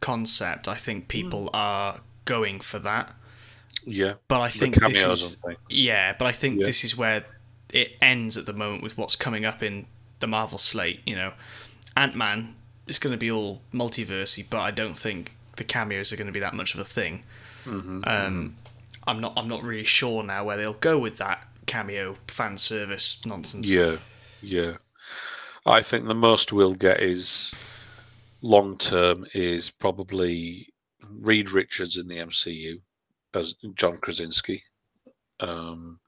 [0.01, 0.69] concept.
[0.69, 3.15] I think people are going for that,
[3.85, 5.37] Yeah, but I think this is
[5.69, 6.67] yeah, but I think Yeah.
[6.67, 7.25] this is where
[7.73, 9.87] it ends at the moment with what's coming up in
[10.21, 11.01] the Marvel slate.
[11.07, 11.33] You know,
[11.97, 12.55] Ant Man
[12.87, 16.33] is going to be all multiversey, but I don't think the cameos are going to
[16.33, 17.23] be that much of a thing.
[17.65, 18.57] Mm-hmm, Um,
[19.07, 19.33] I'm not.
[19.37, 23.69] I'm not really sure now where they'll go with that cameo fan service nonsense.
[23.69, 23.97] Yeah,
[24.41, 24.77] yeah.
[25.67, 27.55] I think the most we'll get is
[28.43, 30.69] long term is probably
[31.09, 32.81] Reed Richards in the MCU
[33.35, 34.63] as John Krasinski.
[35.41, 36.01] Um,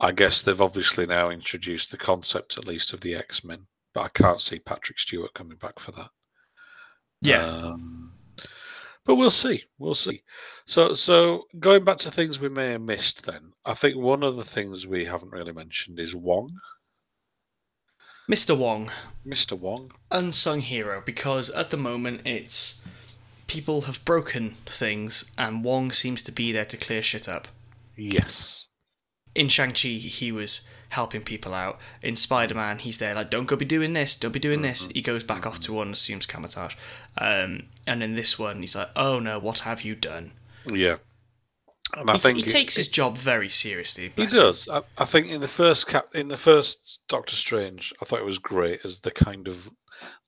[0.00, 4.02] I guess they've obviously now introduced the concept, at least, of the X Men, but
[4.02, 6.10] I can't see Patrick Stewart coming back for that.
[7.20, 7.44] Yeah.
[7.44, 8.12] Um,
[9.04, 9.64] but we'll see.
[9.78, 10.22] We'll see.
[10.70, 14.36] So, so going back to things we may have missed, then I think one of
[14.36, 16.60] the things we haven't really mentioned is Wong,
[18.30, 18.56] Mr.
[18.56, 18.88] Wong,
[19.26, 19.58] Mr.
[19.58, 19.90] Wong.
[20.12, 22.84] unsung hero, because at the moment it's
[23.48, 27.48] people have broken things, and Wong seems to be there to clear shit up.
[27.96, 28.68] Yes.
[29.34, 31.80] in Shang-Chi, he was helping people out.
[32.00, 34.86] In Spider-Man, he's there like, don't go be doing this, don't be doing this.
[34.86, 36.76] He goes back off to one, assumes Kamar-Taj.
[37.18, 40.30] Um, and in this one, he's like, oh no, what have you done?
[40.72, 40.96] Yeah.
[41.96, 44.12] And I He, think he it- takes his job very seriously.
[44.14, 44.68] He does.
[44.68, 48.24] I, I think in the first cap, in the first Doctor Strange, I thought it
[48.24, 49.68] was great as the kind of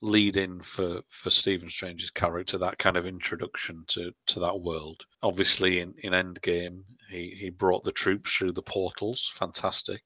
[0.01, 5.05] lead in for for Stephen Strange's character, that kind of introduction to to that world.
[5.21, 9.31] Obviously, in in Endgame, he he brought the troops through the portals.
[9.35, 10.01] Fantastic.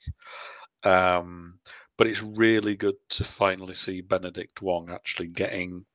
[0.84, 1.60] Um,
[1.98, 5.86] but it's really good to finally see Benedict Wong actually getting,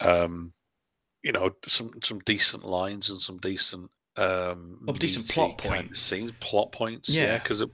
[0.00, 0.54] um,
[1.22, 5.98] you know, some some decent lines and some decent um Well, decent plot points.
[5.98, 7.38] scenes plot points yeah Yeah.
[7.38, 7.64] because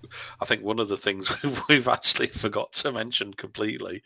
[0.40, 1.34] i think one of the things
[1.68, 4.00] we've actually forgot to mention completely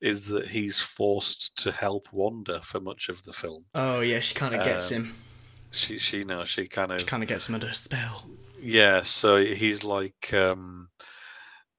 [0.00, 4.34] is that he's forced to help wanda for much of the film Oh yeah, she
[4.34, 5.14] kind of gets Um, him.
[5.72, 8.30] she she knows she kind of She kind of gets him under a spell.
[8.58, 10.88] yeah so he's like um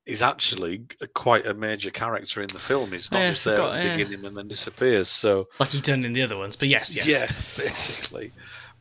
[0.06, 0.84] he's actually
[1.14, 3.98] quite a major character in the film he's not Yeah, just there at the yeah.
[3.98, 7.08] beginning and then disappears so Like he done in the other ones, but yes, yes.
[7.08, 7.26] Yeah,
[7.66, 8.32] basically.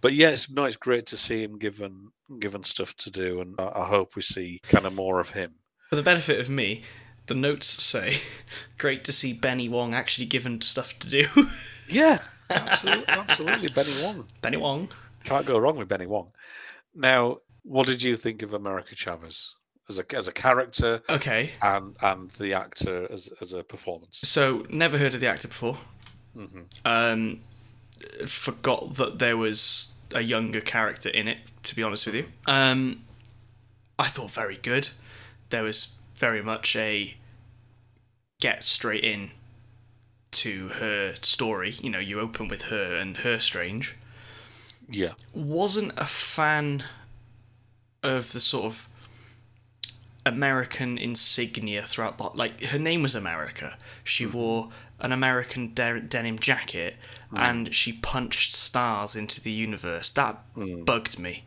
[0.01, 2.11] But yeah, it's no, it's great to see him given
[2.41, 5.55] given stuff to do, and I, I hope we see kind of more of him.
[5.89, 6.83] For the benefit of me,
[7.27, 8.19] the notes say,
[8.79, 11.25] "Great to see Benny Wong actually given stuff to do."
[11.89, 12.19] Yeah,
[12.51, 13.69] absolutely, absolutely.
[13.71, 14.89] Benny Wong Benny Wong.
[15.23, 16.33] can't go wrong with Benny Wong.
[16.95, 19.55] Now, what did you think of America Chavez
[19.89, 24.21] as a as a character Okay, and and the actor as as a performance?
[24.23, 25.79] so never heard of the actor before.
[26.35, 27.41] hmm Um,
[28.27, 31.39] forgot that there was a younger character in it.
[31.65, 33.05] To be honest with you, um,
[33.99, 34.89] I thought very good.
[35.51, 37.15] There was very much a
[38.41, 39.31] get straight in
[40.33, 41.71] to her story.
[41.81, 43.97] You know, you open with her and her strange.
[44.91, 46.85] Yeah, Wasn't a fan
[48.03, 48.89] of the sort of
[50.27, 53.77] American insignia throughout the like her name was America.
[54.03, 54.39] She mm-hmm.
[54.39, 54.69] wore
[55.01, 56.97] an American de- denim jacket
[57.37, 60.11] and she punched stars into the universe.
[60.11, 60.85] That mm.
[60.85, 61.45] bugged me.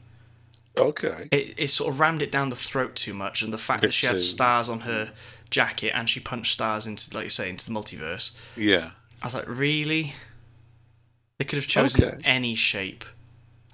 [0.78, 3.82] okay, It, it sort of rammed it down the throat too much, and the fact
[3.82, 5.12] that she had stars on her
[5.50, 8.36] jacket and she punched stars into, like you say, into the multiverse.
[8.56, 10.14] yeah, I was like, really?
[11.40, 12.18] They could have chosen Okay.
[12.24, 13.06] any shape.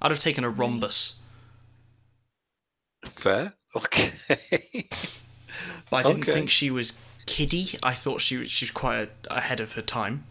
[0.00, 1.20] I'd have taken a rhombus,
[3.04, 4.12] fair, okay,
[5.90, 6.26] but I didn't Okay.
[6.26, 7.68] think she was kiddie.
[7.82, 10.24] I thought she was, she was quite a, ahead of her time.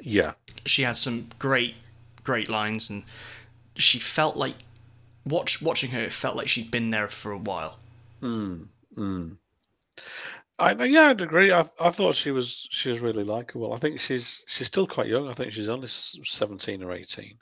[0.00, 0.34] yeah,
[0.66, 1.74] She had some great,
[2.22, 3.04] great lines, and
[3.76, 4.56] she felt like
[5.26, 6.00] watch watching her.
[6.02, 7.78] It felt like she'd been there for a while.
[8.22, 9.38] Mm, mm.
[10.58, 11.52] I yeah, I'd agree.
[11.52, 13.72] I I thought she was she was really likable.
[13.72, 15.28] I think she's she's still quite young.
[15.28, 17.38] I think she's only seventeen or eighteen.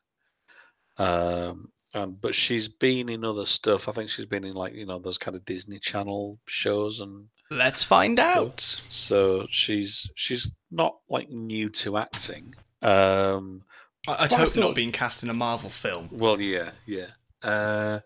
[0.98, 3.88] Um, and but she's been in other stuff.
[3.88, 7.26] I think she's been in like you know those kind of Disney Channel shows, and
[7.50, 8.36] Let's find Stuff.
[8.36, 8.60] out.
[8.60, 12.54] so she's she's not like new to acting.
[12.80, 13.62] Um,
[14.08, 16.08] I- I hope thought- not being cast in a Marvel film.
[16.10, 17.06] Well, yeah, yeah.
[17.42, 18.00] Uh,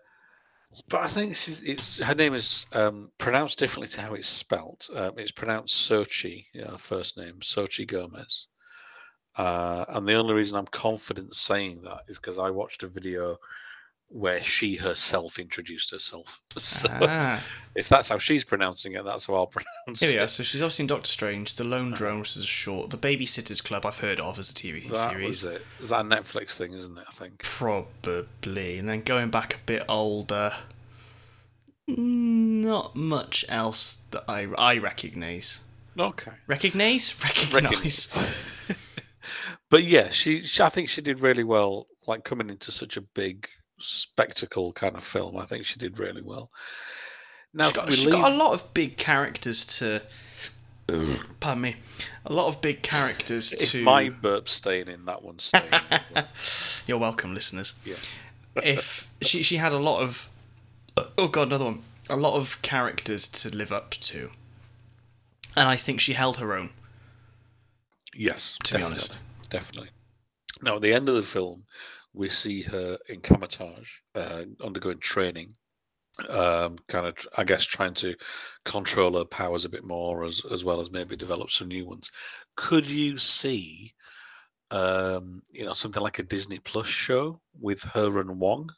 [0.89, 4.89] but I think she, it's her name is um, pronounced differently to how it's spelt.
[4.93, 8.47] Um, it's pronounced Xochitl, yeah, her first name Xochitl Gomez.
[9.37, 13.37] Uh, and the only reason I'm confident saying that is because I watched a video
[14.09, 16.41] where she herself introduced herself.
[16.57, 17.43] So Ah.
[17.75, 19.47] if that's how she's pronouncing it, that's how I'll
[19.85, 20.15] pronounce Here it.
[20.15, 22.97] Yeah, So she's obviously in Doctor Strange, The Lone Drone, which is a short, The
[22.97, 25.43] Babysitters Club, I've heard of as a TV That series.
[25.43, 25.61] was it.
[25.81, 27.03] Is that a Netflix thing, isn't it?
[27.07, 27.43] I think.
[27.43, 28.79] Probably.
[28.79, 30.53] And then going back a bit older,
[31.87, 35.61] not much else that I, I recognise.
[35.97, 36.31] Okay.
[36.47, 37.13] Recognise?
[37.23, 38.15] Recognise.
[39.69, 40.63] But yeah, she, she.
[40.63, 41.87] I think she did really well.
[42.07, 43.49] Like coming into such a big
[43.79, 46.51] spectacle kind of film, I think she did really well.
[47.53, 50.01] Now She's got, we she's leave- got a lot of big characters to.
[51.41, 51.75] Pardon me.
[52.25, 53.83] A lot of big characters If to.
[53.83, 55.65] my burp's staying in, that one's staying.
[56.13, 56.25] one.
[56.87, 57.75] You're welcome, listeners.
[57.85, 57.95] Yeah.
[58.63, 60.29] if she she had a lot of
[60.97, 64.31] oh, oh god another one a lot of characters to live up to
[65.55, 66.69] and i think she held her own
[68.15, 69.19] Yes, To be honest.
[69.51, 69.89] definitely.
[70.63, 71.65] Now, at the end of the film,
[72.17, 75.53] we see her in Kamar-Taj, uh, undergoing training,
[76.29, 78.15] um, kind of, I guess, trying to
[78.65, 82.11] control her powers a bit more, as as well as maybe develop some new ones.
[82.55, 83.93] Could you see,
[84.71, 88.69] um, you know, something like a Disney Plus show with her and Wong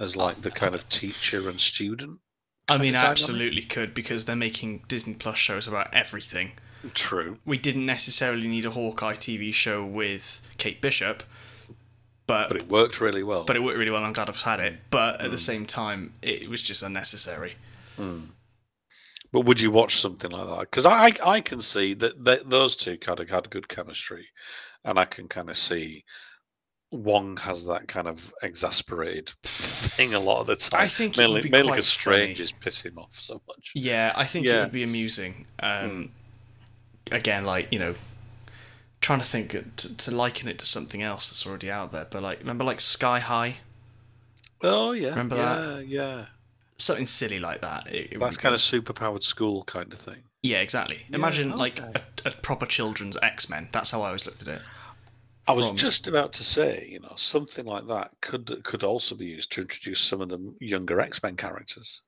[0.00, 2.20] as like the kind of teacher and student?
[2.68, 3.10] i mean dynamic?
[3.10, 6.52] absolutely could because they're making disney plus shows about everything
[6.94, 7.38] True.
[7.44, 11.22] we didn't necessarily need a hawkeye tv show with kate bishop
[12.32, 13.44] but But it worked really well.
[13.44, 14.78] but it worked really well i'm glad i've had it mm.
[14.90, 15.50] but at the mm.
[15.50, 17.54] same time it was just unnecessary
[17.98, 18.28] mm.
[19.32, 20.60] But would you watch something like that?
[20.60, 24.26] Because I, I can see that, that those two kind of had good chemistry,
[24.84, 26.04] and I can kind of see
[26.90, 30.82] Wong has that kind of exasperated thing a lot of the time.
[30.82, 32.16] I think mainly mainly because funny.
[32.16, 33.72] strangers piss him off so much.
[33.74, 35.46] Yeah, I think it would be amusing.
[35.60, 36.10] Um,
[37.10, 37.94] Again, like you know,
[39.02, 42.06] trying to think to, to liken it to something else that's already out there.
[42.10, 43.56] But like, remember like Sky High,
[44.62, 45.86] Oh yeah, Remember yeah, that?
[45.86, 46.26] yeah.
[46.78, 47.88] something silly like that.
[47.92, 48.60] It, it That's kind good.
[48.80, 50.22] of superpowered school kind of thing.
[50.42, 51.00] yeah, exactly.
[51.12, 53.68] Imagine like a, a proper children's X Men.
[53.72, 54.62] That's how I always looked at it.
[55.48, 59.16] I was From- just about to say, you know, something like that could could also
[59.16, 62.00] be used to introduce some of the younger X Men characters.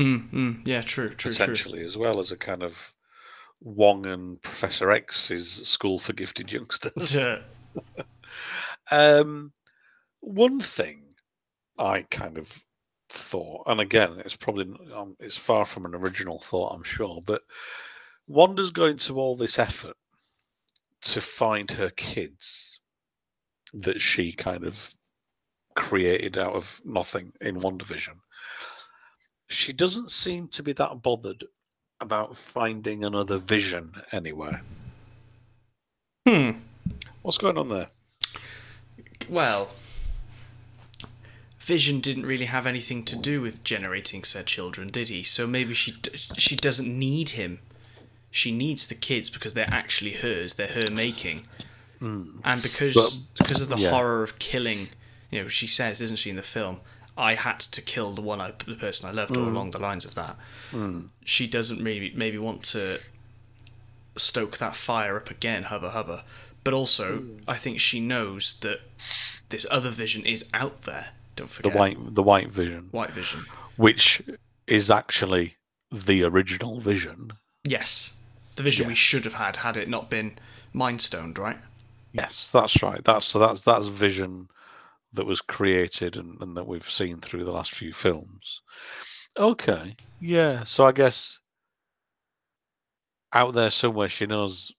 [0.00, 1.78] Mm, mm, yeah, true, true, true.
[1.78, 2.94] as well as a kind of
[3.60, 7.16] Wong and Professor X's school for gifted youngsters.
[7.16, 7.38] Yeah.
[8.90, 9.52] um,
[10.20, 11.14] one thing
[11.78, 12.64] I kind of
[13.08, 17.42] thought, and again, it's probably um, it's far from an original thought, I'm sure, but
[18.26, 19.96] Wanda's going to all this effort
[21.02, 22.80] to find her kids
[23.72, 24.90] that she kind of
[25.74, 28.14] created out of nothing in WandaVision.
[29.48, 31.44] She doesn't seem to be that bothered
[32.00, 34.62] about finding another vision anywhere.
[36.26, 36.50] Hmm.
[37.22, 37.88] What's going on there?
[39.28, 39.70] Well,
[41.58, 45.22] Vision didn't really have anything to do with generating said children, did he?
[45.22, 47.60] So maybe she d- she doesn't need him.
[48.30, 50.54] She needs the kids because they're actually hers.
[50.54, 51.46] They're her making,
[52.00, 53.90] and because But- because of the yeah.
[53.90, 54.88] horror of killing,
[55.30, 56.80] you know, she says, isn't she in the film?
[57.16, 59.48] I had to kill the one I, the person I loved, or mm.
[59.48, 60.36] along the lines of that.
[60.72, 61.10] Mm.
[61.24, 63.00] She doesn't maybe maybe want to
[64.16, 66.24] stoke that fire up again, hubba hubba.
[66.64, 67.42] But also, mm.
[67.48, 68.80] I think she knows that
[69.48, 71.10] this other vision is out there.
[71.36, 73.40] Don't forget The white, the white vision, White vision.
[73.76, 74.22] which
[74.66, 75.56] is actually
[75.90, 77.32] the original vision.
[77.64, 78.18] Yes,
[78.56, 80.36] the vision we should have had had it not been
[80.72, 81.58] mind stoned, right?
[82.12, 83.02] Yes, that's right.
[83.04, 84.48] That's so that's that's vision
[85.12, 88.62] that was created and, and that we've seen through the last few films.
[89.38, 90.62] Okay, yeah.
[90.64, 91.40] So I guess
[93.32, 94.72] out there somewhere she knows,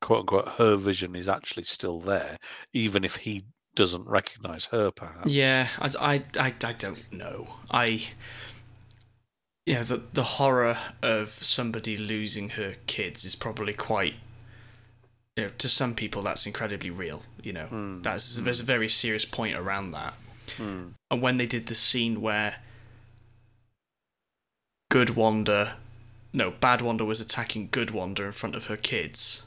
[0.00, 2.36] quote unquote, her vision is actually still there,
[2.72, 3.44] even if he
[3.74, 4.90] doesn't recognize her.
[4.90, 5.32] Perhaps.
[5.32, 7.46] Yeah, I, I, I, I don't know.
[7.70, 8.02] I,
[9.66, 14.14] you know, the the horror of somebody losing her kids is probably quite.
[15.36, 17.22] You know, to some people that's incredibly real.
[17.42, 18.02] You know, hmm.
[18.02, 20.14] that's there's a very serious point around that.
[20.56, 20.88] Hmm.
[21.10, 22.56] And when they did the scene where
[24.90, 25.76] Good Wanda,
[26.32, 29.46] no, Bad Wanda was attacking Good Wanda in front of her kids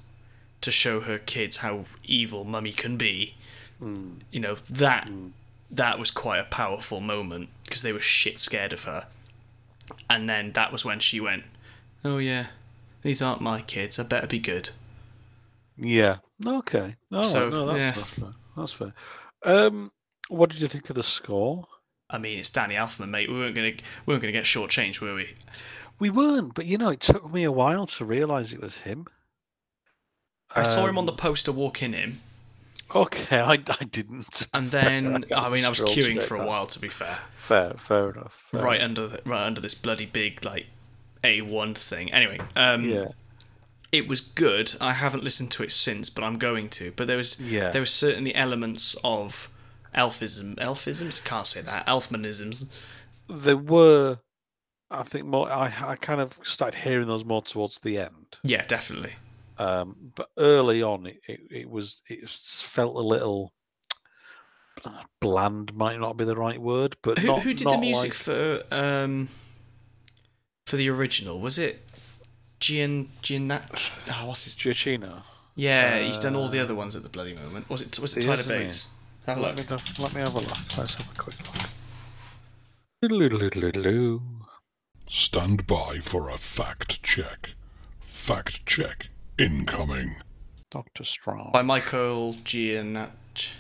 [0.62, 3.36] to show her kids how evil Mummy can be.
[3.80, 4.16] Hmm.
[4.32, 5.10] You know that
[5.70, 9.06] that was quite a powerful moment because they were shit scared of her.
[10.10, 11.44] And then that was when she went,
[12.04, 12.48] "Oh yeah,
[13.04, 14.00] these aren't my kids.
[14.00, 14.72] I better be good."
[15.78, 16.18] Yeah.
[16.46, 16.96] Okay.
[17.12, 17.92] No, So, no, that's, yeah.
[17.92, 18.34] that's fair.
[18.58, 18.94] That's fair.
[19.44, 19.92] Um,
[20.30, 21.66] what did you think of the score?
[22.10, 23.30] I mean, it's Danny Elfman, mate.
[23.30, 23.72] We weren't gonna
[24.06, 25.34] we weren't gonna get shortchanged, were we?
[26.00, 29.06] We weren't, but you know, it took me a while to realise it was him.
[30.56, 32.22] I saw him on the Um, poster walking in, him.
[32.94, 34.48] Okay, I, I didn't.
[34.54, 36.48] And then I mean I was queuing for a past.
[36.48, 37.18] while to be fair.
[37.36, 38.44] Fair, fair enough.
[38.52, 40.68] fair Right under the, right under this bloody big like
[41.24, 42.12] A1 thing.
[42.14, 43.08] Anyway, um Yeah.
[43.98, 44.76] It was good.
[44.82, 46.92] I haven't listened to it since, but I'm going to.
[46.96, 47.72] But there was Yeah.
[47.72, 49.50] there was certainly elements of
[49.94, 51.24] elfism, elfisms.
[51.24, 51.88] Can't say that.
[51.88, 52.72] Elfmanisms.
[53.28, 54.20] There were,
[54.92, 55.50] I think, more.
[55.52, 58.38] I, I kind of started hearing those more towards the end.
[58.44, 59.14] Yeah, definitely.
[59.58, 63.54] Um, but early on, it, it, it was it felt a little
[65.22, 65.74] bland.
[65.76, 68.64] Might not be the right word, but Who, not, who did the music like- for
[68.72, 69.30] um
[70.66, 71.40] for the original?
[71.40, 71.82] Was it
[72.66, 73.92] Gian Giannach?
[74.10, 74.56] Oh, what's his?
[74.58, 75.22] Giacchino.
[75.56, 77.70] Yeah, he's done all the Uh, other ones at the bloody moment.
[77.70, 78.00] Was it?
[78.00, 78.60] Was it he Tyler is, isn't?
[78.64, 78.88] Bates?
[79.28, 79.70] Have a Let look.
[79.70, 80.78] me, let me have a look.
[80.78, 81.70] Let's have a quick look.
[85.08, 87.52] Stand by for a fact check.
[88.02, 90.16] Fact check incoming.
[90.72, 91.52] Doctor Strong.
[91.54, 93.52] By Michael Giannach.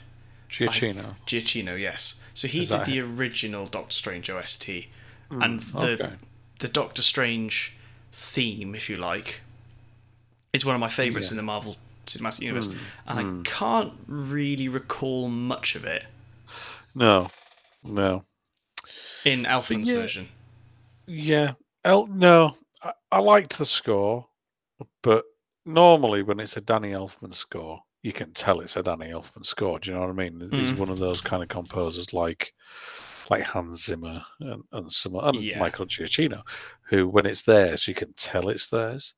[0.49, 1.15] Giacchino.
[1.27, 2.23] Giacchino, yes.
[2.33, 4.87] So he Is did that the original Doctor Strange OST,
[5.29, 6.13] and the okay.
[6.59, 7.77] the Doctor Strange
[8.17, 9.41] theme, if you like,
[10.53, 11.33] is one of my favourites Yeah.
[11.33, 11.75] in the Marvel
[12.05, 12.77] Cinematic Universe, Mm,
[13.07, 16.05] and I can't really recall much of it
[16.93, 17.29] No,
[17.83, 18.23] no.
[19.25, 19.95] in Elfman's Yeah.
[19.97, 20.29] version.
[21.07, 21.53] Yeah.
[21.83, 24.27] El- no, I, I liked the score,
[25.01, 25.25] but
[25.65, 29.79] normally when it's a Danny Elfman score, you can tell it's a Danny Elfman score.
[29.79, 30.39] Do you know what I mean?
[30.51, 30.77] He's Mm.
[30.77, 32.53] one of those kind of composers like
[33.31, 35.57] like Hans Zimmer and, and some and Yeah.
[35.57, 36.43] Michael Giacchino,
[36.87, 39.15] who when it's theirs, you can tell it's theirs.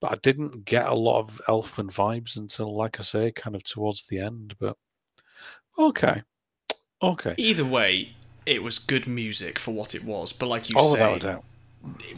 [0.00, 3.62] But I didn't get a lot of Elfman vibes until, like I say, kind of
[3.64, 4.54] towards the end.
[4.58, 4.76] But
[5.78, 6.22] okay,
[7.02, 7.34] okay.
[7.36, 8.14] Either way,
[8.46, 10.32] it was good music for what it was.
[10.32, 11.44] But like you Oh, say, without doubt.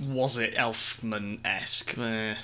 [0.06, 1.98] was it Elfman esque?
[1.98, 2.36] Eh.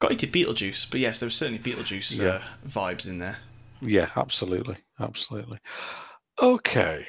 [0.00, 2.26] Got into Beetlejuice, but yes, there was certainly Beetlejuice Yeah.
[2.28, 3.38] uh, vibes in there.
[3.80, 5.58] Yeah, absolutely, absolutely.
[6.40, 7.06] Okay,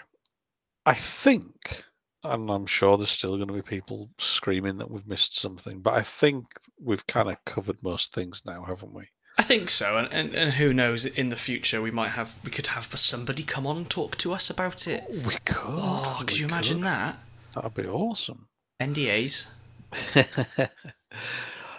[0.85, 1.83] I think,
[2.23, 5.93] and I'm sure there's still going to be people screaming that we've missed something, but
[5.93, 6.45] I think
[6.81, 9.03] we've kind of covered most things now, haven't we?
[9.37, 11.05] I think so, and, and and who knows?
[11.05, 14.33] In the future, we might have we could have somebody come on and talk to
[14.33, 15.05] us about it.
[15.09, 15.57] Oh, we could.
[15.57, 16.85] Oh, could we you imagine could.
[16.87, 17.17] that?
[17.55, 18.47] That'd be awesome.
[18.81, 19.49] NDAs.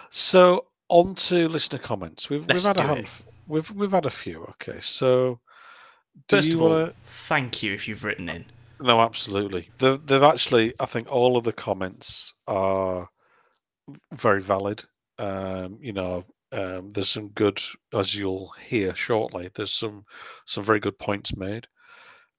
[0.09, 2.29] so on to listener comments.
[2.29, 3.21] We've Let's we've had a it.
[3.47, 4.43] we've we've had a few.
[4.51, 5.39] Okay, so
[6.27, 6.97] do First of all, want to?
[7.05, 8.45] thank you if you've written in.
[8.81, 9.69] No, absolutely.
[9.77, 13.09] They've, they've actually, I think all of the comments are
[14.13, 14.83] very valid.
[15.19, 17.61] Um, you know, um, there's some good,
[17.93, 20.03] as you'll hear shortly, there's some
[20.45, 21.67] some very good points made.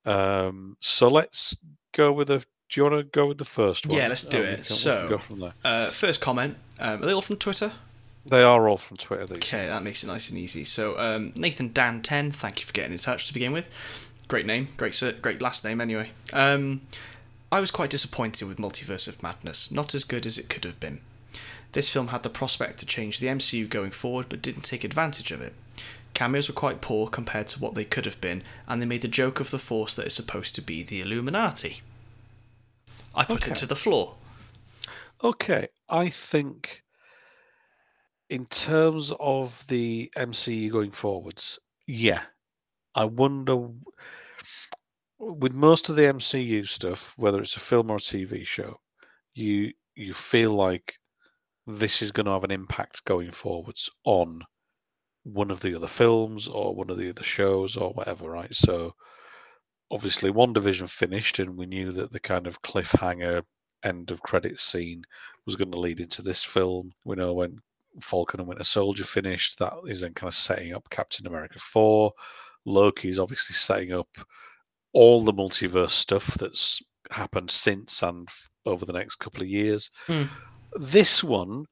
[0.04, 1.56] Um, so let's
[1.92, 2.44] go with a Do
[2.80, 3.96] you want to go with the first one?
[3.96, 4.66] Yeah, let's do we it.
[4.66, 5.54] So- go from there.
[5.64, 6.56] Uh, first comment.
[6.80, 7.72] Um, are they all from Twitter?
[8.24, 9.26] They are all from Twitter.
[9.26, 9.38] These.
[9.38, 10.64] Okay, that makes it nice and easy.
[10.64, 13.68] So um, Nathan Dan Ten, thank you for getting in touch to begin with.
[14.32, 16.10] Great name, great great last name anyway.
[16.32, 16.80] Um,
[17.52, 19.70] I was quite disappointed with Multiverse of Madness.
[19.70, 21.02] Not as good as it could have been.
[21.72, 25.32] This film had the prospect to change the MCU going forward, but didn't take advantage
[25.32, 25.52] of it.
[26.14, 29.08] Cameos were quite poor compared to what they could have been, and they made a
[29.08, 31.82] joke of the force that is supposed to be the Illuminati.
[33.14, 33.50] I put Okay.
[33.50, 34.14] it to the floor.
[35.22, 36.82] Okay, I think
[38.30, 42.22] in terms of the MCU going forwards, yeah.
[42.94, 43.66] I wonder
[45.22, 48.78] with most of the MCU stuff, whether it's a film or a TV show,
[49.34, 50.94] you you feel like
[51.66, 54.40] this is going to have an impact going forwards on
[55.22, 58.52] one of the other films or one of the other shows or whatever, right?
[58.52, 58.94] So
[59.90, 63.42] obviously WandaVision finished and we knew that the kind of cliffhanger
[63.84, 65.02] end of credits scene
[65.46, 66.90] was going to lead into this film.
[67.04, 67.58] We know when
[68.00, 72.10] Falcon and Winter Soldier finished, that is then kind of setting up Captain America 4.
[72.64, 74.08] Loki is obviously setting up
[74.92, 79.90] all the multiverse stuff that's happened since and f- over the next couple of years.
[80.06, 80.24] Hmm.
[80.74, 81.66] This one,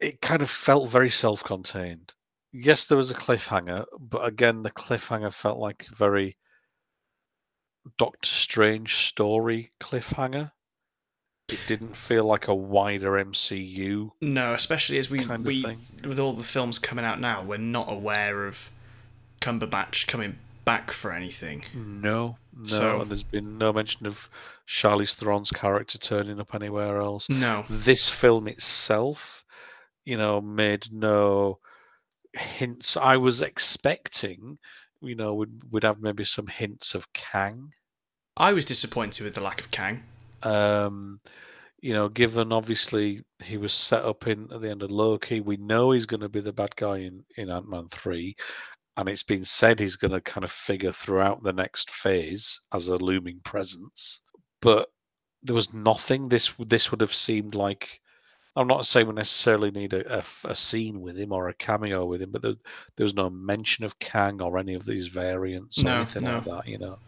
[0.00, 2.14] it kind of felt very self contained.
[2.52, 6.36] Yes, there was a cliffhanger, but again, the cliffhanger felt like a very
[7.96, 10.52] Doctor Strange story cliffhanger.
[11.48, 15.64] It didn't feel like a wider MCU No, especially as we, we
[16.04, 18.70] with all the films coming out now, we're not aware of
[19.40, 21.64] Cumberbatch coming back for anything.
[21.74, 24.28] No, no, So- and there's been no mention of
[24.66, 27.28] Charlize Theron's character turning up anywhere else.
[27.28, 27.64] No.
[27.68, 29.44] This film itself,
[30.04, 31.58] you know, made no
[32.34, 32.96] hints.
[32.96, 34.58] I was expecting,
[35.00, 37.70] you know, we'd, we'd have maybe some hints of Kang.
[38.36, 40.04] I was disappointed with the lack of Kang.
[40.42, 41.20] Um,
[41.82, 45.56] you know, given obviously he was set up in at the end of Loki, we
[45.56, 48.36] know he's going to be the bad guy in in Ant Man three,
[48.96, 52.88] and it's been said he's going to kind of figure throughout the next phase as
[52.88, 54.22] a looming presence.
[54.60, 54.88] But
[55.42, 56.28] there was nothing.
[56.28, 58.00] This this would have seemed like.
[58.56, 62.04] I'm not saying we necessarily need a, a, a scene with him or a cameo
[62.04, 62.54] with him, but there,
[62.96, 66.34] there was no mention of Kang or any of these variants or No, anything no.
[66.34, 66.66] like that.
[66.66, 66.98] You know.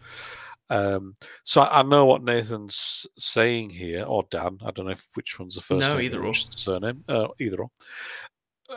[0.69, 4.57] Um, so I, I know what Nathan's saying here, or Dan.
[4.65, 5.85] I don't know if which one's the first.
[5.85, 6.33] No, either or.
[6.33, 7.03] surname.
[7.09, 7.69] Uh, either or.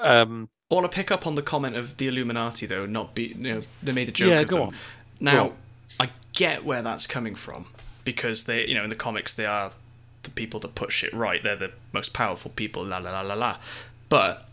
[0.02, 3.28] Um, I want to pick up on the comment of the Illuminati, though, not be.
[3.28, 4.66] You know, they made a joke Yeah, of go them.
[4.68, 4.74] on.
[5.20, 5.52] Now, on.
[6.00, 7.66] I get where that's coming from
[8.04, 9.70] because they, you know, in the comics they are
[10.24, 11.42] the people that put shit right.
[11.42, 12.84] They're the most powerful people.
[12.84, 13.56] La la la la la.
[14.08, 14.48] But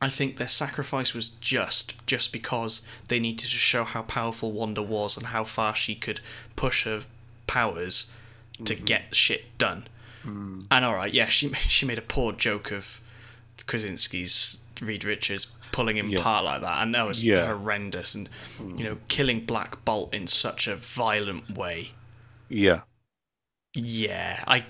[0.00, 4.82] I think their sacrifice was just, just because they needed to show how powerful Wanda
[4.82, 6.20] was and how far she could
[6.54, 7.02] push her
[7.48, 8.12] powers
[8.64, 8.84] to mm-hmm.
[8.84, 9.88] get the shit done.
[10.24, 10.66] Mm.
[10.70, 13.00] And all right, yeah, she she made a poor joke of
[13.66, 16.18] Krasinski's Reed Richards pulling him Yeah.
[16.18, 17.46] apart like that, and that was Yeah.
[17.46, 18.14] horrendous.
[18.14, 18.28] And
[18.76, 21.92] you know, killing Black Bolt in such a violent way.
[22.48, 22.82] yeah.
[23.74, 24.66] Yeah, I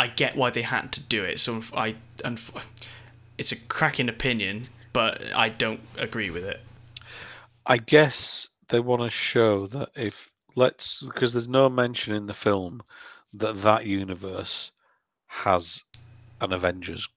[0.00, 1.38] I get why they had to do it.
[1.38, 2.40] So I and
[3.38, 6.60] it's a cracking opinion, but I don't agree with it.
[7.66, 12.34] I guess they want to show that if let's because there's no mention in the
[12.34, 12.82] film
[13.32, 14.72] that that universe
[15.28, 15.84] has
[16.40, 17.08] an Avengers.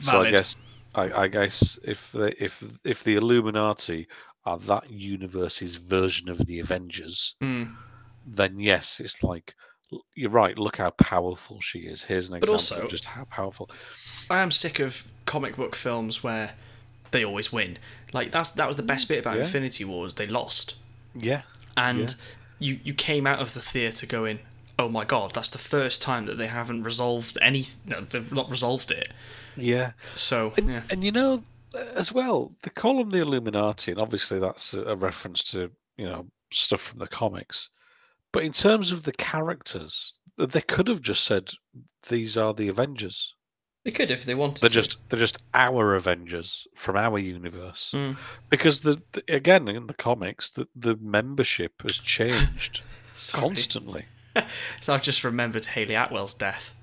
[0.00, 0.56] So I guess
[0.96, 4.08] I, I guess if the if if the Illuminati
[4.44, 7.74] are that universe's version of the Avengers, Mm.
[8.26, 9.54] then yes, it's like
[10.14, 10.58] you're right.
[10.58, 12.02] Look how powerful she is.
[12.02, 13.70] Here's an But example also- of just how powerful.
[14.30, 16.54] I am sick of comic book films where
[17.12, 17.78] they always win.
[18.12, 19.42] Like that's that was the best bit about Yeah.
[19.44, 20.14] Infinity Wars.
[20.14, 20.74] They lost.
[21.14, 21.42] Yeah,
[21.76, 22.16] and Yeah.
[22.58, 24.40] you you came out of the theater going,
[24.78, 27.66] "Oh my god, that's the first time that they haven't resolved any.
[27.84, 29.12] No, they've not resolved it."
[29.56, 29.92] Yeah.
[30.14, 31.42] So And, yeah, and you know,
[31.94, 36.26] as well, they call them the Illuminati, and obviously that's a, reference to you know
[36.52, 37.70] stuff from the comics.
[38.32, 41.50] But in terms of the characters, they could have just said
[42.08, 43.34] these are the Avengers.
[43.84, 44.60] they could if they wanted.
[44.60, 44.74] They're to.
[44.74, 47.92] just they're just our Avengers from our universe.
[47.94, 48.16] Mm.
[48.50, 52.82] Because the, the again in the comics, the the membership has changed
[53.32, 54.04] constantly.
[54.82, 56.76] So I've just remembered Hayley Atwell's death.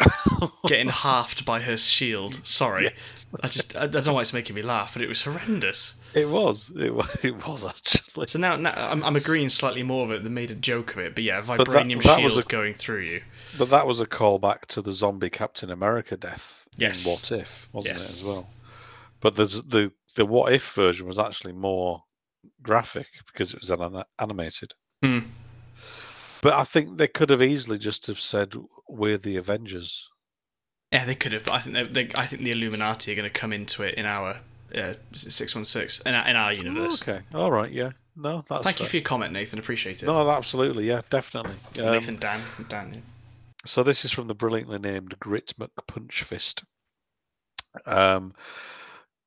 [0.66, 2.34] Getting halved by her shield.
[2.46, 3.26] Sorry, Yes.
[3.42, 6.00] I just I don't know why it's making me laugh, but it was horrendous.
[6.14, 8.26] It was it was it was actually.
[8.26, 10.22] So now, now I'm, I'm agreeing slightly more of it.
[10.22, 12.74] They made a joke of it, but yeah, that- vibranium that was shield a- going
[12.74, 13.22] through you.
[13.58, 17.04] But that was a callback to the zombie Captain America death Yes.
[17.06, 18.02] in What If, wasn't Yes.
[18.02, 18.50] it as well?
[19.20, 22.02] But there's the the What If version was actually more
[22.62, 24.74] graphic because it was an- animated.
[25.02, 25.20] Hmm.
[26.42, 28.54] But I think they could have easily just have said
[28.96, 30.10] we're the Avengers.
[30.92, 33.28] Yeah, they could have, but I think they, they, I think the Illuminati are going
[33.28, 34.38] to come into it in our
[34.74, 37.02] uh, six one six in our, in our universe.
[37.02, 39.58] Okay, all right, yeah, no, that's Thank you for your comment, Nathan.
[39.58, 40.06] Appreciate it.
[40.06, 41.56] No, absolutely, yeah, definitely.
[41.82, 42.92] Um, Nathan, Dan, Dan.
[42.94, 43.00] yeah.
[43.66, 46.62] So this is from the brilliantly named Grit McPunchfist.
[47.84, 48.34] Um,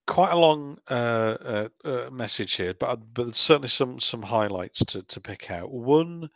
[0.07, 5.03] quite a long uh, uh, uh, message here, but but certainly some some highlights to
[5.03, 5.71] to pick out.
[5.71, 6.29] One,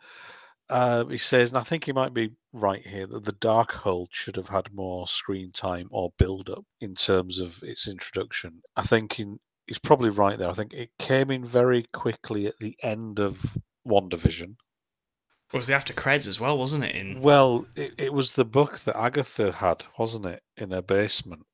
[0.70, 4.36] uh, he says, and I think he might be right here that the Darkhold should
[4.36, 8.60] have had more screen time or build up in terms of its introduction.
[8.76, 10.48] I think in, he's probably right there.
[10.48, 14.56] I think it came in very quickly at the end of WandaVision.
[15.52, 16.96] It was the after creds as well, wasn't it?
[16.96, 21.46] In Well, it, it was the book that Agatha had, wasn't it, in her basement,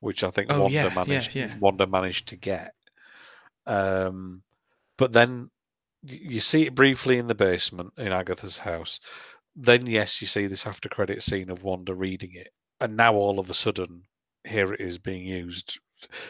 [0.00, 1.34] which I think Oh, Wanda yeah, yeah, managed.
[1.34, 1.54] yeah.
[1.58, 2.72] Wanda managed to get.
[3.66, 4.42] Um,
[4.96, 5.50] but then
[6.06, 9.00] you see it briefly in the basement in Agatha's house.
[9.54, 12.48] Then yes, you see this after credit scene of Wanda reading it,
[12.80, 14.02] and now all of a sudden,
[14.44, 15.78] here it is being used.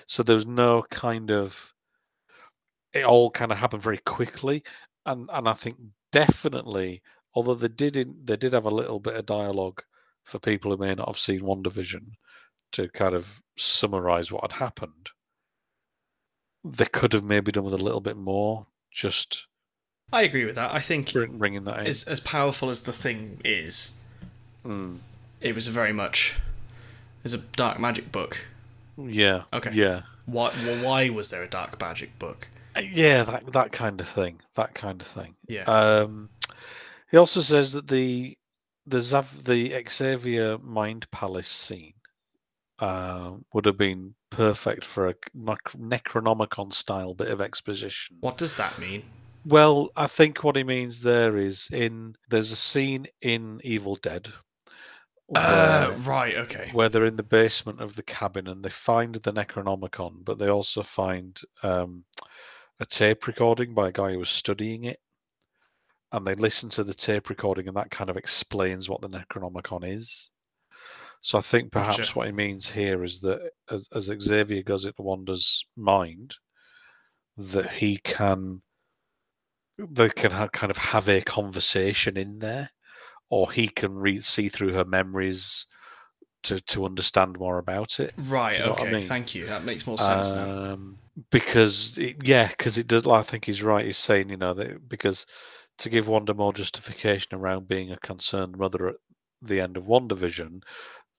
[0.07, 1.73] So there's no kind of.
[2.93, 4.63] It all kind of happened very quickly,
[5.05, 5.77] and and I think
[6.13, 7.03] definitely
[7.37, 9.83] although they did in, they did have a little bit of dialogue
[10.25, 12.03] for people who may not have seen WandaVision
[12.73, 15.11] to kind of summarize what had happened.
[16.65, 19.47] They could have maybe done with a little bit more, just
[20.13, 20.73] I agree with that.
[20.73, 21.87] I think bringing that in.
[21.87, 23.93] as as powerful as the thing is,
[24.65, 24.99] Mm,
[25.41, 26.37] it was a very much.
[27.23, 28.47] There's a dark magic book.
[28.97, 29.43] yeah.
[29.53, 29.71] Okay.
[29.73, 30.03] Yeah.
[30.27, 30.51] Why?
[30.65, 32.49] Well, why was there a dark magic book?
[32.77, 34.41] Uh, Yeah, that that kind of thing.
[34.55, 35.35] That kind of thing.
[35.49, 35.63] Yeah.
[35.65, 36.31] Um,
[37.11, 38.37] he also says that the
[38.87, 41.95] the Zav, the Xavier Mind Palace scene
[42.79, 48.17] uh, would have been perfect for a Necronomicon style bit of exposition.
[48.21, 49.03] what does that mean?
[49.47, 54.29] Well, I think what he means there is in there's a scene in Evil Dead
[55.35, 56.37] Uh, right.
[56.37, 56.71] Okay.
[56.73, 60.49] where they're in the basement of the cabin and they find the Necronomicon, but they
[60.49, 62.05] also find um,
[62.81, 64.99] a tape recording by a guy who was studying it.
[66.13, 69.89] And they listen to the tape recording, and that kind of explains what the Necronomicon
[69.89, 70.31] is.
[71.21, 72.19] So I think perhaps Gotcha.
[72.19, 76.35] what he means here is that as, as Xavier goes into Wanda's mind,
[77.37, 78.63] that he can,
[79.79, 82.71] they can ha- kind of have a conversation in there,
[83.31, 85.67] or he can read see through her memories
[86.45, 88.13] to to understand more about it.
[88.17, 88.59] Right.
[88.59, 88.93] You know what I okay.
[88.93, 89.03] mean?
[89.03, 89.47] Thank you.
[89.47, 90.73] That makes more sense now.
[90.73, 90.99] Um,
[91.31, 93.07] because it, yeah, because it does.
[93.07, 93.85] I think he's right.
[93.85, 95.27] He's saying you know that because
[95.79, 98.97] to give Wanda more justification around being a concerned mother at
[99.43, 100.63] the end of WandaVision,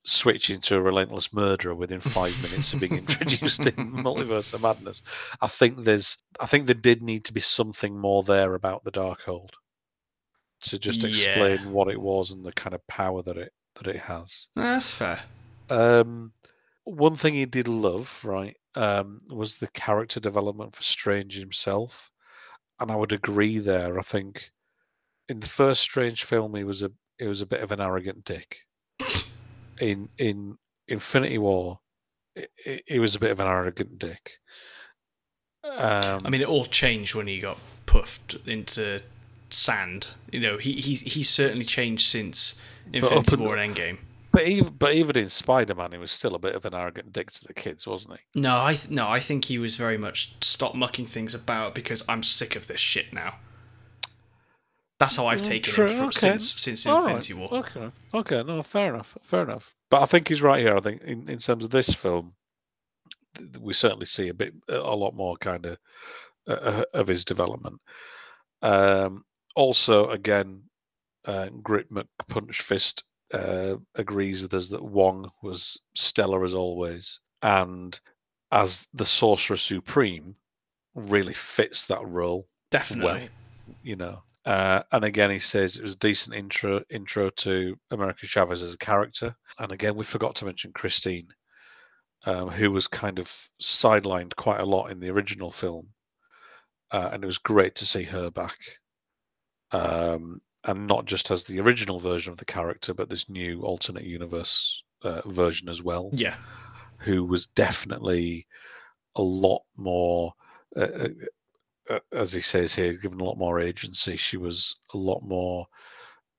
[0.07, 5.03] switching to a relentless murderer within five minutes of being introduced in Multiverse of Madness.
[5.41, 6.17] I think there's.
[6.39, 9.49] I think there did need to be something more there about the Darkhold
[10.61, 11.09] to just Yeah.
[11.09, 14.47] explain what it was and the kind of power that it that it has.
[14.55, 15.21] That's fair.
[15.69, 16.31] Um,
[16.85, 22.09] one thing he did love, right, um, was the character development for Strange himself,
[22.79, 23.99] and I would agree there.
[23.99, 24.51] I think
[25.27, 28.23] in the first Strange film, he was a he was a bit of an arrogant
[28.23, 28.59] dick.
[29.79, 31.79] In in Infinity War,
[32.85, 34.33] he was a bit of an arrogant dick.
[35.63, 39.01] Um, I mean, it all changed when he got puffed into
[39.49, 40.09] sand.
[40.31, 42.61] You know, he he's he's certainly changed since
[42.93, 43.97] Infinity War and Endgame.
[44.31, 47.11] but even but even in Spider Man, he was still a bit of an arrogant
[47.11, 48.39] dick to the kids, wasn't he?
[48.39, 52.03] No, I th- no, I think he was very much stop mucking things about because
[52.07, 53.35] I'm sick of this shit now.
[54.99, 56.17] That's how I've Mm, taken true, him okay.
[56.17, 57.47] since since All right, Infinity War.
[57.51, 59.75] Okay, okay, no, fair enough, fair enough.
[59.91, 60.75] But I think he's right here.
[60.75, 62.33] I think in, in terms of this film,
[63.37, 65.77] th- we certainly see a bit, a lot more kind of
[66.47, 67.79] uh, of his development.
[68.63, 69.23] Um,
[69.55, 70.63] also, again,
[71.25, 73.03] uh, Grit McPunch Fist
[73.33, 77.99] uh, agrees with us that Wong was stellar as always, and
[78.51, 80.35] as the Sorcerer Supreme,
[80.95, 83.29] really fits that role Definitely.
[83.83, 84.23] you know.
[84.47, 88.73] Uh, and again, he says it was a decent intro intro to America Chavez as
[88.73, 89.35] a character.
[89.59, 91.27] And again, we forgot to mention Christine,
[92.25, 93.29] um, who was kind of
[93.61, 95.89] sidelined quite a lot in the original film,
[96.91, 98.57] uh, and it was great to see her back.
[99.73, 104.05] Um, and not just as the original version of the character, but this new alternate
[104.05, 106.35] universe uh, version as well yeah.
[106.99, 108.47] who was definitely
[109.17, 110.31] a lot more,
[110.77, 111.09] uh, uh,
[112.11, 114.15] as he says here, given a lot more agency.
[114.15, 115.67] She was a lot more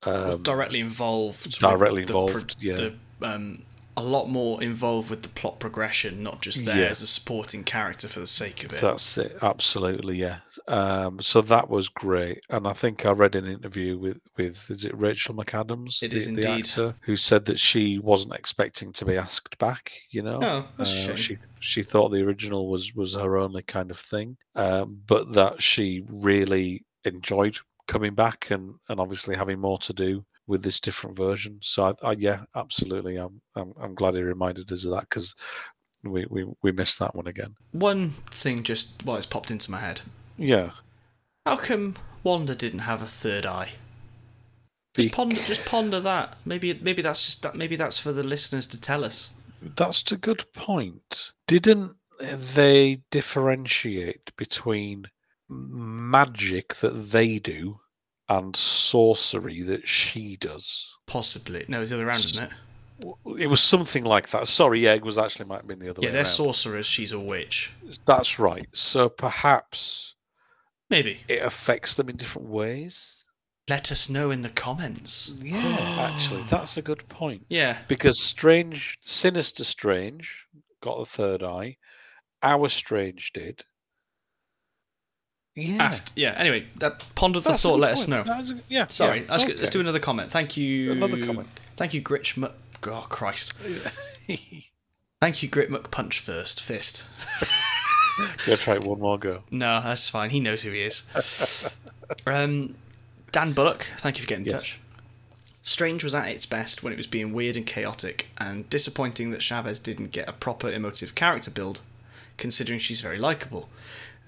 [0.04, 1.58] um, directly involved.
[1.58, 2.76] directly the involved, yeah.
[2.76, 3.62] The, um,
[3.98, 6.90] a lot more involved with the plot progression, not just there Yeah.
[6.90, 8.80] as a supporting character for the sake of it.
[8.80, 10.38] That's it, absolutely, yeah.
[10.68, 14.84] Um, so that was great, and I think I read an interview with with is
[14.84, 16.66] it Rachel McAdams, It the, is the indeed.
[16.66, 19.92] actor, who said that she wasn't expecting to be asked back.
[20.10, 23.98] You know, Oh, Uh, she she thought the original was was her only kind of
[23.98, 27.56] thing, um, but that she really enjoyed
[27.86, 31.58] coming back and and obviously having more to do with this different version.
[31.62, 35.36] So I, I yeah, absolutely, I'm, I'm I'm glad he reminded us of that because
[36.02, 37.54] we, we we missed that one again.
[37.72, 40.00] One thing just well, it's popped into my head.
[40.36, 40.70] Yeah.
[41.46, 41.94] How come
[42.24, 43.72] Wanda didn't have a third eye?
[44.94, 46.36] Just ponder, just ponder that.
[46.44, 47.54] Maybe, maybe that's just that.
[47.54, 49.32] Maybe that's for the listeners to tell us.
[49.62, 51.32] That's a good point.
[51.46, 55.06] Didn't they differentiate between
[55.48, 57.80] magic that they do
[58.28, 60.96] and sorcery that she does?
[61.06, 61.64] Possibly.
[61.68, 63.40] No, it's the other way around, isn't it?
[63.40, 64.48] It was something like that.
[64.48, 66.26] Sorry, yeah, it was actually might have been the other Yeah, way they're around.
[66.26, 66.86] sorcerers.
[66.86, 67.72] She's a witch.
[68.06, 68.66] That's right.
[68.72, 70.16] So perhaps
[70.90, 71.20] Maybe.
[71.28, 73.24] it affects them in different ways.
[73.68, 75.32] Let us know in the comments.
[75.40, 75.60] Yeah,
[76.12, 77.46] actually, that's a good point.
[77.48, 77.78] Yeah.
[77.86, 80.46] Because Strange, Sinister Strange
[80.82, 81.76] got the third eye.
[82.42, 83.62] Our Strange did.
[85.60, 85.82] Yeah.
[85.82, 86.34] After, yeah.
[86.36, 87.74] Anyway, that ponder the That's thought.
[87.76, 88.26] good Let us point.
[88.26, 88.32] know.
[88.34, 88.86] That is a- yeah.
[88.86, 90.30] Sorry, yeah, let's, go- let's do another comment.
[90.30, 90.92] Thank you.
[90.92, 91.48] Another comment.
[91.76, 92.36] Thank you, Gritch.
[92.36, 92.48] Mu-
[92.86, 93.54] oh Christ.
[95.20, 96.62] Thank you, Grit McPunch first.
[96.62, 97.08] Fist.
[98.46, 99.42] Go try it one more go.
[99.50, 100.30] No, that's fine.
[100.30, 101.72] He knows who he is.
[102.26, 102.74] um,
[103.30, 104.60] Dan Bullock, thank you for getting in Yes.
[104.60, 104.80] touch.
[105.62, 109.42] Strange was at its best when it was being weird and chaotic, and disappointing that
[109.42, 111.82] Chavez didn't get a proper emotive character build,
[112.38, 113.68] considering she's very likable.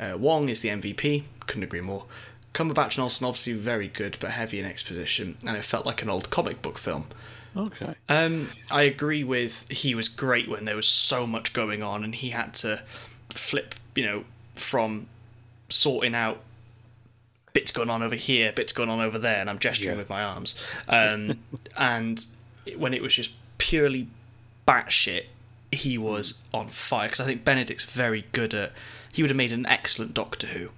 [0.00, 2.06] Uh, Wong is the MVP, couldn't agree more.
[2.54, 6.10] Cumberbatch and Olsen obviously very good, but heavy in exposition, and it felt like an
[6.10, 7.06] old comic book film.
[7.56, 7.94] Okay.
[8.08, 12.14] Um, I agree with he was great when there was so much going on and
[12.14, 12.82] he had to
[13.28, 14.24] flip, you know,
[14.54, 15.08] from
[15.68, 16.38] sorting out
[17.52, 19.98] bits going on over here, bits going on over there, and I'm gesturing Yeah.
[19.98, 20.54] with my arms.
[20.88, 21.38] Um,
[21.76, 22.24] and
[22.76, 24.06] when it was just purely
[24.66, 25.24] batshit,
[25.72, 27.08] he was on fire.
[27.08, 28.72] Because I think Benedict's very good at.
[29.12, 30.70] He would have made an excellent Doctor Who,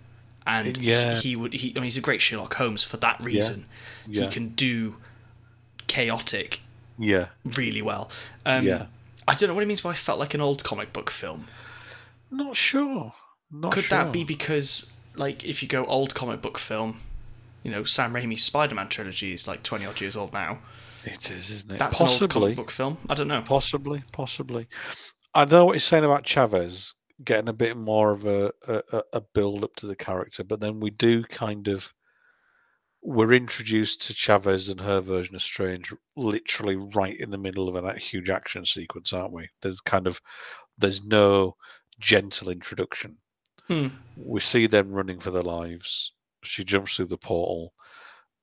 [0.46, 1.14] and Yeah.
[1.14, 1.52] he, he would.
[1.52, 3.66] He, I mean, he's a great Sherlock Holmes for that reason.
[4.08, 4.22] Yeah.
[4.24, 4.96] He can do
[5.86, 6.60] chaotic
[6.98, 7.28] Yeah.
[7.44, 8.10] really well.
[8.46, 8.86] Um, Yeah.
[9.28, 11.46] I don't know what he means by felt like an old comic book film.
[12.30, 13.14] Not sure.
[13.50, 13.98] Not Could sure.
[14.04, 17.00] that be because, like, if you go old comic book film,
[17.62, 20.58] you know, Sam Raimi's Spider-Man trilogy is like twenty odd years old now.
[21.04, 21.78] It is, isn't it?
[21.78, 22.96] That's an old comic book film.
[23.08, 23.42] I don't know.
[23.42, 24.02] Possibly.
[24.12, 24.66] Possibly.
[25.34, 29.02] I don't know what you're saying about Chavez getting a bit more of a, a,
[29.12, 31.92] a- build up to the character, but then we do kind of
[33.02, 37.84] we're introduced to Chavez and her version of Strange literally right in the middle of
[37.84, 39.48] a huge action sequence, aren't we?
[39.60, 40.20] There's kind of
[40.78, 41.56] there's no
[41.98, 43.18] gentle introduction.
[43.66, 43.88] Hmm.
[44.16, 46.12] We see them running for their lives.
[46.44, 47.72] She jumps through the portal,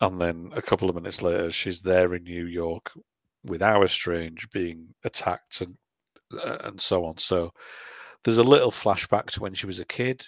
[0.01, 2.91] and then a couple of minutes later, she's there in New York
[3.45, 5.77] with our Strange being attacked and
[6.43, 7.17] uh, and so on.
[7.17, 7.51] So
[8.23, 10.25] there's a little flashback to when she was a kid,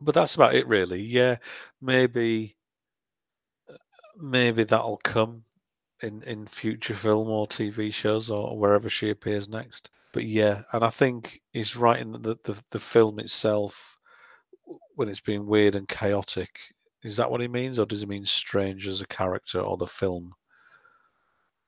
[0.00, 1.00] but that's about it, really.
[1.00, 1.36] Yeah,
[1.80, 2.56] maybe
[4.22, 5.44] maybe that'll come
[6.02, 9.90] in in future film or TV shows or wherever she appears next.
[10.12, 13.96] But yeah, and I think he's right in the the, the film itself
[14.94, 16.60] when it's being weird and chaotic.
[17.02, 19.86] Is that what he means, or does he mean strange as a character or the
[19.86, 20.34] film?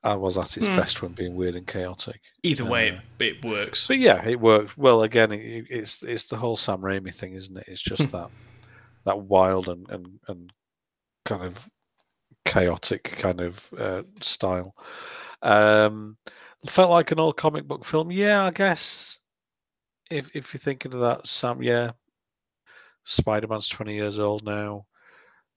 [0.04, 0.76] I was at its Hmm.
[0.76, 2.20] best when being weird and chaotic.
[2.42, 3.86] Either way, Uh, it, it works.
[3.86, 5.02] But yeah, it worked well.
[5.02, 7.64] Again, it, it's it's the whole Sam Raimi thing, isn't it?
[7.66, 8.30] It's just that
[9.04, 10.52] that wild and and and
[11.24, 11.68] kind of
[12.44, 14.74] chaotic kind of uh, style.
[15.42, 16.18] Um,
[16.66, 18.12] felt like an old comic book film.
[18.12, 19.20] Yeah, I guess
[20.10, 21.92] if if you're thinking of that, Sam, yeah,
[23.04, 24.86] Spider Man's twenty years old now.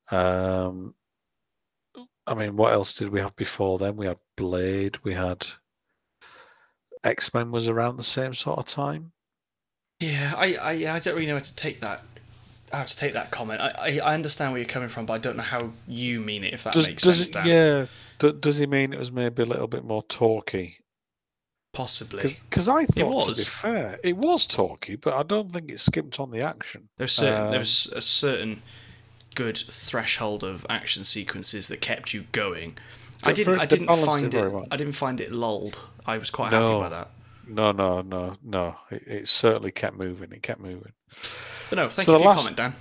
[0.10, 0.94] Um,
[2.28, 3.96] I mean, what else did we have before then?
[3.96, 4.98] We had Blade.
[5.04, 5.48] We had
[7.04, 9.14] X Men was around the same sort of time.
[10.00, 12.04] Yeah, I, I, I don't really know how to take that.
[12.72, 13.62] How to take that comment?
[13.62, 16.44] I, I, I understand where you're coming from, but I don't know how you mean
[16.44, 16.54] it.
[16.54, 17.48] If that Does, makes does sense, it, Dan.
[17.48, 17.86] yeah.
[18.20, 20.80] Do, does he mean it was maybe a little bit more talky?
[21.74, 22.36] Possibly.
[22.50, 23.48] Because I thought, to be was.
[23.48, 26.90] fair, it was talky, but I don't think it skimped on the action.
[26.98, 28.62] There was certain, there Um, was a certain
[29.38, 32.76] good threshold of action sequences that kept you going.
[33.24, 33.60] I didn't.
[33.60, 34.66] I didn't find it well.
[34.72, 35.88] I didn't find it lulled.
[36.06, 36.82] I was quite No.
[36.82, 37.10] happy by that.
[37.48, 38.76] No, no, no, no.
[38.92, 40.32] It, it certainly kept moving.
[40.32, 40.92] It kept moving.
[41.70, 42.76] But no, thank So you for your last- comment, Dan.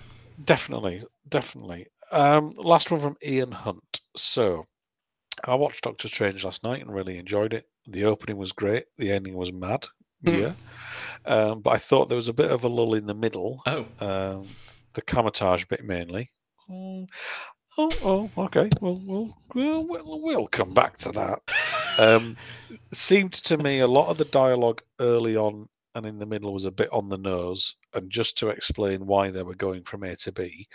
[0.45, 1.87] Definitely, definitely.
[2.13, 4.01] Um, last one from Ian Hunt.
[4.17, 4.65] So,
[5.45, 7.65] I watched Doctor Strange last night and really enjoyed it.
[7.87, 8.85] The opening was great.
[8.99, 9.87] The ending was mad.
[10.25, 10.35] Hmm.
[10.35, 10.53] Yeah.
[11.25, 13.63] Um, but I thought there was a bit of a lull in the middle.
[13.67, 14.45] Oh, Um,
[14.95, 16.31] the Kamar-Taj bit mainly.
[16.71, 17.09] Mm,
[17.79, 18.71] Oh, oh, okay.
[18.81, 21.41] Well, we'll, we'll, we'll, we'll come back to that.
[22.01, 22.37] Um,
[22.93, 26.65] seemed to me a lot of the dialogue early on and in the middle was
[26.65, 27.77] a bit on the nose.
[27.95, 30.67] And just to explain why they were going from A to B,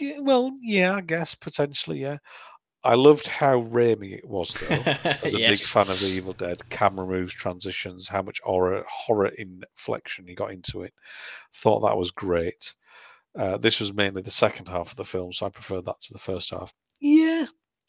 [0.00, 2.18] yeah, well, yeah, I guess potentially, yeah.
[2.84, 4.92] I loved how Raimi it was, though.
[5.24, 9.30] As a big fan of The Evil Dead, camera moves, transitions, how much horror horror
[9.38, 10.92] inflection he got into it.
[11.54, 12.74] Thought that was great.
[13.38, 16.12] Uh, this was mainly the second half of the film, so I prefer that to
[16.12, 16.72] the first half.
[17.00, 17.46] Yeah,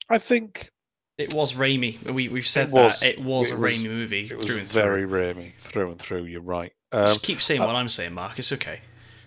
[0.09, 0.69] I think
[1.17, 2.01] It was Raimi.
[2.09, 3.01] We we've said was.
[3.01, 5.33] that it was It a was- Raimi movie it was through and very through.
[5.33, 6.23] Raimi through and through.
[6.25, 6.71] You're right.
[6.91, 8.39] Um, Just keep saying what I'm saying, Mark.
[8.39, 8.79] It's okay.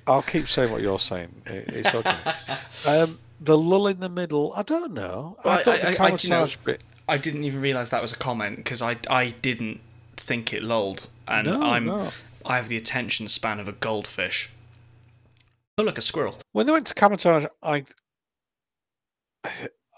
[0.07, 1.31] I'll keep saying what you're saying.
[1.47, 2.19] It- It's okay.
[2.89, 5.37] um, the lull in the middle, I don't know.
[5.45, 6.83] I Well, I- thought the I- I- you know- Kamar-Taj bit.
[7.09, 9.81] I didn't even realize that was a comment because I I didn't
[10.17, 12.13] think it lulled, and No, I'm no.
[12.45, 14.49] I have the attention span of a goldfish.
[15.79, 16.39] Oh look, a squirrel.
[16.53, 17.85] When they went to Kamar-Taj, I,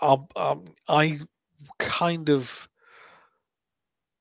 [0.02, 1.18] um, um, I
[1.78, 2.68] kind of.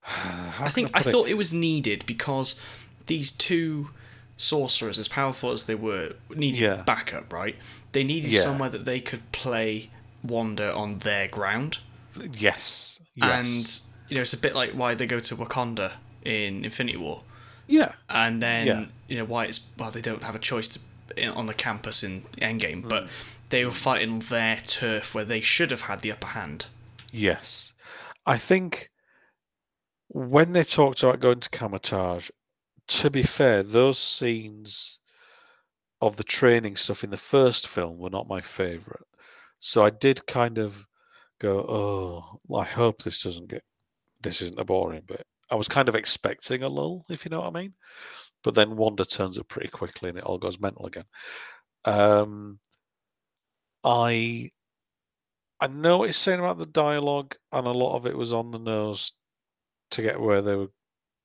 [0.06, 2.60] I think I thought it was needed because
[3.08, 3.90] these two
[4.38, 6.84] sorcerers, as powerful as they were, needed Yeah.
[6.84, 7.34] backup.
[7.34, 7.56] Right?
[7.92, 8.42] They needed Yeah.
[8.42, 9.90] somewhere that they could play
[10.24, 11.80] Wanda on their ground,
[12.16, 15.94] yes, yes, and you know it's a bit like why they go to Wakanda
[16.24, 17.24] in Infinity War.
[17.68, 18.86] yeah, and then Yeah.
[19.08, 20.80] you know why it's well they don't have a choice to,
[21.16, 22.90] in, on the campus in Endgame, Mm.
[22.90, 23.08] but
[23.50, 26.66] they were fighting their turf where they should have had the upper hand.
[27.12, 27.74] yes.
[28.26, 28.90] I think
[30.10, 32.30] when they talked about going to Kamar-Taj,
[32.88, 35.00] to be fair, those scenes
[36.02, 39.04] of the training stuff in the first film were not my favourite.
[39.60, 40.86] So I did kind of
[41.40, 41.60] go,
[42.50, 43.64] oh, I hope this doesn't get,
[44.22, 45.26] this isn't a boring bit.
[45.50, 47.74] I was kind of expecting a lull, if you know what I mean.
[48.48, 51.04] But then Wanda turns up pretty quickly and it all goes mental again.
[51.84, 52.62] Um,
[53.84, 54.52] I
[55.60, 58.52] I know what he's saying about the dialogue, and a lot of it was on
[58.52, 59.12] the nose
[59.92, 60.72] to get where they were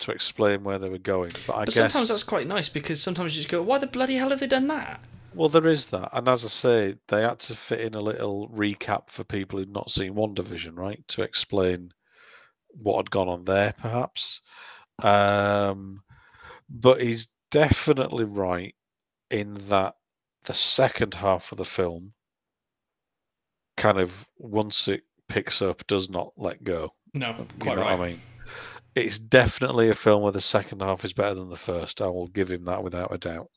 [0.00, 1.38] to explain where they were going.
[1.46, 3.86] But I But guess sometimes that's quite nice because sometimes you just go, why the
[3.88, 5.00] bloody hell have they done that?
[5.34, 8.48] well, there is that, and as I say, they had to fit in a little
[8.50, 11.92] recap for people who'd not seen WandaVision, right, to explain
[12.68, 14.42] what had gone on there, perhaps.
[15.02, 16.02] Um,
[16.72, 18.74] but he's definitely right
[19.30, 19.94] in that
[20.46, 22.14] the second half of the film
[23.76, 26.92] kind of once it picks up does not let go.
[27.14, 27.98] No, You quite know right.
[27.98, 28.20] what I mean?
[28.94, 32.02] It's definitely a film where the second half is better than the first.
[32.02, 33.48] I will give him that without a doubt.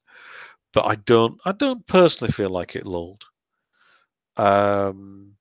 [0.73, 3.23] But I don't I don't personally feel like it lulled.
[4.37, 5.33] Um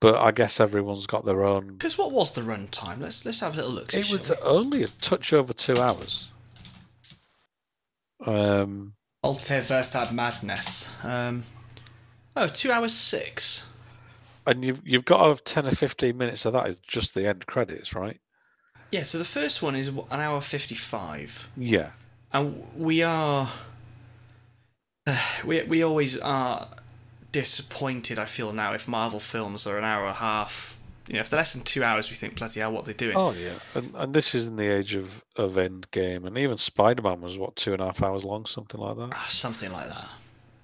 [0.00, 3.00] but I guess everyone's got their own Because what was the run time?
[3.00, 3.94] Let's let's have a little look.
[3.94, 6.31] it was only a touch over two hours.
[8.26, 8.94] Um
[9.24, 11.04] Multiverse of Madness.
[11.04, 11.44] Um,
[12.34, 13.72] oh, two hours six.
[14.46, 17.28] and you've you've got to have ten or fifteen minutes of that is just the
[17.28, 18.18] end credits, right?
[18.90, 21.92] Yeah, so the first one is an hour fifty-five, Yeah.
[22.32, 23.48] and we are.
[25.44, 26.68] we we always are
[27.30, 28.18] disappointed.
[28.18, 30.78] I feel now if Marvel films are an hour and a half.
[31.08, 33.06] You know, if they're less than two hours, we think bloody hell, what they're they
[33.06, 33.16] doing?
[33.16, 37.02] Oh yeah, and and this is in the age of of Endgame, and even Spider
[37.02, 39.10] Man was what two and a half hours long, something like that.
[39.12, 40.08] Ah, something like that.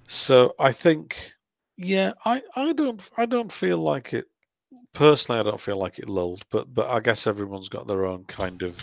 [0.06, 1.32] So I think,
[1.76, 4.26] yeah, I I don't I don't feel like it
[4.94, 5.40] personally.
[5.40, 8.62] I don't feel like it lulled, but but I guess everyone's got their own kind
[8.62, 8.80] of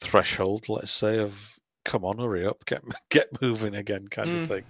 [0.00, 0.68] threshold.
[0.68, 4.42] Let's say of come on, hurry up, get get moving again, kind Mm.
[4.42, 4.64] of thing.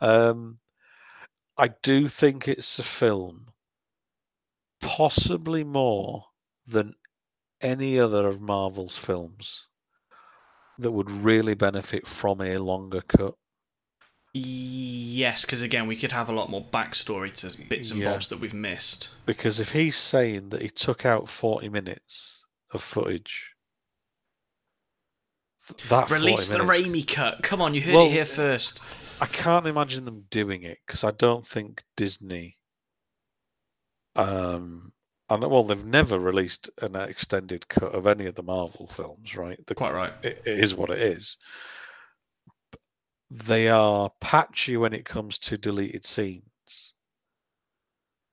[0.00, 0.58] Um,
[1.58, 3.45] I do think it's a film,
[4.80, 6.24] possibly more
[6.66, 6.94] than
[7.60, 9.68] any other of Marvel's films
[10.78, 13.34] that would really benefit from a longer cut.
[14.34, 18.12] Yes, because again, we could have a lot more backstory to bits and Yeah.
[18.12, 19.08] bobs that we've missed.
[19.24, 23.52] Because if he's saying that he took out 40 minutes of footage,
[25.88, 27.42] that Release the Raimi cut.
[27.42, 28.80] Come on, you heard Well, it here first.
[29.20, 32.55] I can't imagine them doing it because I don't think Disney.
[34.16, 34.92] Um,
[35.28, 39.58] and well, they've never released an extended cut of any of the Marvel films, right?
[39.66, 40.12] The, Quite right.
[40.22, 41.36] it, it is what it is.
[43.30, 46.94] They are patchy when it comes to deleted scenes.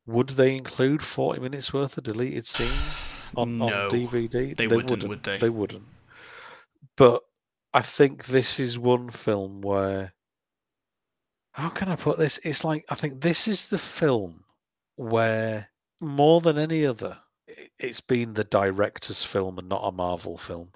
[0.06, 4.56] Would they include forty minutes worth of deleted scenes on, No, on DVD?
[4.56, 5.38] they wouldn't, would they?
[5.38, 5.86] They wouldn't.
[6.96, 7.24] But
[7.74, 10.14] I think this is one film where
[11.54, 12.40] how can I put this?
[12.44, 14.44] It's like I think this is the film
[14.96, 15.70] where
[16.06, 17.18] more than any other,
[17.80, 20.70] it's been the director's film and not a Marvel film.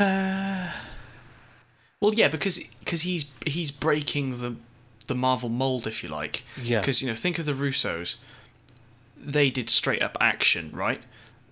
[0.00, 0.70] Uh,
[2.00, 4.56] well, yeah, because because he's he's breaking the
[5.06, 6.44] the Marvel mold, if you like.
[6.60, 8.16] Yeah, Because you know, think of the Russos.
[9.16, 11.02] They did straight up action, right?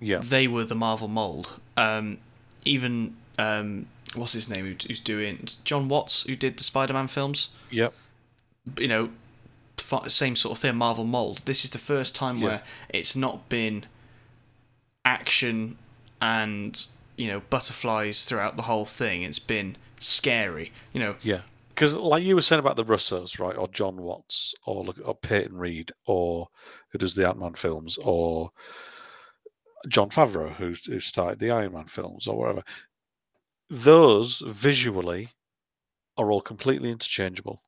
[0.01, 1.59] yeah, They were the Marvel mold.
[1.77, 2.19] Um,
[2.65, 4.67] even um, what's his name?
[4.67, 7.51] who- Who's doing Jon Watts, who did the Spider-Man films.
[7.71, 7.95] yep,
[8.79, 9.11] you know,
[10.09, 11.39] same sort of thing, Marvel mold.
[11.45, 12.45] This is the first time Yeah.
[12.45, 13.87] where it's not been
[15.05, 15.79] action
[16.21, 16.87] and
[17.17, 19.23] you know butterflies throughout the whole thing.
[19.23, 20.73] It's been scary.
[20.93, 21.43] You know, yeah.
[21.71, 25.15] Because like you were saying about the Russos, right, or Jon Watts, or look- or
[25.15, 26.49] Peyton Reed, or
[26.91, 28.51] who does the Ant Man films, or
[29.89, 32.63] Jon Favreau, who who started the Iron Man films, or whatever.
[33.71, 35.31] Those visually
[36.19, 37.63] are all completely interchangeable,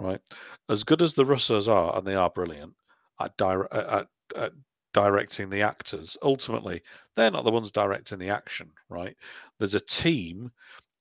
[0.00, 0.20] right?
[0.68, 2.74] As good as the Russos are, and they are brilliant
[3.20, 4.06] at, dire- at,
[4.36, 4.52] at
[4.92, 6.82] directing the actors, ultimately
[7.16, 9.16] they're not the ones directing the action, right?
[9.58, 10.50] There's a team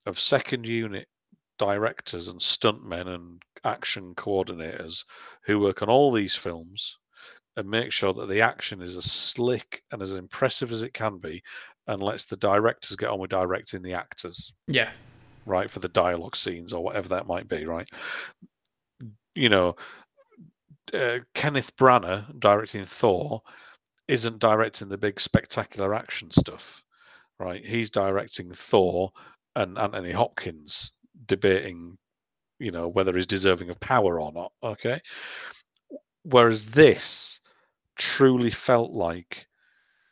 [0.05, 1.07] of second unit
[1.57, 5.03] directors and stuntmen and action coordinators
[5.43, 6.97] who work on all these films
[7.57, 11.17] and make sure that the action is as slick and as impressive as it can
[11.17, 11.43] be
[11.87, 14.91] and lets the directors get on with directing the actors yeah,
[15.45, 17.89] right for the dialogue scenes or whatever that might be right
[19.35, 19.75] you know
[20.93, 23.41] uh, kenneth branagh directing thor
[24.07, 26.83] isn't directing the big spectacular action stuff
[27.39, 27.65] right?
[27.65, 29.11] He's directing thor
[29.55, 30.93] and anthony hopkins
[31.25, 31.97] debating
[32.59, 34.99] you know whether he's deserving of power or not okay?
[36.23, 37.41] Whereas this
[37.97, 39.47] truly felt like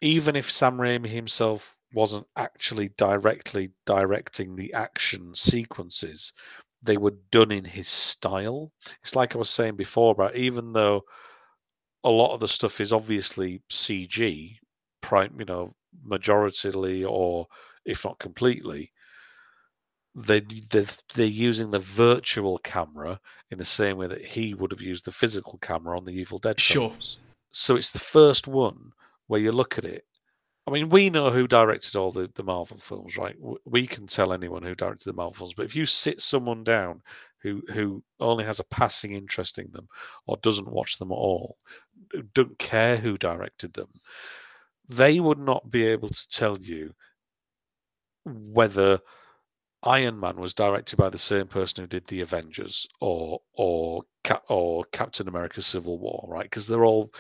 [0.02, 6.34] even if sam raimi himself wasn't actually directly directing the action sequences
[6.88, 11.02] they were done in his style it's like i was saying before about even though
[12.04, 14.56] a lot of the stuff is obviously cg
[15.02, 15.74] prime you know
[16.08, 17.46] majoritarily or
[17.86, 18.92] if not completely
[20.18, 20.40] they
[20.72, 20.84] they're,
[21.14, 23.20] they're using the virtual camera
[23.52, 26.40] in the same way that he would have used the physical camera on the Evil
[26.40, 26.90] Dead Sure.
[26.90, 27.20] films.
[27.52, 28.92] So it's the first one
[29.28, 30.06] where you look at it.
[30.68, 33.36] I mean, we know who directed all the, the Marvel films, right?
[33.66, 37.02] We can tell anyone who directed the Marvel films, but if you sit someone down
[37.42, 39.88] who who only has a passing interest in them
[40.26, 41.58] or doesn't watch them at all,
[42.34, 43.88] don't care who directed them,
[44.90, 46.94] they would not be able to tell you
[48.26, 49.00] whether
[49.84, 54.04] Iron Man was directed by the same person who did the Avengers or or
[54.50, 56.44] or Captain America: Civil War, right?
[56.46, 57.12] Because they're all.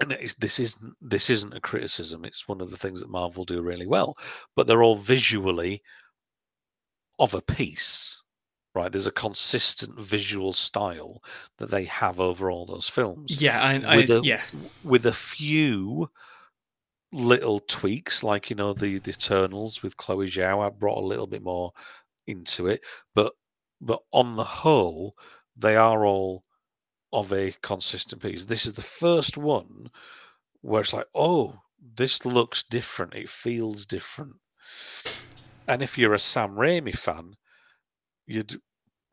[0.00, 2.24] And it's, this isn't this isn't a criticism.
[2.24, 4.16] It's one of the things that Marvel do really well,
[4.56, 5.82] but they're all visually
[7.18, 8.22] of a piece,
[8.74, 8.90] right?
[8.90, 11.22] There's a consistent visual style
[11.58, 14.42] that they have over all those films Yeah, I, I With a- yeah,
[14.84, 16.10] with a few
[17.12, 21.26] little tweaks, like you know the, the Eternals with Chloe Zhao, I brought a little
[21.26, 21.72] bit more
[22.26, 22.84] into it,
[23.14, 23.32] but
[23.80, 25.14] but on the whole,
[25.56, 26.44] they are all
[27.12, 28.44] of a consistent piece.
[28.44, 29.90] This is the first one
[30.62, 31.54] where it's like, oh,
[31.96, 33.14] this looks different.
[33.14, 34.36] It feels different.
[35.66, 37.36] And if you're a Sam Raimi fan,
[38.26, 38.60] you'd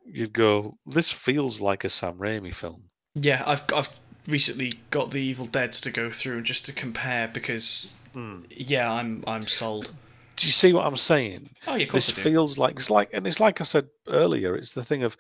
[0.06, 2.90] you'd go, this feels like a Sam Raimi film.
[3.16, 3.44] yeah.
[3.46, 3.90] I've I've
[4.28, 8.42] recently got the Evil Dead's to go through and just to compare because hmm.
[8.50, 9.92] yeah, I'm I'm sold.
[10.36, 11.50] Do you see what I'm saying?
[11.68, 14.56] Oh yeah, of course this feels like it's like and it's like I said earlier,
[14.56, 15.18] it's the thing of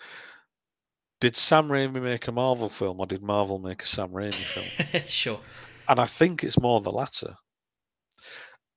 [1.19, 5.03] did Sam Raimi make a Marvel film or did Marvel make a Sam Raimi film?
[5.07, 5.39] sure.
[5.89, 7.35] and I think it's more the latter.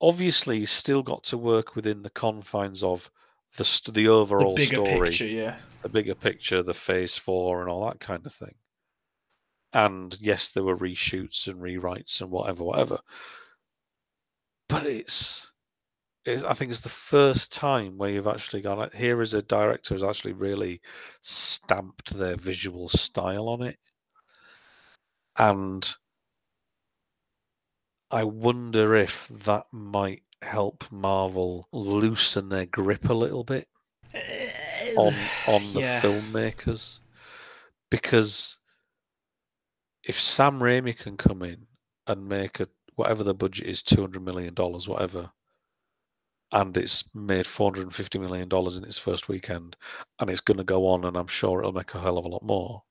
[0.01, 3.11] Obviously, he's still got to work within the confines of
[3.59, 5.57] the st- the The overall bigger story, picture, yeah.
[5.83, 8.55] the bigger picture, the phase four, and all that kind of thing.
[9.73, 12.99] And yes, there were reshoots and rewrites and whatever, whatever.
[14.69, 15.50] But it's,
[16.25, 18.79] it's I think it's the first time where you've actually gone.
[18.79, 20.81] Like, here is a director who's actually really
[21.21, 23.79] stamped their visual style on it,
[25.39, 25.93] and
[28.11, 33.69] I wonder if that might help Marvel loosen their grip a little bit
[34.15, 34.19] uh,
[34.97, 35.15] on
[35.47, 36.01] on the Yeah.
[36.01, 36.99] filmmakers
[37.91, 38.59] because
[40.05, 41.67] if Sam Raimi can come in
[42.07, 45.31] and make a whatever the budget is, two hundred million dollars, whatever,
[46.53, 49.77] and it's made four hundred and fifty million dollars in its first weekend,
[50.19, 52.29] and it's going to go on, and I'm sure it'll make a hell of a
[52.29, 52.83] lot more.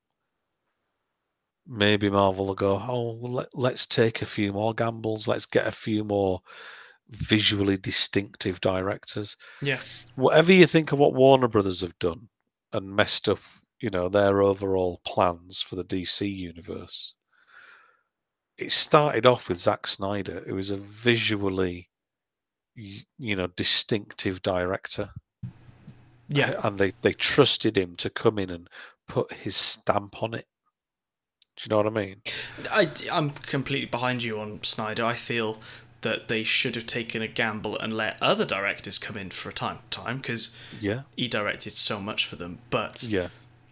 [1.67, 5.27] Maybe Marvel will go, oh, let, let's take a few more gambles.
[5.27, 6.41] Let's get a few more
[7.09, 9.79] visually distinctive directors Yeah.
[10.15, 12.29] whatever you think of what Warner Brothers have done
[12.71, 13.39] and messed up,
[13.81, 17.15] you know, their overall plans for the DC universe.
[18.57, 21.88] It started off with Zack Snyder, who is a visually,
[23.17, 25.09] you know, distinctive director,
[26.27, 26.59] Yeah.
[26.63, 28.69] and they they trusted him to come in and
[29.07, 30.45] put his stamp on it.
[31.57, 32.21] Do you know what I mean?
[32.71, 35.03] I, I'm completely behind you on Snyder.
[35.03, 35.59] I feel
[36.01, 39.53] that they should have taken a gamble and let other directors come in for a
[39.53, 42.59] time time because Yeah, he directed so much for them.
[42.69, 43.27] But yeah,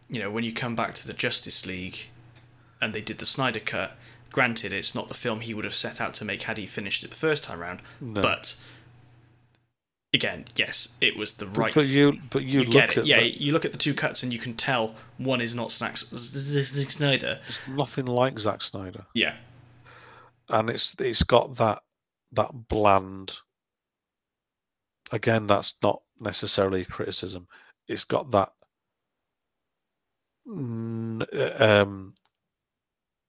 [0.10, 2.10] you know, when you come back to the Justice League
[2.82, 3.96] and they did the Snyder cut,
[4.34, 7.04] granted it's not the film he would have set out to make had he finished
[7.06, 8.22] it the first time round, no.
[8.22, 8.62] but
[10.14, 12.98] again, yes, it was the right but you but you, you look get it.
[13.00, 15.54] at Yeah, that- you look at the two cuts and you can tell one is
[15.56, 17.40] not Snack Zack Snyder.
[17.68, 19.06] nothing like Zack Snyder.
[19.14, 19.36] Yeah.
[20.50, 21.80] and it's it's got that
[22.32, 23.34] that bland
[25.12, 27.48] again that's not necessarily criticism
[27.88, 28.50] it's got that
[31.60, 32.14] um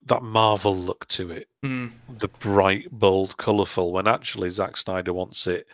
[0.07, 1.91] that marvel look to it Mm.
[2.09, 5.67] the bright bold colorful when actually Zack Snyder wants it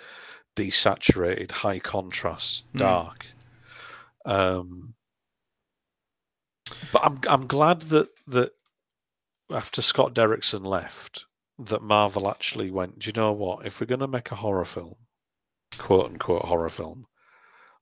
[0.56, 2.78] desaturated high contrast Mm.
[2.78, 3.26] dark
[4.24, 4.94] um
[6.92, 8.52] but I'm I'm glad that that
[9.50, 11.26] after Scott Derrickson left
[11.58, 13.64] that Marvel actually went, do you know what?
[13.66, 14.94] If we're going to make a horror film,
[15.78, 17.06] quote unquote horror film,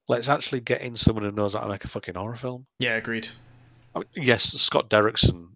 [0.09, 2.67] let's actually get in someone who knows how to make a fucking horror film.
[2.81, 3.29] Yeah, agreed.
[3.95, 5.49] I mean, yes, Scott Derrickson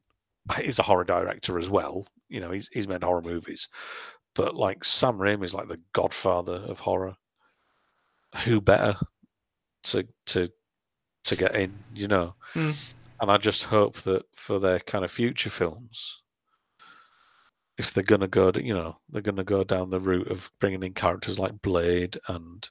[0.63, 2.07] is a horror director as well.
[2.29, 3.69] You know, he's he's made horror movies,
[4.37, 7.17] but like Sam Raimi is like the godfather of horror.
[8.45, 8.95] Who better
[9.85, 10.51] to to
[11.25, 11.73] to get in?
[11.95, 12.73] You know, Hmm.
[13.21, 16.23] and I just hope that for their kind of future films,
[17.79, 20.83] if they're gonna go, to, you know, they're gonna go down the route of bringing
[20.83, 22.69] in characters like Blade and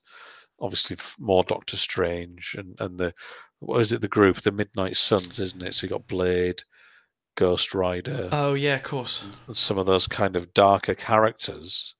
[0.60, 3.14] obviously more Doctor Strange and and the
[3.60, 5.74] what is it the group the Midnight Suns, isn't it?
[5.74, 6.62] So you got Blade,
[7.36, 9.26] Ghost Rider, Oh yeah, of course.
[9.54, 11.96] some of those kind of darker characters.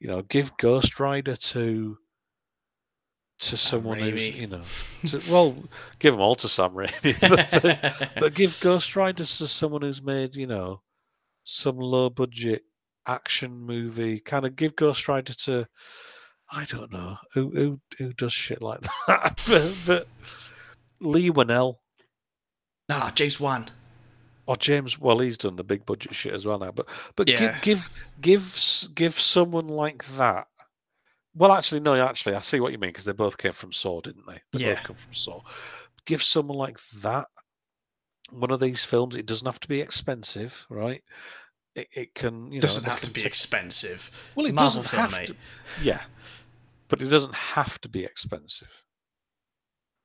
[0.00, 1.96] You know, give Ghost Rider to
[3.40, 4.10] to Sam someone Raimi.
[4.10, 4.62] who's you know,
[5.06, 5.56] to, well,
[5.98, 7.20] give them all to Sam Raimi,
[8.00, 10.82] but, but give Ghost Rider to someone who's made you know
[11.42, 12.62] some low budget
[13.06, 14.20] action movie.
[14.20, 15.66] Kind of give Ghost Rider to
[16.52, 20.08] I don't know who who who does shit like that, but, but
[21.00, 21.76] Leigh Whannell
[22.90, 23.66] Ah, James Wan.
[24.46, 24.98] Or James.
[24.98, 27.58] Well, he's done the big budget shit as well now, but but Yeah.
[27.60, 27.88] give give
[28.20, 30.46] give give someone like that.
[31.34, 31.94] Well, actually, no.
[31.94, 34.40] Actually, I see what you mean because they both came from Saw, didn't they?
[34.52, 34.74] They Yeah.
[34.74, 35.40] both come from Saw.
[36.06, 37.26] Give someone like that
[38.30, 39.16] one of these films.
[39.16, 41.02] It doesn't have to be expensive, right?
[41.74, 44.30] It, it can, you know, Doesn't have to be take- expensive.
[44.36, 45.26] Well, it's it doesn't film, have mate.
[45.28, 45.36] to.
[45.82, 46.02] Yeah,
[46.88, 48.84] but it doesn't have to be expensive.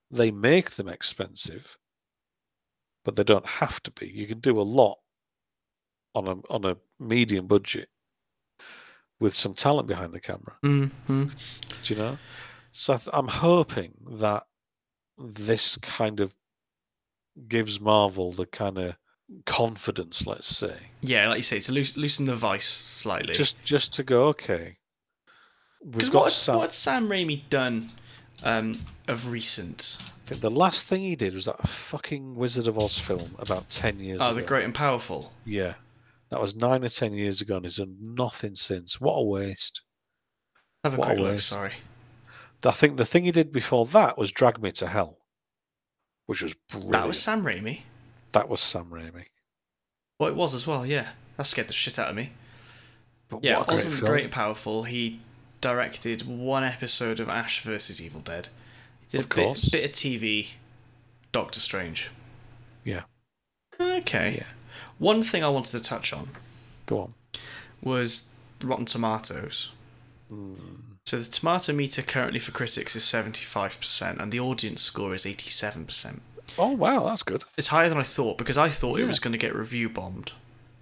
[0.09, 1.77] They make them expensive,
[3.05, 4.07] but they don't have to be.
[4.07, 4.97] You can do a lot
[6.15, 7.89] on a on a medium budget
[9.19, 10.55] with some talent behind the camera.
[10.63, 11.25] Mm-hmm.
[11.83, 12.17] Do you know?
[12.71, 14.43] So I th- I'm hoping that
[15.17, 16.33] this kind of
[17.47, 18.97] gives Marvel the kind of
[19.45, 23.33] confidence, let's say, Yeah, like you say, to loos- loosen the vice slightly.
[23.33, 24.77] just just to go okay.
[25.85, 26.57] because We've got what, Sam.
[26.57, 27.87] what's Sam Raimi done
[28.43, 29.97] um, of recent?
[30.29, 33.99] Think the last thing he did was that fucking Wizard of Oz film about ten
[33.99, 34.35] years Oh, ago.
[34.35, 35.33] the Great and Powerful.
[35.43, 35.73] Yeah,
[36.29, 39.01] that was nine or ten years ago, and he's done nothing since.
[39.01, 39.81] What a waste!
[40.83, 41.39] Have a What a quick look.
[41.39, 41.73] Sorry.
[42.63, 45.17] I think the thing he did before that was Drag Me to Hell,
[46.27, 46.91] which was brilliant.
[46.91, 47.81] That was Sam Raimi.
[48.33, 49.25] That was Sam Raimi.
[50.19, 50.85] Well, it was as well.
[50.85, 51.07] Yeah,
[51.37, 52.31] that scared the shit out of me.
[53.29, 54.11] But Yeah, great wasn't film.
[54.11, 54.83] Great and Powerful.
[54.83, 55.21] He
[55.61, 58.49] directed one episode of Ash versus Evil Dead.
[59.09, 59.69] Did Of a bit, course.
[59.69, 60.49] bit of TV.
[61.31, 62.09] Doctor Strange.
[62.83, 63.03] Yeah.
[63.79, 64.35] Okay.
[64.37, 64.43] Yeah.
[64.97, 66.29] One thing I wanted to touch on
[66.87, 67.13] Go on.
[67.81, 68.33] was
[68.63, 69.71] Rotten Tomatoes.
[70.29, 70.53] Hmm.
[71.05, 76.19] So the tomato meter currently for critics is 75%, and the audience score is 87%.
[76.57, 77.43] Oh wow, that's good.
[77.57, 80.33] It's higher than I thought because I thought it was going to get review bombed,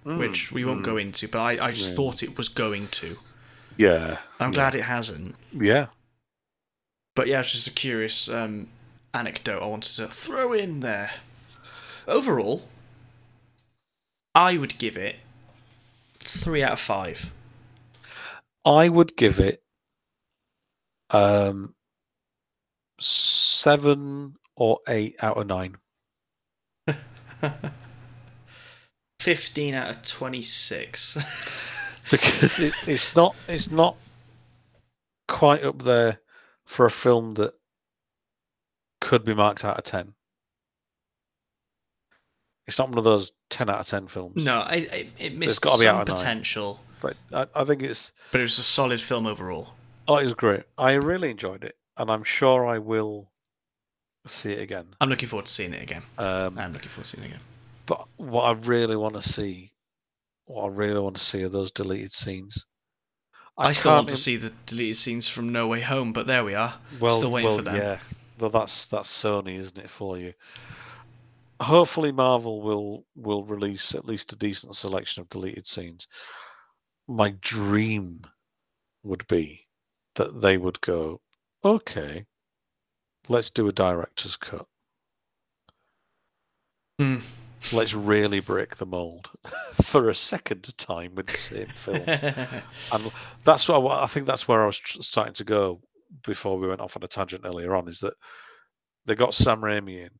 [0.04, 1.96] Mm, which we won't go into, but I, I just Yeah.
[1.96, 3.16] thought it was going to.
[3.76, 4.18] Yeah.
[4.40, 5.34] I'm glad it hasn't.
[5.52, 5.86] Yeah.
[7.18, 8.68] But yeah, it's just a curious um,
[9.12, 11.10] anecdote I wanted to throw in there.
[12.06, 12.68] Overall,
[14.36, 15.16] I would give it
[16.20, 17.32] three out of five.
[18.64, 19.64] I would give it
[21.10, 21.74] um
[23.00, 25.74] seven or eight out of nine.
[29.18, 31.64] 15 out of 26.
[32.10, 33.96] Because it, it's not it's not
[35.26, 36.20] quite up there
[36.68, 37.54] for a film that
[39.00, 40.12] could be marked out of ten.
[42.66, 44.36] It's not one of those ten out of ten films.
[44.36, 48.44] no, I, I, it missed be some potential, But I, I think it's but it
[48.44, 49.72] was a solid film overall.
[50.06, 50.64] oh it was great.
[50.76, 51.74] I really enjoyed it.
[51.96, 53.32] And I'm sure I will
[54.26, 54.88] see it again.
[55.00, 56.02] I'm looking forward to seeing it again.
[56.18, 57.40] Um, I'm looking forward to seeing it again.
[57.86, 59.72] But what I really want to see,
[60.44, 62.66] what I really want to see are those deleted scenes.
[63.58, 66.54] I, still want to see the deleted scenes from No Way Home, but there we
[66.54, 66.74] are.
[67.00, 67.76] Well, still waiting well, for them.
[67.76, 67.98] Yeah,
[68.38, 70.32] well, that's that's Sony, isn't it, for you?
[71.60, 76.06] Hopefully, Marvel will will release at least a decent selection of deleted scenes.
[77.08, 78.22] My dream
[79.02, 79.66] would be
[80.14, 81.20] that they would go,
[81.64, 82.26] okay,
[83.28, 84.66] let's do a director's cut.
[86.98, 87.18] Hmm.
[87.72, 89.30] Let's really break the mold
[89.82, 92.02] for a second time with the same film.
[92.92, 93.12] and
[93.44, 95.80] that's what I, I think that's where I was starting to go
[96.24, 98.14] before we went off on a tangent earlier on is that
[99.06, 100.10] they got Sam Raimi in.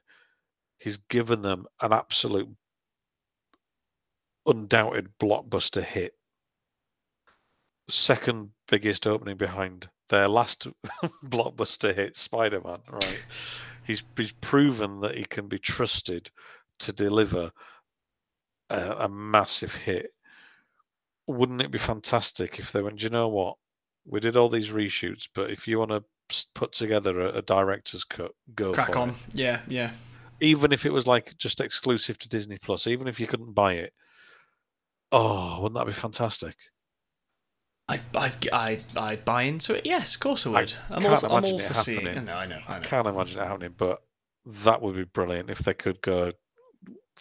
[0.78, 2.48] He's given them an absolute
[4.46, 6.12] undoubted blockbuster hit.
[7.88, 10.68] Second biggest opening behind their last
[11.24, 13.26] blockbuster hit, Spider Man, right?
[13.86, 16.30] He's, he's proven that he can be trusted
[16.80, 17.50] to deliver
[18.70, 20.10] a, a massive hit
[21.28, 23.56] wouldn't it be fantastic if they went, Do you know what?
[24.06, 26.02] We did all these reshoots, but if you want to
[26.54, 29.10] put together a, a director's cut, go Crack for on.
[29.10, 29.16] it.
[29.34, 29.90] Yeah, yeah.
[30.40, 33.74] Even if it was like just exclusive to Disney Plus, even if you couldn't buy
[33.74, 33.92] it.
[35.12, 36.54] Oh, wouldn't that be fantastic?
[37.90, 39.84] I'd, I'd, I'd, I'd buy into it.
[39.84, 40.74] Yes, of course I would.
[40.90, 42.06] I am can't all, I'm imagine all it for seeing.
[42.06, 42.18] happening.
[42.18, 44.00] I know, I know, I I can't imagine it happening, but
[44.46, 46.32] that would be brilliant if they could go.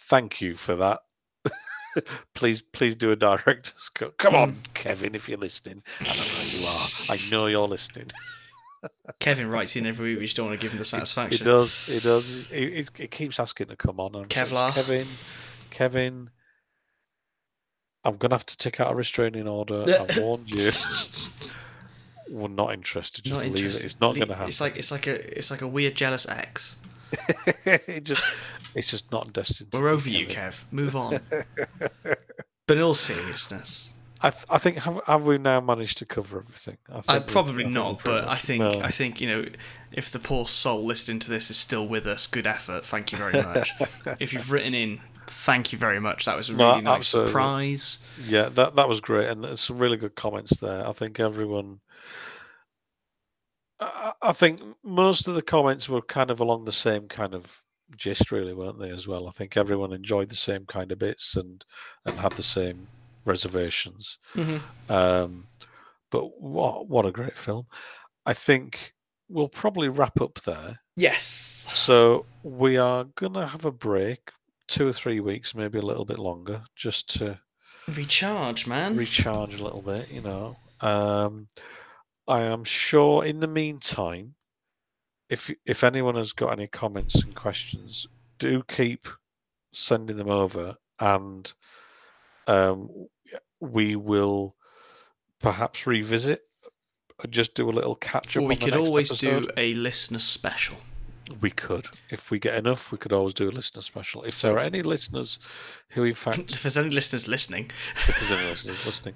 [0.08, 1.00] Thank you for that.
[2.34, 4.16] please, please do a director's cut.
[4.18, 4.74] Come on, Mm.
[4.74, 5.82] Kevin, if you're listening.
[6.00, 6.16] I know
[6.52, 7.14] you are.
[7.14, 8.10] I know you're listening.
[9.20, 10.20] Kevin writes in every week.
[10.20, 11.44] We just don't want to give him the He satisfaction.
[11.44, 11.86] does.
[11.86, 12.48] He does.
[12.50, 14.14] He, he, he keeps asking to come on.
[14.14, 14.72] And Kevlar.
[14.72, 15.06] Kevin,
[15.70, 16.30] Kevin,
[18.04, 19.84] I'm gonna have to take out a restraining order.
[19.88, 20.70] I warned you.
[22.30, 23.24] we're not interested.
[23.24, 23.82] Just not leave interested.
[23.82, 23.86] it.
[23.86, 24.48] It's not going to happen.
[24.48, 26.76] It's like it's like a it's like a weird jealous ex.
[27.66, 28.22] it just,
[28.78, 29.70] it's just not destined.
[29.72, 30.64] We're over you, Kev.
[30.72, 31.20] Move on.
[32.66, 36.38] but in all seriousness, I, th- I think have, have we now managed to cover
[36.38, 36.78] everything?
[36.88, 37.98] I think uh, we- probably I not.
[37.98, 38.80] pretty But I think no.
[38.80, 39.44] I think you know,
[39.92, 42.84] if the poor soul listening to this is still with us, good effort.
[42.86, 43.72] Thank you very much.
[44.20, 46.24] if you've written in, thank you very much.
[46.24, 47.30] That was a No, really nice absolutely.
[47.30, 48.06] surprise.
[48.26, 50.86] Yeah, that that was great, and there's some really good comments there.
[50.86, 51.80] I think everyone.
[53.80, 57.62] I, I think most of the comments were kind of along the same kind of
[57.96, 58.90] gist, really, weren't they?
[58.90, 61.64] As well, I think everyone enjoyed the same kind of bits and
[62.06, 62.86] and had the same
[63.24, 64.18] reservations.
[64.34, 64.60] Mhm.
[64.90, 65.46] Um,
[66.10, 67.66] but what what a great film!
[68.26, 68.92] I think
[69.28, 70.80] we'll probably wrap up there.
[70.96, 71.68] Yes.
[71.74, 74.30] So we are gonna have a break,
[74.66, 77.38] two or three weeks, maybe a little bit longer, just to
[77.88, 78.96] Recharge, man.
[78.96, 80.56] recharge a little bit, you know.
[80.80, 81.48] Um,
[82.26, 84.34] I am sure in the meantime,
[85.30, 88.06] if if anyone has got any comments and questions,
[88.38, 89.06] do keep
[89.72, 91.52] sending them over, and
[92.46, 92.88] um,
[93.60, 94.56] we will
[95.40, 96.40] perhaps revisit.
[97.22, 98.42] and Just do a little catch up.
[98.42, 99.44] Or we could always episode.
[99.44, 100.78] do a listener special.
[101.42, 104.22] We could, if we get enough, we could always do a listener special.
[104.22, 105.38] If there are any listeners
[105.90, 109.14] who, in fact, If there's any listeners listening, if there's any listeners listening.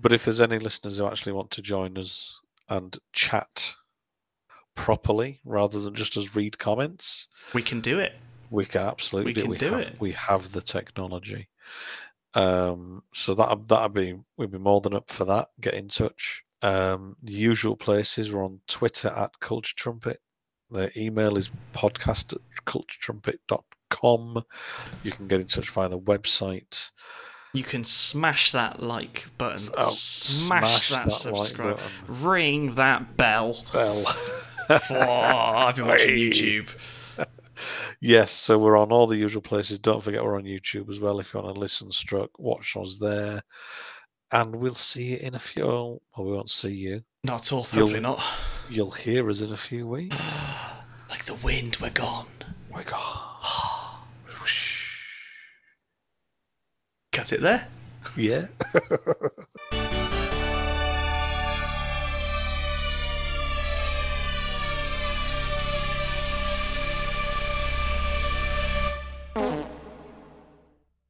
[0.00, 3.72] But if there's any listeners who actually want to join us and chat
[4.74, 8.12] properly rather than just as read comments, we can do it.
[8.50, 9.96] we can absolutely We can we do have, it.
[10.00, 11.48] We have the technology.
[12.34, 15.48] Um, so that that'd be we'd be more than up for that.
[15.60, 16.42] Get in touch.
[16.62, 20.18] Um, the usual places we're on Twitter at Culture Trumpet.
[20.70, 24.44] The email is podcast at culturetrumpet.com.
[25.02, 26.90] You can get in touch via the website.
[27.52, 32.24] You can smash that like button, Oh, smash, smash that, that like subscribe, button.
[32.28, 33.56] ring that bell.
[33.72, 34.04] Bell.
[34.70, 36.74] I've been watching YouTube.
[38.00, 39.78] Yes, so we're on all the usual places.
[39.78, 42.98] Don't forget we're on YouTube as well if you want to listen, struck, watch us
[42.98, 43.40] there.
[44.32, 45.64] And we'll see you in a few.
[45.66, 47.02] Well, we won't see you.
[47.22, 48.20] Not at all, You'll- hopefully not.
[48.68, 50.16] You'll hear us in a few weeks.
[51.08, 52.26] Like the wind, we're gone.
[52.86, 53.98] God.
[54.40, 54.98] Whoosh.
[57.12, 57.68] Cut it there.
[58.16, 58.46] Yeah.